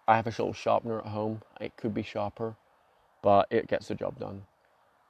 I 0.06 0.16
have 0.16 0.26
a 0.26 0.30
little 0.30 0.52
sharpener 0.52 0.98
at 0.98 1.06
home. 1.06 1.42
It 1.60 1.76
could 1.76 1.94
be 1.94 2.02
sharper, 2.02 2.56
but 3.22 3.46
it 3.50 3.68
gets 3.68 3.88
the 3.88 3.94
job 3.94 4.18
done 4.18 4.42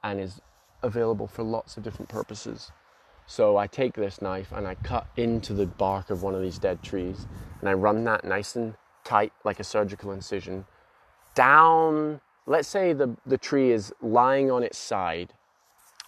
and 0.03 0.19
is 0.19 0.41
available 0.83 1.27
for 1.27 1.43
lots 1.43 1.77
of 1.77 1.83
different 1.83 2.09
purposes. 2.09 2.71
So 3.25 3.57
I 3.57 3.67
take 3.67 3.93
this 3.93 4.21
knife 4.21 4.51
and 4.51 4.67
I 4.67 4.75
cut 4.75 5.07
into 5.15 5.53
the 5.53 5.65
bark 5.65 6.09
of 6.09 6.23
one 6.23 6.35
of 6.35 6.41
these 6.41 6.59
dead 6.59 6.83
trees 6.83 7.27
and 7.59 7.69
I 7.69 7.73
run 7.73 8.03
that 8.05 8.25
nice 8.25 8.55
and 8.55 8.75
tight, 9.03 9.31
like 9.43 9.59
a 9.59 9.63
surgical 9.63 10.11
incision, 10.11 10.65
down. 11.35 12.19
Let's 12.45 12.67
say 12.67 12.93
the, 12.93 13.15
the 13.25 13.37
tree 13.37 13.71
is 13.71 13.93
lying 14.01 14.51
on 14.51 14.63
its 14.63 14.77
side 14.77 15.33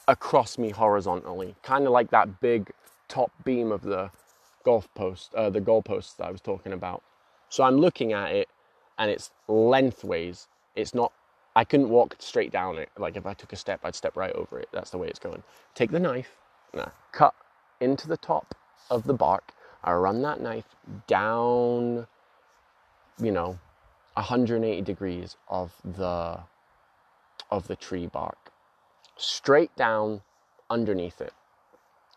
across 0.07 0.57
me 0.57 0.71
horizontally, 0.71 1.55
kind 1.63 1.85
of 1.85 1.93
like 1.93 2.11
that 2.11 2.41
big 2.41 2.71
top 3.07 3.31
beam 3.45 3.71
of 3.71 3.83
the 3.83 4.11
golf 4.65 4.87
post, 4.95 5.33
uh, 5.35 5.49
the 5.49 5.61
goalpost 5.61 6.17
that 6.17 6.25
I 6.25 6.31
was 6.31 6.41
talking 6.41 6.73
about. 6.73 7.03
So 7.49 7.63
I'm 7.63 7.77
looking 7.77 8.13
at 8.13 8.31
it 8.31 8.49
and 8.97 9.09
it's 9.09 9.31
lengthways. 9.47 10.47
It's 10.75 10.93
not, 10.93 11.13
I 11.55 11.63
couldn't 11.65 11.89
walk 11.89 12.15
straight 12.19 12.51
down 12.51 12.77
it. 12.77 12.89
Like 12.97 13.17
if 13.17 13.25
I 13.25 13.33
took 13.33 13.53
a 13.53 13.55
step, 13.57 13.81
I'd 13.83 13.95
step 13.95 14.15
right 14.17 14.33
over 14.33 14.59
it. 14.59 14.69
That's 14.73 14.89
the 14.91 14.97
way 14.97 15.07
it's 15.07 15.19
going. 15.19 15.43
Take 15.75 15.91
the 15.91 15.99
knife, 15.99 16.35
cut 17.11 17.35
into 17.81 18.07
the 18.07 18.17
top 18.17 18.55
of 18.89 19.03
the 19.05 19.13
bark. 19.13 19.53
I 19.83 19.93
run 19.93 20.21
that 20.23 20.41
knife 20.41 20.75
down, 21.07 22.07
you 23.19 23.31
know, 23.31 23.59
180 24.15 24.81
degrees 24.81 25.37
of 25.49 25.73
the 25.83 26.39
of 27.51 27.67
the 27.67 27.75
tree 27.75 28.07
bark, 28.07 28.51
straight 29.17 29.75
down 29.75 30.21
underneath 30.69 31.21
it. 31.21 31.33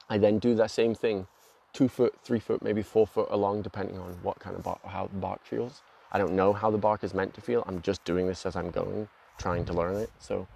I 0.09 0.18
then 0.18 0.39
do 0.39 0.55
that 0.57 0.70
same 0.70 0.95
thing, 0.95 1.26
two 1.72 1.89
foot, 1.89 2.14
three 2.24 2.41
foot, 2.41 2.62
maybe 2.62 2.82
four 2.82 3.07
foot 3.07 3.28
along, 3.30 3.62
depending 3.62 3.99
on 3.99 4.12
what 4.22 4.39
kind 4.39 4.57
of 4.57 4.62
bark, 4.62 4.84
how 4.84 5.09
the 5.09 5.18
bark 5.18 5.45
feels. 5.45 5.82
I 6.12 6.18
don't 6.18 6.34
know 6.34 6.53
how 6.53 6.70
the 6.70 6.78
bark 6.78 7.05
is 7.05 7.14
meant 7.14 7.34
to 7.34 7.41
feel. 7.41 7.64
I'm 7.66 7.82
just 7.82 8.05
doing 8.05 8.26
this 8.28 8.47
as 8.47 8.57
I'm 8.57 8.70
going, 8.70 9.09
trying 9.39 9.64
to 9.66 9.72
learn 9.72 9.97
it. 9.97 10.11
So, 10.18 10.47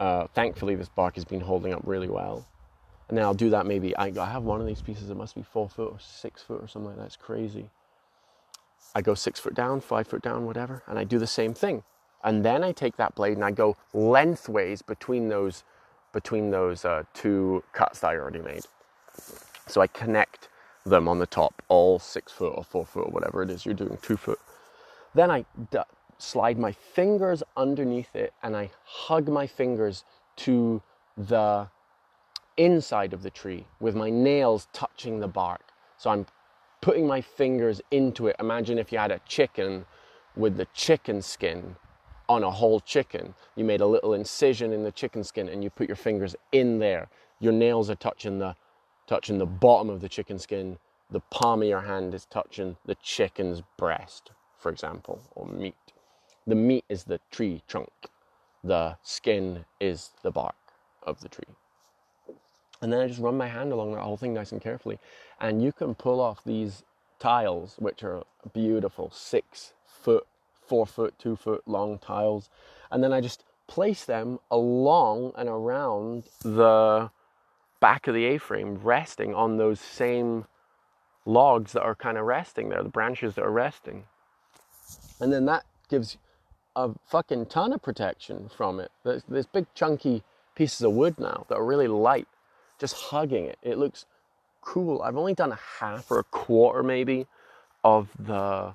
uh, 0.00 0.26
thankfully, 0.34 0.74
this 0.74 0.88
bark 0.88 1.16
has 1.16 1.24
been 1.24 1.40
holding 1.40 1.72
up 1.74 1.82
really 1.84 2.08
well. 2.08 2.46
And 3.08 3.18
then 3.18 3.24
I'll 3.24 3.34
do 3.34 3.50
that 3.50 3.66
maybe. 3.66 3.96
I, 3.96 4.12
I 4.20 4.26
have 4.30 4.44
one 4.44 4.60
of 4.60 4.66
these 4.66 4.82
pieces 4.82 5.08
that 5.08 5.16
must 5.16 5.34
be 5.34 5.42
four 5.42 5.68
foot 5.68 5.92
or 5.92 5.98
six 6.00 6.42
foot 6.42 6.62
or 6.62 6.68
something 6.68 6.90
like 6.90 6.98
that. 6.98 7.06
It's 7.06 7.16
crazy. 7.16 7.70
I 8.94 9.02
go 9.02 9.14
six 9.14 9.40
foot 9.40 9.54
down, 9.54 9.80
five 9.80 10.06
foot 10.08 10.22
down, 10.22 10.46
whatever, 10.46 10.82
and 10.86 10.98
I 10.98 11.04
do 11.04 11.18
the 11.18 11.26
same 11.26 11.54
thing. 11.54 11.82
And 12.24 12.44
then 12.44 12.64
I 12.64 12.72
take 12.72 12.96
that 12.98 13.14
blade 13.14 13.34
and 13.34 13.44
I 13.44 13.50
go 13.50 13.76
lengthways 13.94 14.82
between 14.82 15.28
those 15.28 15.64
between 16.12 16.50
those 16.50 16.84
uh, 16.84 17.04
two 17.14 17.62
cuts 17.72 18.00
that 18.00 18.08
I 18.08 18.16
already 18.16 18.40
made. 18.40 18.64
So 19.68 19.80
I 19.80 19.86
connect 19.86 20.48
them 20.84 21.08
on 21.08 21.20
the 21.20 21.26
top, 21.26 21.62
all 21.68 21.98
six 22.00 22.32
foot 22.32 22.52
or 22.56 22.64
four 22.64 22.84
foot 22.84 23.06
or 23.06 23.10
whatever 23.12 23.42
it 23.42 23.50
is 23.50 23.64
you're 23.64 23.74
doing, 23.74 23.98
two 24.02 24.16
foot. 24.16 24.40
Then 25.14 25.30
I 25.30 25.44
d- 25.70 25.78
slide 26.22 26.58
my 26.58 26.72
fingers 26.72 27.42
underneath 27.56 28.14
it 28.14 28.32
and 28.42 28.56
I 28.56 28.70
hug 28.84 29.28
my 29.28 29.46
fingers 29.46 30.04
to 30.36 30.82
the 31.16 31.68
inside 32.56 33.12
of 33.12 33.22
the 33.22 33.30
tree 33.30 33.66
with 33.80 33.94
my 33.94 34.10
nails 34.10 34.68
touching 34.72 35.20
the 35.20 35.28
bark. 35.28 35.62
So 35.96 36.10
I'm 36.10 36.26
putting 36.80 37.06
my 37.06 37.20
fingers 37.20 37.80
into 37.90 38.26
it. 38.26 38.36
Imagine 38.38 38.78
if 38.78 38.92
you 38.92 38.98
had 38.98 39.10
a 39.10 39.20
chicken 39.26 39.86
with 40.36 40.56
the 40.56 40.66
chicken 40.74 41.22
skin 41.22 41.76
on 42.28 42.44
a 42.44 42.50
whole 42.50 42.80
chicken. 42.80 43.34
You 43.56 43.64
made 43.64 43.80
a 43.80 43.86
little 43.86 44.14
incision 44.14 44.72
in 44.72 44.82
the 44.82 44.92
chicken 44.92 45.24
skin 45.24 45.48
and 45.48 45.64
you 45.64 45.70
put 45.70 45.88
your 45.88 45.96
fingers 45.96 46.36
in 46.52 46.78
there. 46.78 47.08
Your 47.40 47.52
nails 47.52 47.90
are 47.90 47.96
touching 47.96 48.38
the 48.38 48.56
touching 49.06 49.38
the 49.38 49.46
bottom 49.46 49.90
of 49.90 50.00
the 50.00 50.08
chicken 50.08 50.38
skin. 50.38 50.78
The 51.10 51.20
palm 51.20 51.62
of 51.62 51.68
your 51.68 51.80
hand 51.80 52.14
is 52.14 52.26
touching 52.26 52.76
the 52.86 52.94
chicken's 53.02 53.62
breast, 53.76 54.30
for 54.56 54.70
example, 54.70 55.20
or 55.34 55.46
meat. 55.46 55.74
The 56.46 56.54
meat 56.54 56.84
is 56.88 57.04
the 57.04 57.20
tree 57.30 57.62
trunk. 57.68 57.90
The 58.62 58.96
skin 59.02 59.64
is 59.80 60.10
the 60.22 60.30
bark 60.30 60.54
of 61.02 61.20
the 61.20 61.28
tree. 61.28 61.54
And 62.82 62.92
then 62.92 63.00
I 63.00 63.06
just 63.06 63.20
run 63.20 63.36
my 63.36 63.48
hand 63.48 63.72
along 63.72 63.92
that 63.92 64.02
whole 64.02 64.16
thing 64.16 64.34
nice 64.34 64.52
and 64.52 64.60
carefully. 64.60 64.98
And 65.40 65.62
you 65.62 65.72
can 65.72 65.94
pull 65.94 66.20
off 66.20 66.42
these 66.44 66.82
tiles, 67.18 67.76
which 67.78 68.02
are 68.02 68.22
beautiful, 68.52 69.10
six 69.10 69.74
foot 69.86 70.26
four 70.70 70.86
foot, 70.86 71.18
two 71.18 71.34
foot 71.36 71.62
long 71.66 71.98
tiles. 71.98 72.48
And 72.90 73.02
then 73.02 73.12
I 73.12 73.20
just 73.20 73.44
place 73.66 74.04
them 74.04 74.38
along 74.50 75.32
and 75.36 75.48
around 75.48 76.24
the 76.42 77.10
back 77.80 78.06
of 78.06 78.14
the 78.14 78.24
A 78.26 78.38
frame, 78.38 78.78
resting 78.82 79.34
on 79.34 79.56
those 79.56 79.80
same 79.80 80.46
logs 81.26 81.72
that 81.72 81.82
are 81.82 81.94
kind 81.94 82.16
of 82.16 82.24
resting 82.24 82.68
there, 82.68 82.82
the 82.82 82.88
branches 82.88 83.34
that 83.34 83.44
are 83.44 83.50
resting. 83.50 84.04
And 85.20 85.32
then 85.32 85.44
that 85.46 85.64
gives 85.88 86.16
a 86.76 86.90
fucking 87.06 87.46
ton 87.46 87.72
of 87.72 87.82
protection 87.82 88.48
from 88.54 88.80
it. 88.80 88.90
There's, 89.04 89.22
there's 89.28 89.46
big 89.46 89.66
chunky 89.74 90.22
pieces 90.54 90.82
of 90.82 90.92
wood 90.92 91.18
now 91.18 91.46
that 91.48 91.56
are 91.56 91.64
really 91.64 91.88
light, 91.88 92.28
just 92.78 92.94
hugging 92.94 93.46
it. 93.46 93.58
It 93.62 93.78
looks 93.78 94.06
cool. 94.60 95.02
I've 95.02 95.16
only 95.16 95.34
done 95.34 95.52
a 95.52 95.58
half 95.78 96.10
or 96.10 96.18
a 96.18 96.24
quarter 96.24 96.82
maybe 96.82 97.26
of 97.82 98.08
the 98.18 98.74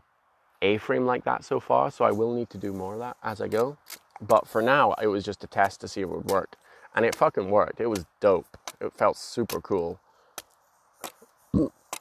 a-frame 0.62 1.06
like 1.06 1.24
that 1.26 1.44
so 1.44 1.60
far, 1.60 1.92
so 1.92 2.06
I 2.06 2.12
will 2.12 2.34
need 2.34 2.50
to 2.52 2.58
do 2.58 2.74
more 2.74 2.94
of 2.94 3.00
that 3.00 3.18
as 3.24 3.40
I 3.40 3.48
go. 3.48 3.78
But 4.22 4.48
for 4.48 4.62
now, 4.62 4.94
it 5.02 5.08
was 5.08 5.24
just 5.24 5.44
a 5.44 5.48
test 5.48 5.82
to 5.82 5.88
see 5.88 6.02
if 6.02 6.08
it 6.08 6.12
would 6.12 6.26
work. 6.26 6.56
And 6.96 7.06
it 7.06 7.14
fucking 7.14 7.50
worked. 7.50 7.82
It 7.82 7.88
was 7.88 8.06
dope. 8.22 8.58
It 8.80 8.94
felt 8.94 9.18
super 9.18 9.60
cool. 9.60 10.00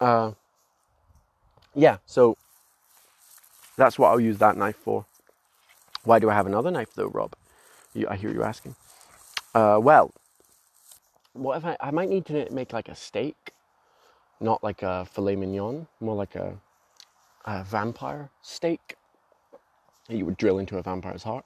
Uh, 0.01 0.33
yeah, 1.75 1.99
so 2.07 2.37
that's 3.77 3.99
what 3.99 4.11
I'll 4.11 4.21
use 4.21 4.39
that 4.39 4.57
knife 4.57 4.77
for. 4.77 5.05
Why 6.05 6.19
do 6.21 6.31
I 6.31 6.35
have 6.35 6.47
another 6.47 6.71
knife 6.71 6.95
though, 6.95 7.09
Rob? 7.09 7.35
You, 7.95 8.09
I 8.09 8.17
hear 8.17 8.33
you 8.33 8.45
asking. 8.45 8.77
Uh, 9.55 9.79
well, 9.83 10.13
what 11.35 11.59
if 11.59 11.65
I, 11.67 11.77
I 11.81 11.91
might 11.93 12.09
need 12.11 12.27
to 12.27 12.51
make 12.53 12.73
like 12.73 12.89
a 12.89 12.95
steak, 12.95 13.53
not 14.41 14.65
like 14.65 14.83
a 14.83 15.07
filet 15.07 15.37
mignon, 15.37 15.89
more 16.01 16.17
like 16.17 16.37
a 16.37 16.59
a 17.47 17.65
vampire 17.65 18.31
steak 18.43 18.97
you 20.09 20.27
would 20.27 20.37
drill 20.37 20.59
into 20.59 20.79
a 20.79 20.83
vampire's 20.83 21.23
heart. 21.23 21.45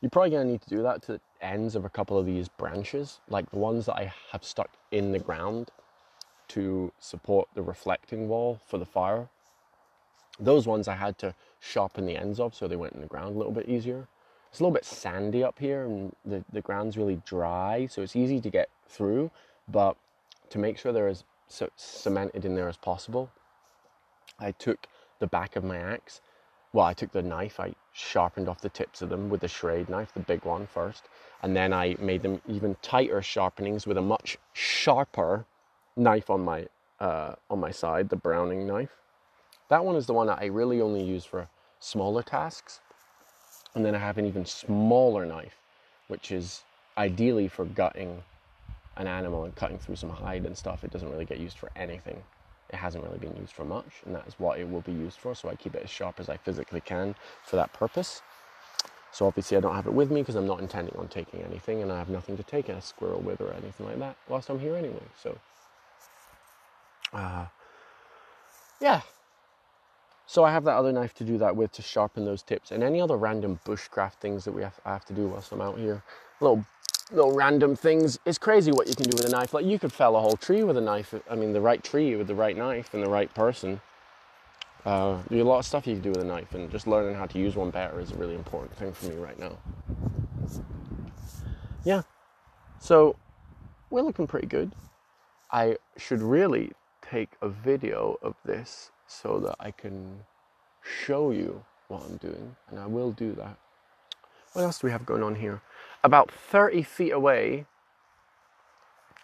You're 0.00 0.10
probably 0.10 0.30
to 0.32 0.52
need 0.52 0.62
to 0.62 0.70
do 0.70 0.82
that 0.82 1.02
to 1.02 1.12
the 1.14 1.20
ends 1.42 1.76
of 1.76 1.84
a 1.84 1.90
couple 1.90 2.18
of 2.18 2.26
these 2.26 2.48
branches, 2.48 3.20
like 3.28 3.50
the 3.50 3.58
ones 3.58 3.86
that 3.86 3.96
I 3.96 4.12
have 4.32 4.44
stuck 4.44 4.70
in 4.90 5.12
the 5.12 5.18
ground 5.18 5.70
to 6.48 6.92
support 6.98 7.48
the 7.54 7.62
reflecting 7.62 8.28
wall 8.28 8.60
for 8.66 8.78
the 8.78 8.86
fire. 8.86 9.28
Those 10.38 10.66
ones 10.66 10.88
I 10.88 10.94
had 10.96 11.18
to 11.18 11.34
sharpen 11.60 12.06
the 12.06 12.16
ends 12.16 12.40
of 12.40 12.54
so 12.54 12.66
they 12.66 12.76
went 12.76 12.94
in 12.94 13.00
the 13.00 13.06
ground 13.06 13.34
a 13.34 13.38
little 13.38 13.52
bit 13.52 13.68
easier. 13.68 14.08
It's 14.50 14.58
a 14.58 14.62
little 14.64 14.74
bit 14.74 14.84
sandy 14.84 15.44
up 15.44 15.58
here 15.58 15.84
and 15.84 16.14
the, 16.24 16.44
the 16.52 16.60
ground's 16.60 16.96
really 16.96 17.20
dry, 17.24 17.86
so 17.86 18.02
it's 18.02 18.16
easy 18.16 18.40
to 18.40 18.50
get 18.50 18.68
through, 18.88 19.30
but 19.68 19.96
to 20.48 20.58
make 20.58 20.76
sure 20.76 20.92
they're 20.92 21.06
as 21.06 21.22
so 21.46 21.68
cemented 21.76 22.44
in 22.44 22.54
there 22.56 22.68
as 22.68 22.76
possible, 22.76 23.30
I 24.38 24.52
took 24.52 24.86
the 25.20 25.26
back 25.26 25.54
of 25.54 25.62
my 25.62 25.78
axe. 25.78 26.20
Well, 26.72 26.86
I 26.86 26.94
took 26.94 27.12
the 27.12 27.22
knife, 27.22 27.60
I 27.60 27.74
sharpened 27.92 28.48
off 28.48 28.60
the 28.60 28.68
tips 28.68 29.02
of 29.02 29.08
them 29.08 29.28
with 29.28 29.40
the 29.40 29.48
Schrade 29.48 29.88
knife, 29.88 30.12
the 30.14 30.20
big 30.20 30.44
one 30.44 30.66
first, 30.66 31.08
and 31.42 31.54
then 31.56 31.72
I 31.72 31.96
made 32.00 32.22
them 32.22 32.40
even 32.48 32.76
tighter 32.80 33.20
sharpenings 33.22 33.86
with 33.86 33.98
a 33.98 34.02
much 34.02 34.38
sharper 34.52 35.44
knife 35.96 36.30
on 36.30 36.40
my 36.40 36.66
uh, 37.00 37.34
on 37.48 37.58
my 37.58 37.70
side, 37.70 38.08
the 38.08 38.16
Browning 38.16 38.66
knife. 38.66 38.96
That 39.70 39.84
one 39.84 39.96
is 39.96 40.06
the 40.06 40.12
one 40.12 40.26
that 40.26 40.38
I 40.40 40.46
really 40.46 40.80
only 40.80 41.02
use 41.02 41.24
for 41.24 41.48
smaller 41.80 42.22
tasks. 42.22 42.80
And 43.74 43.84
then 43.84 43.94
I 43.94 43.98
have 43.98 44.18
an 44.18 44.26
even 44.26 44.44
smaller 44.44 45.24
knife, 45.24 45.56
which 46.08 46.30
is 46.30 46.62
ideally 46.98 47.48
for 47.48 47.64
gutting 47.64 48.22
an 48.96 49.06
animal 49.06 49.44
and 49.44 49.54
cutting 49.54 49.78
through 49.78 49.96
some 49.96 50.10
hide 50.10 50.44
and 50.44 50.56
stuff. 50.56 50.84
It 50.84 50.90
doesn't 50.90 51.10
really 51.10 51.24
get 51.24 51.38
used 51.38 51.56
for 51.56 51.70
anything 51.74 52.22
it 52.72 52.76
hasn't 52.76 53.04
really 53.04 53.18
been 53.18 53.36
used 53.36 53.52
for 53.52 53.64
much, 53.64 54.02
and 54.06 54.14
that 54.14 54.26
is 54.26 54.34
what 54.38 54.58
it 54.58 54.68
will 54.68 54.80
be 54.82 54.92
used 54.92 55.18
for. 55.18 55.34
So 55.34 55.48
I 55.48 55.56
keep 55.56 55.74
it 55.74 55.82
as 55.82 55.90
sharp 55.90 56.20
as 56.20 56.28
I 56.28 56.36
physically 56.36 56.80
can 56.80 57.14
for 57.44 57.56
that 57.56 57.72
purpose. 57.72 58.22
So 59.12 59.26
obviously 59.26 59.56
I 59.56 59.60
don't 59.60 59.74
have 59.74 59.88
it 59.88 59.92
with 59.92 60.10
me 60.10 60.22
because 60.22 60.36
I'm 60.36 60.46
not 60.46 60.60
intending 60.60 60.94
on 60.96 61.08
taking 61.08 61.42
anything, 61.42 61.82
and 61.82 61.90
I 61.90 61.98
have 61.98 62.08
nothing 62.08 62.36
to 62.36 62.42
take 62.44 62.68
a 62.68 62.80
squirrel 62.80 63.20
with 63.20 63.40
or 63.40 63.52
anything 63.52 63.86
like 63.86 63.98
that 63.98 64.16
whilst 64.28 64.48
I'm 64.50 64.60
here 64.60 64.76
anyway. 64.76 65.02
So, 65.20 65.36
uh, 67.12 67.46
yeah. 68.80 69.00
So 70.30 70.44
I 70.44 70.52
have 70.52 70.62
that 70.66 70.76
other 70.76 70.92
knife 70.92 71.12
to 71.14 71.24
do 71.24 71.38
that 71.38 71.56
with 71.56 71.72
to 71.72 71.82
sharpen 71.82 72.24
those 72.24 72.44
tips, 72.44 72.70
and 72.70 72.84
any 72.84 73.00
other 73.00 73.16
random 73.16 73.58
bushcraft 73.66 74.12
things 74.20 74.44
that 74.44 74.52
we 74.52 74.62
have, 74.62 74.78
I 74.84 74.92
have 74.92 75.04
to 75.06 75.12
do 75.12 75.26
whilst 75.26 75.50
I'm 75.50 75.60
out 75.60 75.76
here. 75.76 76.04
Little 76.38 76.64
little 77.10 77.34
random 77.34 77.74
things. 77.74 78.16
It's 78.24 78.38
crazy 78.38 78.70
what 78.70 78.86
you 78.86 78.94
can 78.94 79.06
do 79.06 79.16
with 79.16 79.26
a 79.26 79.28
knife. 79.28 79.52
Like 79.52 79.66
you 79.66 79.76
could 79.76 79.92
fell 79.92 80.14
a 80.14 80.20
whole 80.20 80.36
tree 80.36 80.62
with 80.62 80.76
a 80.76 80.80
knife. 80.80 81.12
I 81.28 81.34
mean, 81.34 81.52
the 81.52 81.60
right 81.60 81.82
tree 81.82 82.14
with 82.14 82.28
the 82.28 82.36
right 82.36 82.56
knife 82.56 82.94
and 82.94 83.02
the 83.02 83.10
right 83.10 83.34
person. 83.34 83.80
Uh, 84.84 85.18
there's 85.28 85.42
a 85.42 85.44
lot 85.44 85.58
of 85.58 85.64
stuff 85.64 85.84
you 85.84 85.94
can 85.94 86.02
do 86.02 86.10
with 86.10 86.20
a 86.20 86.24
knife, 86.24 86.54
and 86.54 86.70
just 86.70 86.86
learning 86.86 87.16
how 87.16 87.26
to 87.26 87.36
use 87.36 87.56
one 87.56 87.70
better 87.70 87.98
is 87.98 88.12
a 88.12 88.14
really 88.14 88.36
important 88.36 88.72
thing 88.76 88.92
for 88.92 89.06
me 89.06 89.16
right 89.16 89.36
now. 89.36 89.58
Yeah, 91.82 92.02
so 92.78 93.16
we're 93.90 94.02
looking 94.02 94.28
pretty 94.28 94.46
good. 94.46 94.70
I 95.50 95.78
should 95.96 96.22
really 96.22 96.70
take 97.02 97.30
a 97.42 97.48
video 97.48 98.16
of 98.22 98.36
this 98.44 98.92
so 99.10 99.40
that 99.40 99.56
I 99.58 99.72
can 99.72 100.20
show 100.82 101.32
you 101.32 101.64
what 101.88 102.04
I'm 102.04 102.16
doing, 102.18 102.54
and 102.70 102.78
I 102.78 102.86
will 102.86 103.10
do 103.10 103.32
that. 103.32 103.58
What 104.52 104.62
else 104.62 104.78
do 104.78 104.86
we 104.86 104.92
have 104.92 105.04
going 105.04 105.22
on 105.22 105.34
here? 105.34 105.60
About 106.04 106.30
30 106.30 106.84
feet 106.84 107.10
away, 107.10 107.66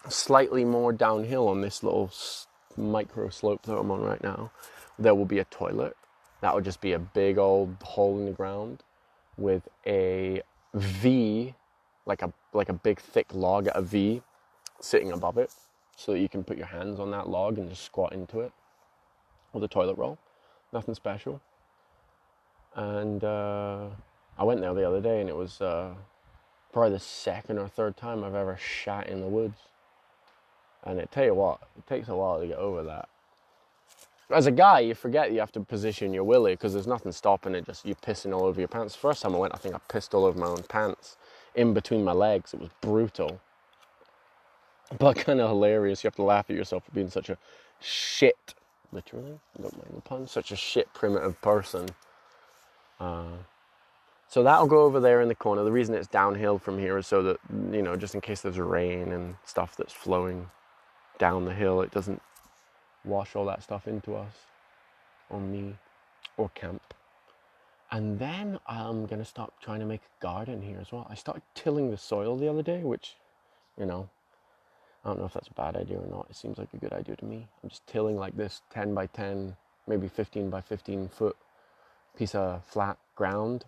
slightly 0.09 0.65
more 0.65 0.93
downhill 0.93 1.49
on 1.49 1.61
this 1.61 1.85
little 1.85 2.11
micro 2.77 3.29
slope 3.29 3.63
that 3.63 3.77
I'm 3.77 3.91
on 3.91 4.03
right 4.03 4.23
now, 4.23 4.51
there 4.99 5.15
will 5.15 5.25
be 5.25 5.39
a 5.39 5.45
toilet. 5.45 5.97
that 6.41 6.55
would 6.55 6.65
just 6.65 6.81
be 6.81 6.93
a 6.93 6.99
big 6.99 7.39
old 7.39 7.77
hole 7.83 8.19
in 8.19 8.27
the 8.27 8.33
ground 8.33 8.83
with 9.39 9.69
a 9.87 10.43
V, 10.75 11.55
like 12.05 12.23
a 12.23 12.33
like 12.53 12.69
a 12.69 12.73
big 12.75 13.01
thick 13.01 13.27
log 13.33 13.69
at 13.69 13.77
a 13.77 13.83
V, 13.83 14.23
sitting 14.81 15.13
above 15.13 15.39
it, 15.39 15.51
so 15.97 16.13
that 16.13 16.19
you 16.19 16.29
can 16.29 16.45
put 16.45 16.59
your 16.59 16.67
hands 16.67 17.01
on 17.01 17.11
that 17.13 17.29
log 17.29 17.59
and 17.59 17.71
just 17.71 17.85
squat 17.85 18.13
into 18.13 18.41
it 18.41 18.53
a 19.63 19.69
toilet 19.69 19.97
roll. 19.99 20.19
Nothing 20.73 20.95
special. 20.95 21.41
And 22.75 23.25
uh, 23.25 23.89
I 24.39 24.45
went 24.45 24.61
there 24.61 24.75
the 24.75 24.87
other 24.87 25.01
day, 25.01 25.21
and 25.21 25.29
it 25.29 25.37
was 25.37 25.61
uh, 25.61 25.95
probably 26.73 26.93
the 26.93 26.99
second 27.01 27.59
or 27.59 27.69
third 27.69 27.97
time 27.97 28.23
I've 28.25 28.35
ever 28.35 28.57
shat 28.59 29.09
in 29.09 29.21
the 29.21 29.27
woods. 29.29 29.59
And 30.85 31.01
it 31.01 31.11
tell 31.11 31.25
you 31.25 31.35
what, 31.35 31.61
it 31.77 31.87
takes 31.87 32.09
a 32.09 32.15
while 32.15 32.41
to 32.41 32.47
get 32.47 32.59
over 32.59 32.83
that. 32.85 33.09
As 34.31 34.47
a 34.47 34.51
guy, 34.51 34.81
you 34.81 34.95
forget 34.95 35.33
you 35.33 35.39
have 35.39 35.53
to 35.53 35.61
position 35.61 36.13
your 36.13 36.25
willy 36.25 36.55
because 36.55 36.73
there's 36.73 36.87
nothing 36.87 37.13
stopping 37.13 37.55
it. 37.55 37.65
Just 37.65 37.87
you 37.87 37.95
pissing 37.95 38.35
all 38.35 38.45
over 38.45 38.61
your 38.61 38.69
pants. 38.69 38.97
First 38.97 39.23
time 39.23 39.35
I 39.37 39.39
went, 39.39 39.55
I 39.55 39.59
think 39.59 39.75
I 39.75 39.79
pissed 39.89 40.15
all 40.15 40.25
over 40.25 40.39
my 40.39 40.49
own 40.49 40.65
pants 40.65 41.17
in 41.55 41.73
between 41.75 42.05
my 42.05 42.13
legs. 42.13 42.53
It 42.53 42.61
was 42.61 42.71
brutal, 42.81 43.41
but 44.99 45.17
kind 45.27 45.41
of 45.41 45.49
hilarious. 45.51 46.03
You 46.03 46.09
have 46.09 46.17
to 46.17 46.25
laugh 46.25 46.51
at 46.51 46.57
yourself 46.57 46.85
for 46.85 46.91
being 46.91 47.11
such 47.11 47.31
a 47.31 47.39
shit, 47.81 48.56
literally. 48.93 49.39
Don't 49.61 49.77
mind 49.77 49.93
the 49.95 50.01
pun. 50.03 50.27
Such 50.27 50.53
a 50.53 50.57
shit 50.57 50.93
primitive 50.95 51.41
person. 51.41 51.89
Uh, 53.01 53.37
so 54.29 54.43
that'll 54.43 54.67
go 54.67 54.83
over 54.83 55.01
there 55.01 55.21
in 55.21 55.29
the 55.29 55.35
corner. 55.35 55.65
The 55.65 55.73
reason 55.73 55.95
it's 55.95 56.09
downhill 56.09 56.59
from 56.59 56.79
here 56.79 56.99
is 56.99 57.07
so 57.07 57.23
that 57.23 57.39
you 57.73 57.83
know, 57.83 57.97
just 57.97 58.15
in 58.15 58.21
case 58.21 58.41
there's 58.41 58.59
rain 58.59 59.13
and 59.13 59.37
stuff 59.45 59.77
that's 59.77 59.93
flowing 59.93 60.51
down 61.19 61.45
the 61.45 61.55
hill, 61.55 61.81
it 61.83 61.91
doesn't 61.91 62.23
wash 63.05 63.37
all 63.37 63.45
that 63.47 63.63
stuff 63.63 63.87
into 63.87 64.15
us 64.15 64.35
or 65.31 65.41
me 65.41 65.75
or 66.37 66.49
camp. 66.51 66.95
And 67.91 68.19
then 68.19 68.59
I'm 68.67 69.07
gonna 69.07 69.25
start 69.25 69.53
trying 69.63 69.81
to 69.81 69.87
make 69.87 70.03
a 70.03 70.23
garden 70.23 70.63
here 70.63 70.79
as 70.81 70.91
well. 70.93 71.07
I 71.09 71.15
started 71.15 71.43
tilling 71.55 71.91
the 71.91 71.97
soil 71.97 72.37
the 72.37 72.49
other 72.49 72.63
day, 72.63 72.83
which, 72.83 73.17
you 73.79 73.87
know, 73.87 74.09
I 75.07 75.11
don't 75.11 75.21
know 75.21 75.27
if 75.27 75.35
that's 75.35 75.49
a 75.49 75.55
bad 75.55 75.77
idea 75.77 75.99
or 75.99 76.09
not. 76.09 76.27
It 76.31 76.37
seems 76.37 76.59
like 76.59 76.75
a 76.75 76.79
good 76.79 76.93
idea 76.93 77.17
to 77.17 77.25
me. 77.25 77.47
I'm 77.63 77.71
just 77.71 77.87
tilling 77.87 78.17
like 78.19 78.37
this 78.37 78.63
10 78.73 78.95
by 78.95 79.07
10, 79.07 79.57
maybe 79.87 80.09
15 80.09 80.51
by 80.51 80.61
15 80.61 81.09
foot 81.09 81.37
piece 82.19 82.35
of 82.35 82.65
flat 82.67 82.99
ground. 83.15 83.67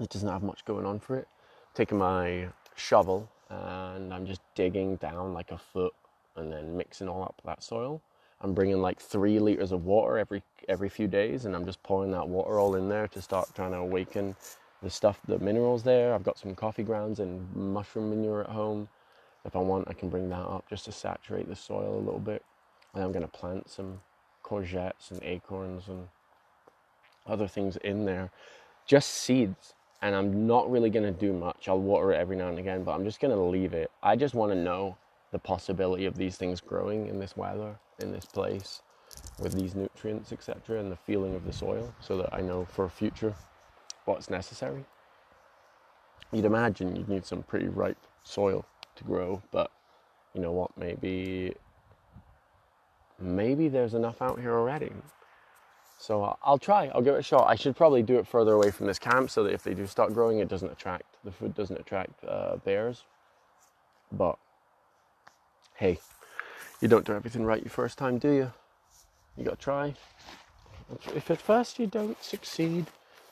It 0.00 0.10
doesn't 0.10 0.28
have 0.28 0.44
much 0.44 0.64
going 0.64 0.86
on 0.86 1.00
for 1.00 1.16
it. 1.16 1.28
Taking 1.74 1.98
my 1.98 2.48
shovel 2.76 3.28
and 3.50 4.14
I'm 4.14 4.26
just 4.26 4.42
digging 4.54 4.96
down 4.96 5.34
like 5.34 5.52
a 5.52 5.58
foot 5.58 5.94
and 6.36 6.52
then 6.52 6.76
mixing 6.76 7.08
all 7.08 7.24
up 7.24 7.42
that 7.44 7.64
soil 7.64 8.00
I'm 8.42 8.54
bringing 8.54 8.80
like 8.80 9.00
three 9.00 9.38
liters 9.38 9.72
of 9.72 9.84
water 9.84 10.18
every 10.18 10.42
every 10.68 10.88
few 10.88 11.08
days, 11.08 11.44
and 11.44 11.54
I'm 11.54 11.66
just 11.66 11.82
pouring 11.82 12.10
that 12.12 12.28
water 12.28 12.58
all 12.58 12.76
in 12.76 12.88
there 12.88 13.08
to 13.08 13.20
start 13.22 13.54
trying 13.54 13.72
to 13.72 13.78
awaken 13.78 14.34
the 14.82 14.88
stuff, 14.90 15.20
the 15.28 15.38
minerals 15.38 15.82
there. 15.82 16.14
I've 16.14 16.22
got 16.22 16.38
some 16.38 16.54
coffee 16.54 16.82
grounds 16.82 17.20
and 17.20 17.54
mushroom 17.54 18.10
manure 18.10 18.42
at 18.42 18.50
home. 18.50 18.88
If 19.44 19.56
I 19.56 19.58
want, 19.60 19.88
I 19.88 19.94
can 19.94 20.08
bring 20.08 20.28
that 20.30 20.36
up 20.36 20.68
just 20.68 20.84
to 20.84 20.92
saturate 20.92 21.48
the 21.48 21.56
soil 21.56 21.96
a 21.96 22.04
little 22.04 22.20
bit. 22.20 22.44
And 22.94 23.02
I'm 23.02 23.12
going 23.12 23.22
to 23.24 23.28
plant 23.28 23.70
some 23.70 24.00
courgettes 24.44 25.10
and 25.10 25.22
acorns 25.22 25.88
and 25.88 26.08
other 27.26 27.46
things 27.46 27.76
in 27.78 28.04
there, 28.04 28.30
just 28.86 29.10
seeds. 29.10 29.74
And 30.02 30.14
I'm 30.14 30.46
not 30.46 30.70
really 30.70 30.90
going 30.90 31.04
to 31.04 31.18
do 31.18 31.32
much. 31.32 31.68
I'll 31.68 31.78
water 31.78 32.12
it 32.12 32.16
every 32.16 32.36
now 32.36 32.48
and 32.48 32.58
again, 32.58 32.84
but 32.84 32.92
I'm 32.92 33.04
just 33.04 33.20
going 33.20 33.34
to 33.34 33.40
leave 33.40 33.74
it. 33.74 33.90
I 34.02 34.16
just 34.16 34.34
want 34.34 34.52
to 34.52 34.58
know 34.58 34.96
the 35.30 35.38
possibility 35.38 36.06
of 36.06 36.16
these 36.16 36.36
things 36.36 36.60
growing 36.60 37.06
in 37.06 37.18
this 37.18 37.36
weather, 37.36 37.78
in 38.00 38.10
this 38.10 38.24
place, 38.24 38.82
with 39.38 39.52
these 39.52 39.74
nutrients, 39.74 40.32
etc., 40.32 40.80
and 40.80 40.90
the 40.90 40.96
feeling 40.96 41.34
of 41.34 41.44
the 41.44 41.52
soil, 41.52 41.94
so 42.00 42.16
that 42.16 42.32
I 42.32 42.40
know 42.40 42.64
for 42.64 42.88
future 42.88 43.34
what's 44.06 44.30
necessary. 44.30 44.84
You'd 46.32 46.46
imagine 46.46 46.96
you'd 46.96 47.08
need 47.08 47.26
some 47.26 47.42
pretty 47.42 47.68
ripe 47.68 47.98
soil 48.24 48.64
to 49.00 49.04
grow, 49.04 49.42
but 49.50 49.70
you 50.34 50.40
know 50.40 50.52
what? 50.52 50.70
Maybe 50.76 51.54
maybe 53.18 53.68
there's 53.68 53.94
enough 53.94 54.22
out 54.22 54.40
here 54.40 54.54
already. 54.54 54.92
So 55.98 56.38
I'll 56.42 56.58
try. 56.58 56.86
I'll 56.94 57.02
give 57.02 57.14
it 57.14 57.18
a 57.18 57.22
shot. 57.22 57.46
I 57.46 57.56
should 57.56 57.76
probably 57.76 58.02
do 58.02 58.18
it 58.18 58.26
further 58.26 58.52
away 58.52 58.70
from 58.70 58.86
this 58.86 58.98
camp 58.98 59.30
so 59.30 59.42
that 59.44 59.52
if 59.52 59.62
they 59.62 59.74
do 59.74 59.86
start 59.86 60.14
growing, 60.14 60.38
it 60.38 60.48
doesn't 60.48 60.70
attract 60.70 61.04
the 61.24 61.30
food 61.30 61.54
doesn't 61.54 61.78
attract 61.78 62.24
uh, 62.24 62.56
bears. 62.56 63.04
But 64.12 64.38
hey, 65.74 65.98
you 66.80 66.88
don't 66.88 67.04
do 67.04 67.12
everything 67.12 67.44
right 67.44 67.62
your 67.62 67.70
first 67.70 67.98
time, 67.98 68.18
do 68.18 68.30
you? 68.30 68.52
You 69.36 69.44
gotta 69.44 69.56
try. 69.56 69.94
If 71.14 71.30
at 71.30 71.40
first 71.40 71.78
you 71.78 71.86
don't 71.86 72.22
succeed, 72.22 72.86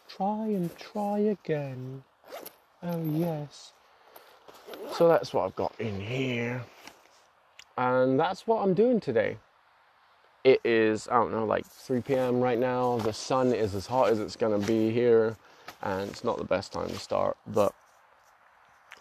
try 0.09 0.47
and 0.47 0.77
try 0.79 1.19
again. 1.19 2.05
Oh, 2.83 3.03
yes. 3.05 3.73
So 4.93 5.09
that's 5.09 5.33
what 5.33 5.45
I've 5.45 5.57
got 5.57 5.75
in 5.79 6.01
here. 6.01 6.63
And 7.77 8.19
that's 8.19 8.47
what 8.47 8.63
I'm 8.63 8.75
doing 8.75 9.01
today. 9.01 9.39
It 10.45 10.61
is, 10.65 11.09
I 11.09 11.15
don't 11.15 11.33
know, 11.33 11.45
like 11.45 11.67
3 11.67 12.01
p.m. 12.01 12.41
right 12.41 12.59
now. 12.59 12.99
The 12.99 13.13
sun 13.13 13.53
is 13.53 13.75
as 13.75 13.87
hot 13.87 14.11
as 14.11 14.19
it's 14.19 14.37
gonna 14.37 14.59
be 14.59 14.91
here, 14.91 15.37
and 15.83 16.11
it's 16.11 16.25
not 16.25 16.39
the 16.39 16.45
best 16.45 16.73
time 16.73 16.89
to 16.89 16.99
start, 16.99 17.37
but 17.47 17.75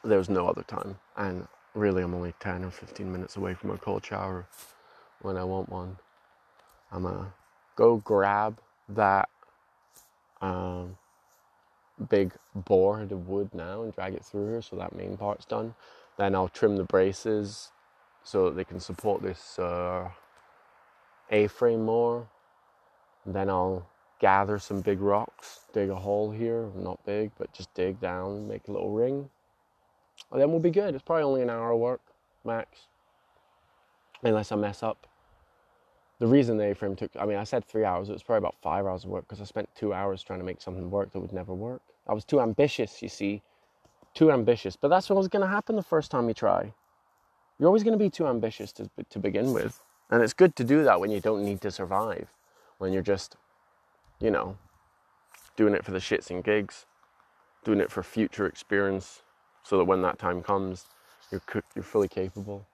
there's 0.03 0.29
no 0.29 0.47
other 0.47 0.63
time. 0.63 0.97
And 1.15 1.47
really 1.73 2.03
I'm 2.03 2.13
only 2.13 2.33
10 2.39 2.63
or 2.63 2.71
15 2.71 3.11
minutes 3.11 3.37
away 3.37 3.53
from 3.53 3.71
a 3.71 3.77
cold 3.77 4.05
shower 4.05 4.45
when 5.21 5.37
I 5.37 5.43
want 5.43 5.69
one. 5.69 5.97
I'm 6.91 7.03
gonna 7.03 7.33
go 7.75 7.97
grab 7.97 8.59
that 8.89 9.29
um, 10.41 10.97
big 12.09 12.33
board 12.53 13.11
of 13.11 13.27
wood 13.27 13.49
now 13.53 13.83
and 13.83 13.93
drag 13.93 14.13
it 14.13 14.23
through 14.23 14.47
here 14.49 14.61
so 14.61 14.75
that 14.75 14.95
main 14.95 15.17
part's 15.17 15.45
done. 15.45 15.73
Then 16.17 16.35
I'll 16.35 16.49
trim 16.49 16.77
the 16.77 16.83
braces 16.83 17.71
so 18.23 18.45
that 18.45 18.55
they 18.55 18.63
can 18.63 18.79
support 18.79 19.21
this 19.21 19.59
uh, 19.59 20.09
A-frame 21.31 21.83
more. 21.83 22.27
And 23.25 23.35
then 23.35 23.49
I'll 23.49 23.87
gather 24.19 24.57
some 24.57 24.81
big 24.81 24.99
rocks, 24.99 25.61
dig 25.73 25.89
a 25.89 25.95
hole 25.95 26.31
here, 26.31 26.69
not 26.75 27.03
big, 27.05 27.31
but 27.37 27.53
just 27.53 27.73
dig 27.73 27.99
down, 27.99 28.47
make 28.47 28.67
a 28.67 28.71
little 28.71 28.91
ring 28.91 29.29
and 30.31 30.41
then 30.41 30.49
we'll 30.51 30.59
be 30.59 30.71
good. 30.71 30.93
It's 30.93 31.03
probably 31.03 31.23
only 31.23 31.41
an 31.41 31.49
hour 31.49 31.71
of 31.71 31.79
work, 31.79 32.01
max. 32.43 32.87
Unless 34.23 34.51
I 34.51 34.55
mess 34.55 34.83
up. 34.83 35.07
The 36.19 36.27
reason 36.27 36.57
the 36.57 36.71
A-frame 36.71 36.95
took, 36.95 37.11
I 37.19 37.25
mean, 37.25 37.37
I 37.37 37.43
said 37.43 37.63
three 37.63 37.85
hours. 37.85 38.09
It 38.09 38.13
was 38.13 38.23
probably 38.23 38.39
about 38.39 38.55
five 38.61 38.85
hours 38.85 39.03
of 39.03 39.11
work 39.11 39.27
because 39.27 39.39
I 39.39 39.43
spent 39.43 39.69
two 39.75 39.93
hours 39.93 40.23
trying 40.23 40.39
to 40.39 40.45
make 40.45 40.61
something 40.61 40.89
work 40.89 41.11
that 41.11 41.19
would 41.19 41.33
never 41.33 41.53
work. 41.53 41.81
I 42.07 42.13
was 42.13 42.25
too 42.25 42.41
ambitious, 42.41 43.01
you 43.01 43.09
see. 43.09 43.43
Too 44.15 44.31
ambitious. 44.31 44.75
But 44.75 44.87
that's 44.87 45.09
what 45.09 45.17
was 45.17 45.27
going 45.27 45.43
to 45.43 45.47
happen 45.47 45.75
the 45.75 45.83
first 45.83 46.09
time 46.09 46.27
you 46.27 46.33
try. 46.33 46.73
You're 47.59 47.67
always 47.67 47.83
going 47.83 47.97
to 47.97 48.03
be 48.03 48.09
too 48.09 48.27
ambitious 48.27 48.71
to, 48.73 48.89
to 49.09 49.19
begin 49.19 49.53
with. 49.53 49.81
And 50.09 50.23
it's 50.23 50.33
good 50.33 50.55
to 50.55 50.63
do 50.63 50.83
that 50.83 50.99
when 50.99 51.11
you 51.11 51.19
don't 51.19 51.43
need 51.43 51.61
to 51.61 51.69
survive. 51.71 52.29
When 52.79 52.93
you're 52.93 53.03
just, 53.03 53.35
you 54.19 54.31
know, 54.31 54.57
doing 55.55 55.73
it 55.73 55.83
for 55.85 55.91
the 55.91 55.99
shits 55.99 56.29
and 56.29 56.43
gigs, 56.43 56.85
doing 57.63 57.79
it 57.79 57.91
for 57.91 58.01
future 58.01 58.47
experience, 58.47 59.21
so 59.63 59.77
that 59.77 59.83
when 59.83 60.01
that 60.03 60.17
time 60.17 60.41
comes, 60.41 60.85
you're 61.31 61.41
you're 61.75 61.83
fully 61.83 62.07
capable. 62.07 62.65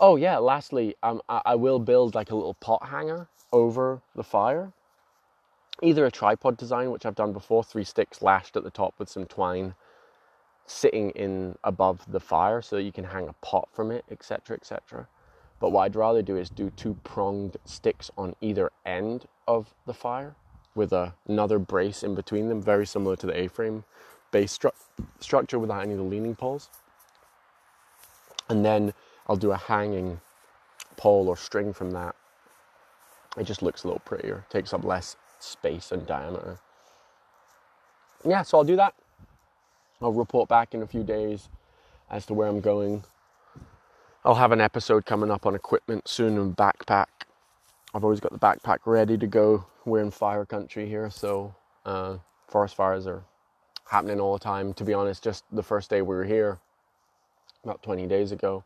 Oh 0.00 0.16
yeah, 0.16 0.38
lastly, 0.38 0.96
um, 1.02 1.20
I, 1.28 1.42
I 1.44 1.54
will 1.56 1.78
build 1.78 2.14
like 2.14 2.30
a 2.30 2.34
little 2.34 2.54
pot 2.54 2.88
hanger 2.88 3.28
over 3.52 4.00
the 4.16 4.24
fire. 4.24 4.72
Either 5.82 6.06
a 6.06 6.10
tripod 6.10 6.56
design, 6.56 6.90
which 6.90 7.04
I've 7.04 7.14
done 7.14 7.34
before, 7.34 7.62
three 7.62 7.84
sticks 7.84 8.22
lashed 8.22 8.56
at 8.56 8.64
the 8.64 8.70
top 8.70 8.94
with 8.98 9.10
some 9.10 9.26
twine 9.26 9.74
sitting 10.66 11.10
in 11.10 11.56
above 11.64 12.00
the 12.10 12.20
fire 12.20 12.62
so 12.62 12.76
that 12.76 12.82
you 12.82 12.92
can 12.92 13.04
hang 13.04 13.28
a 13.28 13.34
pot 13.34 13.68
from 13.72 13.90
it, 13.90 14.04
etc., 14.10 14.56
etc. 14.56 15.06
But 15.58 15.70
what 15.70 15.82
I'd 15.82 15.96
rather 15.96 16.22
do 16.22 16.36
is 16.36 16.48
do 16.48 16.70
two 16.70 16.96
pronged 17.04 17.56
sticks 17.66 18.10
on 18.16 18.34
either 18.40 18.70
end 18.86 19.26
of 19.46 19.74
the 19.84 19.94
fire 19.94 20.34
with 20.74 20.92
a, 20.92 21.14
another 21.28 21.58
brace 21.58 22.02
in 22.02 22.14
between 22.14 22.48
them, 22.48 22.62
very 22.62 22.86
similar 22.86 23.16
to 23.16 23.26
the 23.26 23.38
A-frame 23.38 23.84
base 24.30 24.56
stru- 24.56 24.72
structure 25.18 25.58
without 25.58 25.82
any 25.82 25.92
of 25.92 25.98
the 25.98 26.04
leaning 26.04 26.36
poles. 26.36 26.70
And 28.48 28.64
then 28.64 28.94
I'll 29.26 29.36
do 29.36 29.52
a 29.52 29.56
hanging 29.56 30.20
pole 30.96 31.28
or 31.28 31.36
string 31.36 31.72
from 31.72 31.92
that. 31.92 32.14
It 33.36 33.44
just 33.44 33.62
looks 33.62 33.84
a 33.84 33.86
little 33.86 34.00
prettier, 34.00 34.44
takes 34.50 34.72
up 34.72 34.84
less 34.84 35.16
space 35.38 35.92
and 35.92 36.06
diameter. 36.06 36.58
Yeah, 38.24 38.42
so 38.42 38.58
I'll 38.58 38.64
do 38.64 38.76
that. 38.76 38.94
I'll 40.02 40.12
report 40.12 40.48
back 40.48 40.74
in 40.74 40.82
a 40.82 40.86
few 40.86 41.02
days 41.02 41.48
as 42.10 42.26
to 42.26 42.34
where 42.34 42.48
I'm 42.48 42.60
going. 42.60 43.04
I'll 44.24 44.34
have 44.34 44.52
an 44.52 44.60
episode 44.60 45.06
coming 45.06 45.30
up 45.30 45.46
on 45.46 45.54
equipment 45.54 46.06
soon 46.08 46.36
and 46.36 46.56
backpack. 46.56 47.06
I've 47.94 48.04
always 48.04 48.20
got 48.20 48.32
the 48.32 48.38
backpack 48.38 48.78
ready 48.84 49.16
to 49.16 49.26
go. 49.26 49.64
We're 49.84 50.02
in 50.02 50.10
fire 50.10 50.44
country 50.44 50.86
here, 50.86 51.08
so 51.10 51.54
uh, 51.86 52.18
forest 52.46 52.74
fires 52.74 53.06
are 53.06 53.22
happening 53.88 54.20
all 54.20 54.34
the 54.34 54.38
time. 54.38 54.74
To 54.74 54.84
be 54.84 54.92
honest, 54.92 55.24
just 55.24 55.44
the 55.50 55.62
first 55.62 55.88
day 55.88 56.02
we 56.02 56.14
were 56.14 56.24
here, 56.24 56.58
about 57.64 57.82
20 57.82 58.06
days 58.06 58.32
ago, 58.32 58.62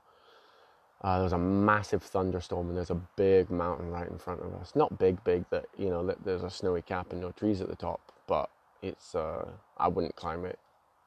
uh, 1.04 1.16
there 1.16 1.24
was 1.24 1.34
a 1.34 1.38
massive 1.38 2.02
thunderstorm 2.02 2.68
and 2.68 2.76
there's 2.78 2.90
a 2.90 3.00
big 3.16 3.50
mountain 3.50 3.90
right 3.90 4.08
in 4.08 4.16
front 4.16 4.40
of 4.40 4.54
us. 4.54 4.74
Not 4.74 4.98
big, 4.98 5.22
big 5.22 5.44
that 5.50 5.66
you 5.76 5.90
know 5.90 6.14
there's 6.24 6.42
a 6.42 6.48
snowy 6.48 6.80
cap 6.80 7.12
and 7.12 7.20
no 7.20 7.30
trees 7.30 7.60
at 7.60 7.68
the 7.68 7.76
top, 7.76 8.00
but 8.26 8.48
it's 8.82 9.14
uh, 9.14 9.46
I 9.76 9.86
wouldn't 9.88 10.16
climb 10.16 10.46
it 10.46 10.58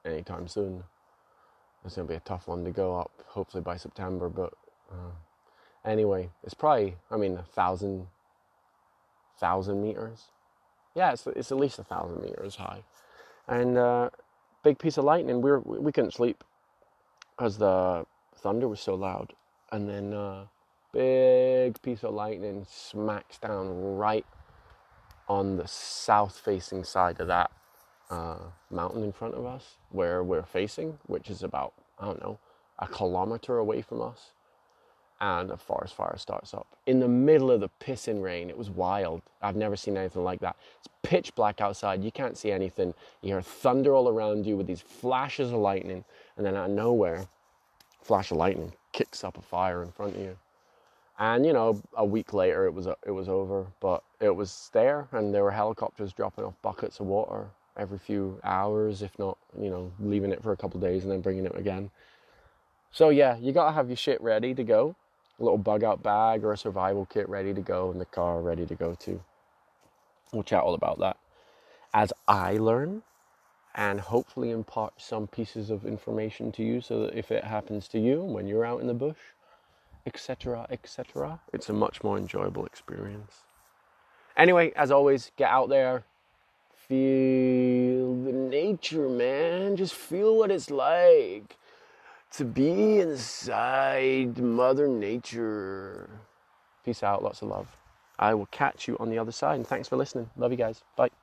anytime 0.05 0.47
soon. 0.47 0.83
It's 1.83 1.95
gonna 1.95 2.07
be 2.07 2.13
a 2.13 2.19
tough 2.19 2.47
one 2.47 2.63
to 2.63 2.69
go 2.69 2.95
up. 2.95 3.09
Hopefully 3.25 3.63
by 3.63 3.75
September, 3.75 4.29
but 4.29 4.53
uh, 4.91 5.15
anyway, 5.83 6.29
it's 6.43 6.53
probably 6.53 6.95
I 7.09 7.17
mean 7.17 7.35
a 7.35 7.43
thousand 7.43 8.05
thousand 9.39 9.81
meters. 9.81 10.25
Yeah, 10.93 11.11
it's 11.11 11.25
it's 11.25 11.51
at 11.51 11.57
least 11.57 11.79
a 11.79 11.83
thousand 11.83 12.21
meters 12.21 12.55
high, 12.57 12.83
and 13.47 13.79
uh, 13.79 14.11
big 14.63 14.77
piece 14.77 14.99
of 14.99 15.05
lightning. 15.05 15.41
We 15.41 15.49
were, 15.49 15.61
we 15.61 15.91
couldn't 15.91 16.13
sleep 16.13 16.43
because 17.35 17.57
the 17.57 18.05
thunder 18.35 18.67
was 18.67 18.79
so 18.79 18.93
loud 18.93 19.33
and 19.71 19.87
then 19.87 20.13
a 20.13 20.47
big 20.93 21.81
piece 21.81 22.03
of 22.03 22.13
lightning 22.13 22.65
smacks 22.69 23.37
down 23.37 23.95
right 23.97 24.25
on 25.27 25.57
the 25.57 25.67
south 25.67 26.39
facing 26.39 26.83
side 26.83 27.19
of 27.19 27.27
that 27.27 27.51
uh, 28.09 28.37
mountain 28.71 29.03
in 29.03 29.11
front 29.11 29.35
of 29.35 29.45
us 29.45 29.75
where 29.91 30.23
we're 30.23 30.43
facing, 30.43 30.97
which 31.07 31.29
is 31.29 31.43
about, 31.43 31.73
I 31.99 32.05
don't 32.05 32.21
know, 32.21 32.39
a 32.79 32.87
kilometer 32.87 33.57
away 33.57 33.81
from 33.81 34.01
us. 34.01 34.31
And 35.19 35.49
a 35.49 35.57
forest 35.57 35.95
fire 35.95 36.15
starts 36.17 36.53
up 36.53 36.67
in 36.85 36.99
the 36.99 37.07
middle 37.07 37.49
of 37.49 37.59
the 37.59 37.71
pissing 37.81 38.21
rain. 38.21 38.51
It 38.51 38.57
was 38.57 38.69
wild. 38.69 39.23
I've 39.41 39.55
never 39.55 39.75
seen 39.75 39.97
anything 39.97 40.23
like 40.23 40.39
that. 40.41 40.55
It's 40.77 40.89
pitch 41.01 41.33
black 41.33 41.59
outside. 41.59 42.03
You 42.03 42.11
can't 42.11 42.37
see 42.37 42.51
anything. 42.51 42.93
You 43.23 43.33
hear 43.33 43.41
thunder 43.41 43.95
all 43.95 44.09
around 44.09 44.45
you 44.45 44.55
with 44.55 44.67
these 44.67 44.79
flashes 44.79 45.51
of 45.51 45.57
lightning. 45.57 46.05
And 46.37 46.45
then 46.45 46.55
out 46.55 46.69
of 46.69 46.75
nowhere, 46.75 47.25
flash 47.99 48.29
of 48.29 48.37
lightning 48.37 48.73
kicks 48.97 49.23
up 49.23 49.37
a 49.37 49.41
fire 49.41 49.83
in 49.83 49.91
front 49.91 50.15
of 50.15 50.21
you. 50.21 50.35
And 51.19 51.45
you 51.45 51.53
know, 51.53 51.81
a 51.95 52.05
week 52.05 52.33
later, 52.33 52.65
it 52.65 52.73
was 52.73 52.87
it 53.05 53.11
was 53.11 53.29
over, 53.29 53.67
but 53.79 54.03
it 54.19 54.35
was 54.35 54.69
there, 54.73 55.07
and 55.11 55.33
there 55.33 55.43
were 55.43 55.51
helicopters 55.51 56.13
dropping 56.13 56.45
off 56.45 56.55
buckets 56.63 56.99
of 56.99 57.05
water 57.05 57.45
every 57.77 57.99
few 57.99 58.39
hours, 58.43 59.03
if 59.03 59.17
not, 59.19 59.37
you 59.61 59.69
know, 59.69 59.91
leaving 59.99 60.31
it 60.31 60.41
for 60.41 60.51
a 60.51 60.57
couple 60.57 60.79
days 60.79 61.03
and 61.03 61.11
then 61.11 61.21
bringing 61.21 61.45
it 61.45 61.55
again. 61.55 61.91
So 62.91 63.09
yeah, 63.09 63.37
you 63.37 63.51
gotta 63.51 63.71
have 63.71 63.87
your 63.87 63.97
shit 63.97 64.19
ready 64.19 64.55
to 64.55 64.63
go, 64.63 64.95
a 65.39 65.43
little 65.43 65.59
bug 65.59 65.83
out 65.83 66.01
bag 66.01 66.43
or 66.43 66.53
a 66.53 66.57
survival 66.57 67.05
kit 67.05 67.29
ready 67.29 67.53
to 67.53 67.61
go, 67.61 67.91
and 67.91 68.01
the 68.01 68.05
car 68.05 68.41
ready 68.41 68.65
to 68.65 68.75
go 68.75 68.95
too. 68.95 69.21
We'll 70.33 70.43
chat 70.43 70.63
all 70.63 70.73
about 70.73 70.97
that 70.99 71.17
as 71.93 72.11
I 72.27 72.57
learn 72.57 73.03
and 73.77 73.99
hopefully 73.99 74.49
impart 74.49 74.93
some 74.97 75.27
pieces 75.27 75.69
of 75.69 75.85
information 75.85 76.51
to 76.51 76.63
you 76.63 76.81
so 76.81 77.01
that 77.03 77.17
if 77.17 77.31
it 77.31 77.43
happens 77.43 77.87
to 77.87 77.99
you 77.99 78.23
when 78.23 78.47
you're 78.47 78.65
out 78.65 78.81
in 78.81 78.87
the 78.87 78.93
bush, 78.93 79.17
etc., 80.07 80.65
etc., 80.71 81.39
it's 81.53 81.69
a 81.69 81.73
much 81.73 82.03
more 82.03 82.17
enjoyable 82.17 82.65
experience. 82.65 83.43
Anyway, 84.35 84.71
as 84.75 84.89
always, 84.91 85.31
get 85.37 85.49
out 85.49 85.69
there, 85.69 86.03
feel 86.87 88.23
the 88.23 88.31
nature, 88.31 89.07
man. 89.07 89.75
Just 89.75 89.93
feel 89.93 90.35
what 90.35 90.49
it's 90.49 90.71
like 90.71 91.55
to 92.31 92.45
be 92.45 92.99
inside 92.99 94.37
Mother 94.39 94.87
Nature. 94.87 96.09
Peace 96.83 97.03
out, 97.03 97.23
lots 97.23 97.41
of 97.41 97.49
love. 97.49 97.67
I 98.17 98.33
will 98.33 98.47
catch 98.47 98.87
you 98.87 98.97
on 98.99 99.11
the 99.11 99.19
other 99.19 99.31
side, 99.31 99.55
and 99.55 99.67
thanks 99.67 99.87
for 99.87 99.97
listening. 99.97 100.29
Love 100.35 100.51
you 100.51 100.57
guys. 100.57 100.83
Bye. 100.95 101.16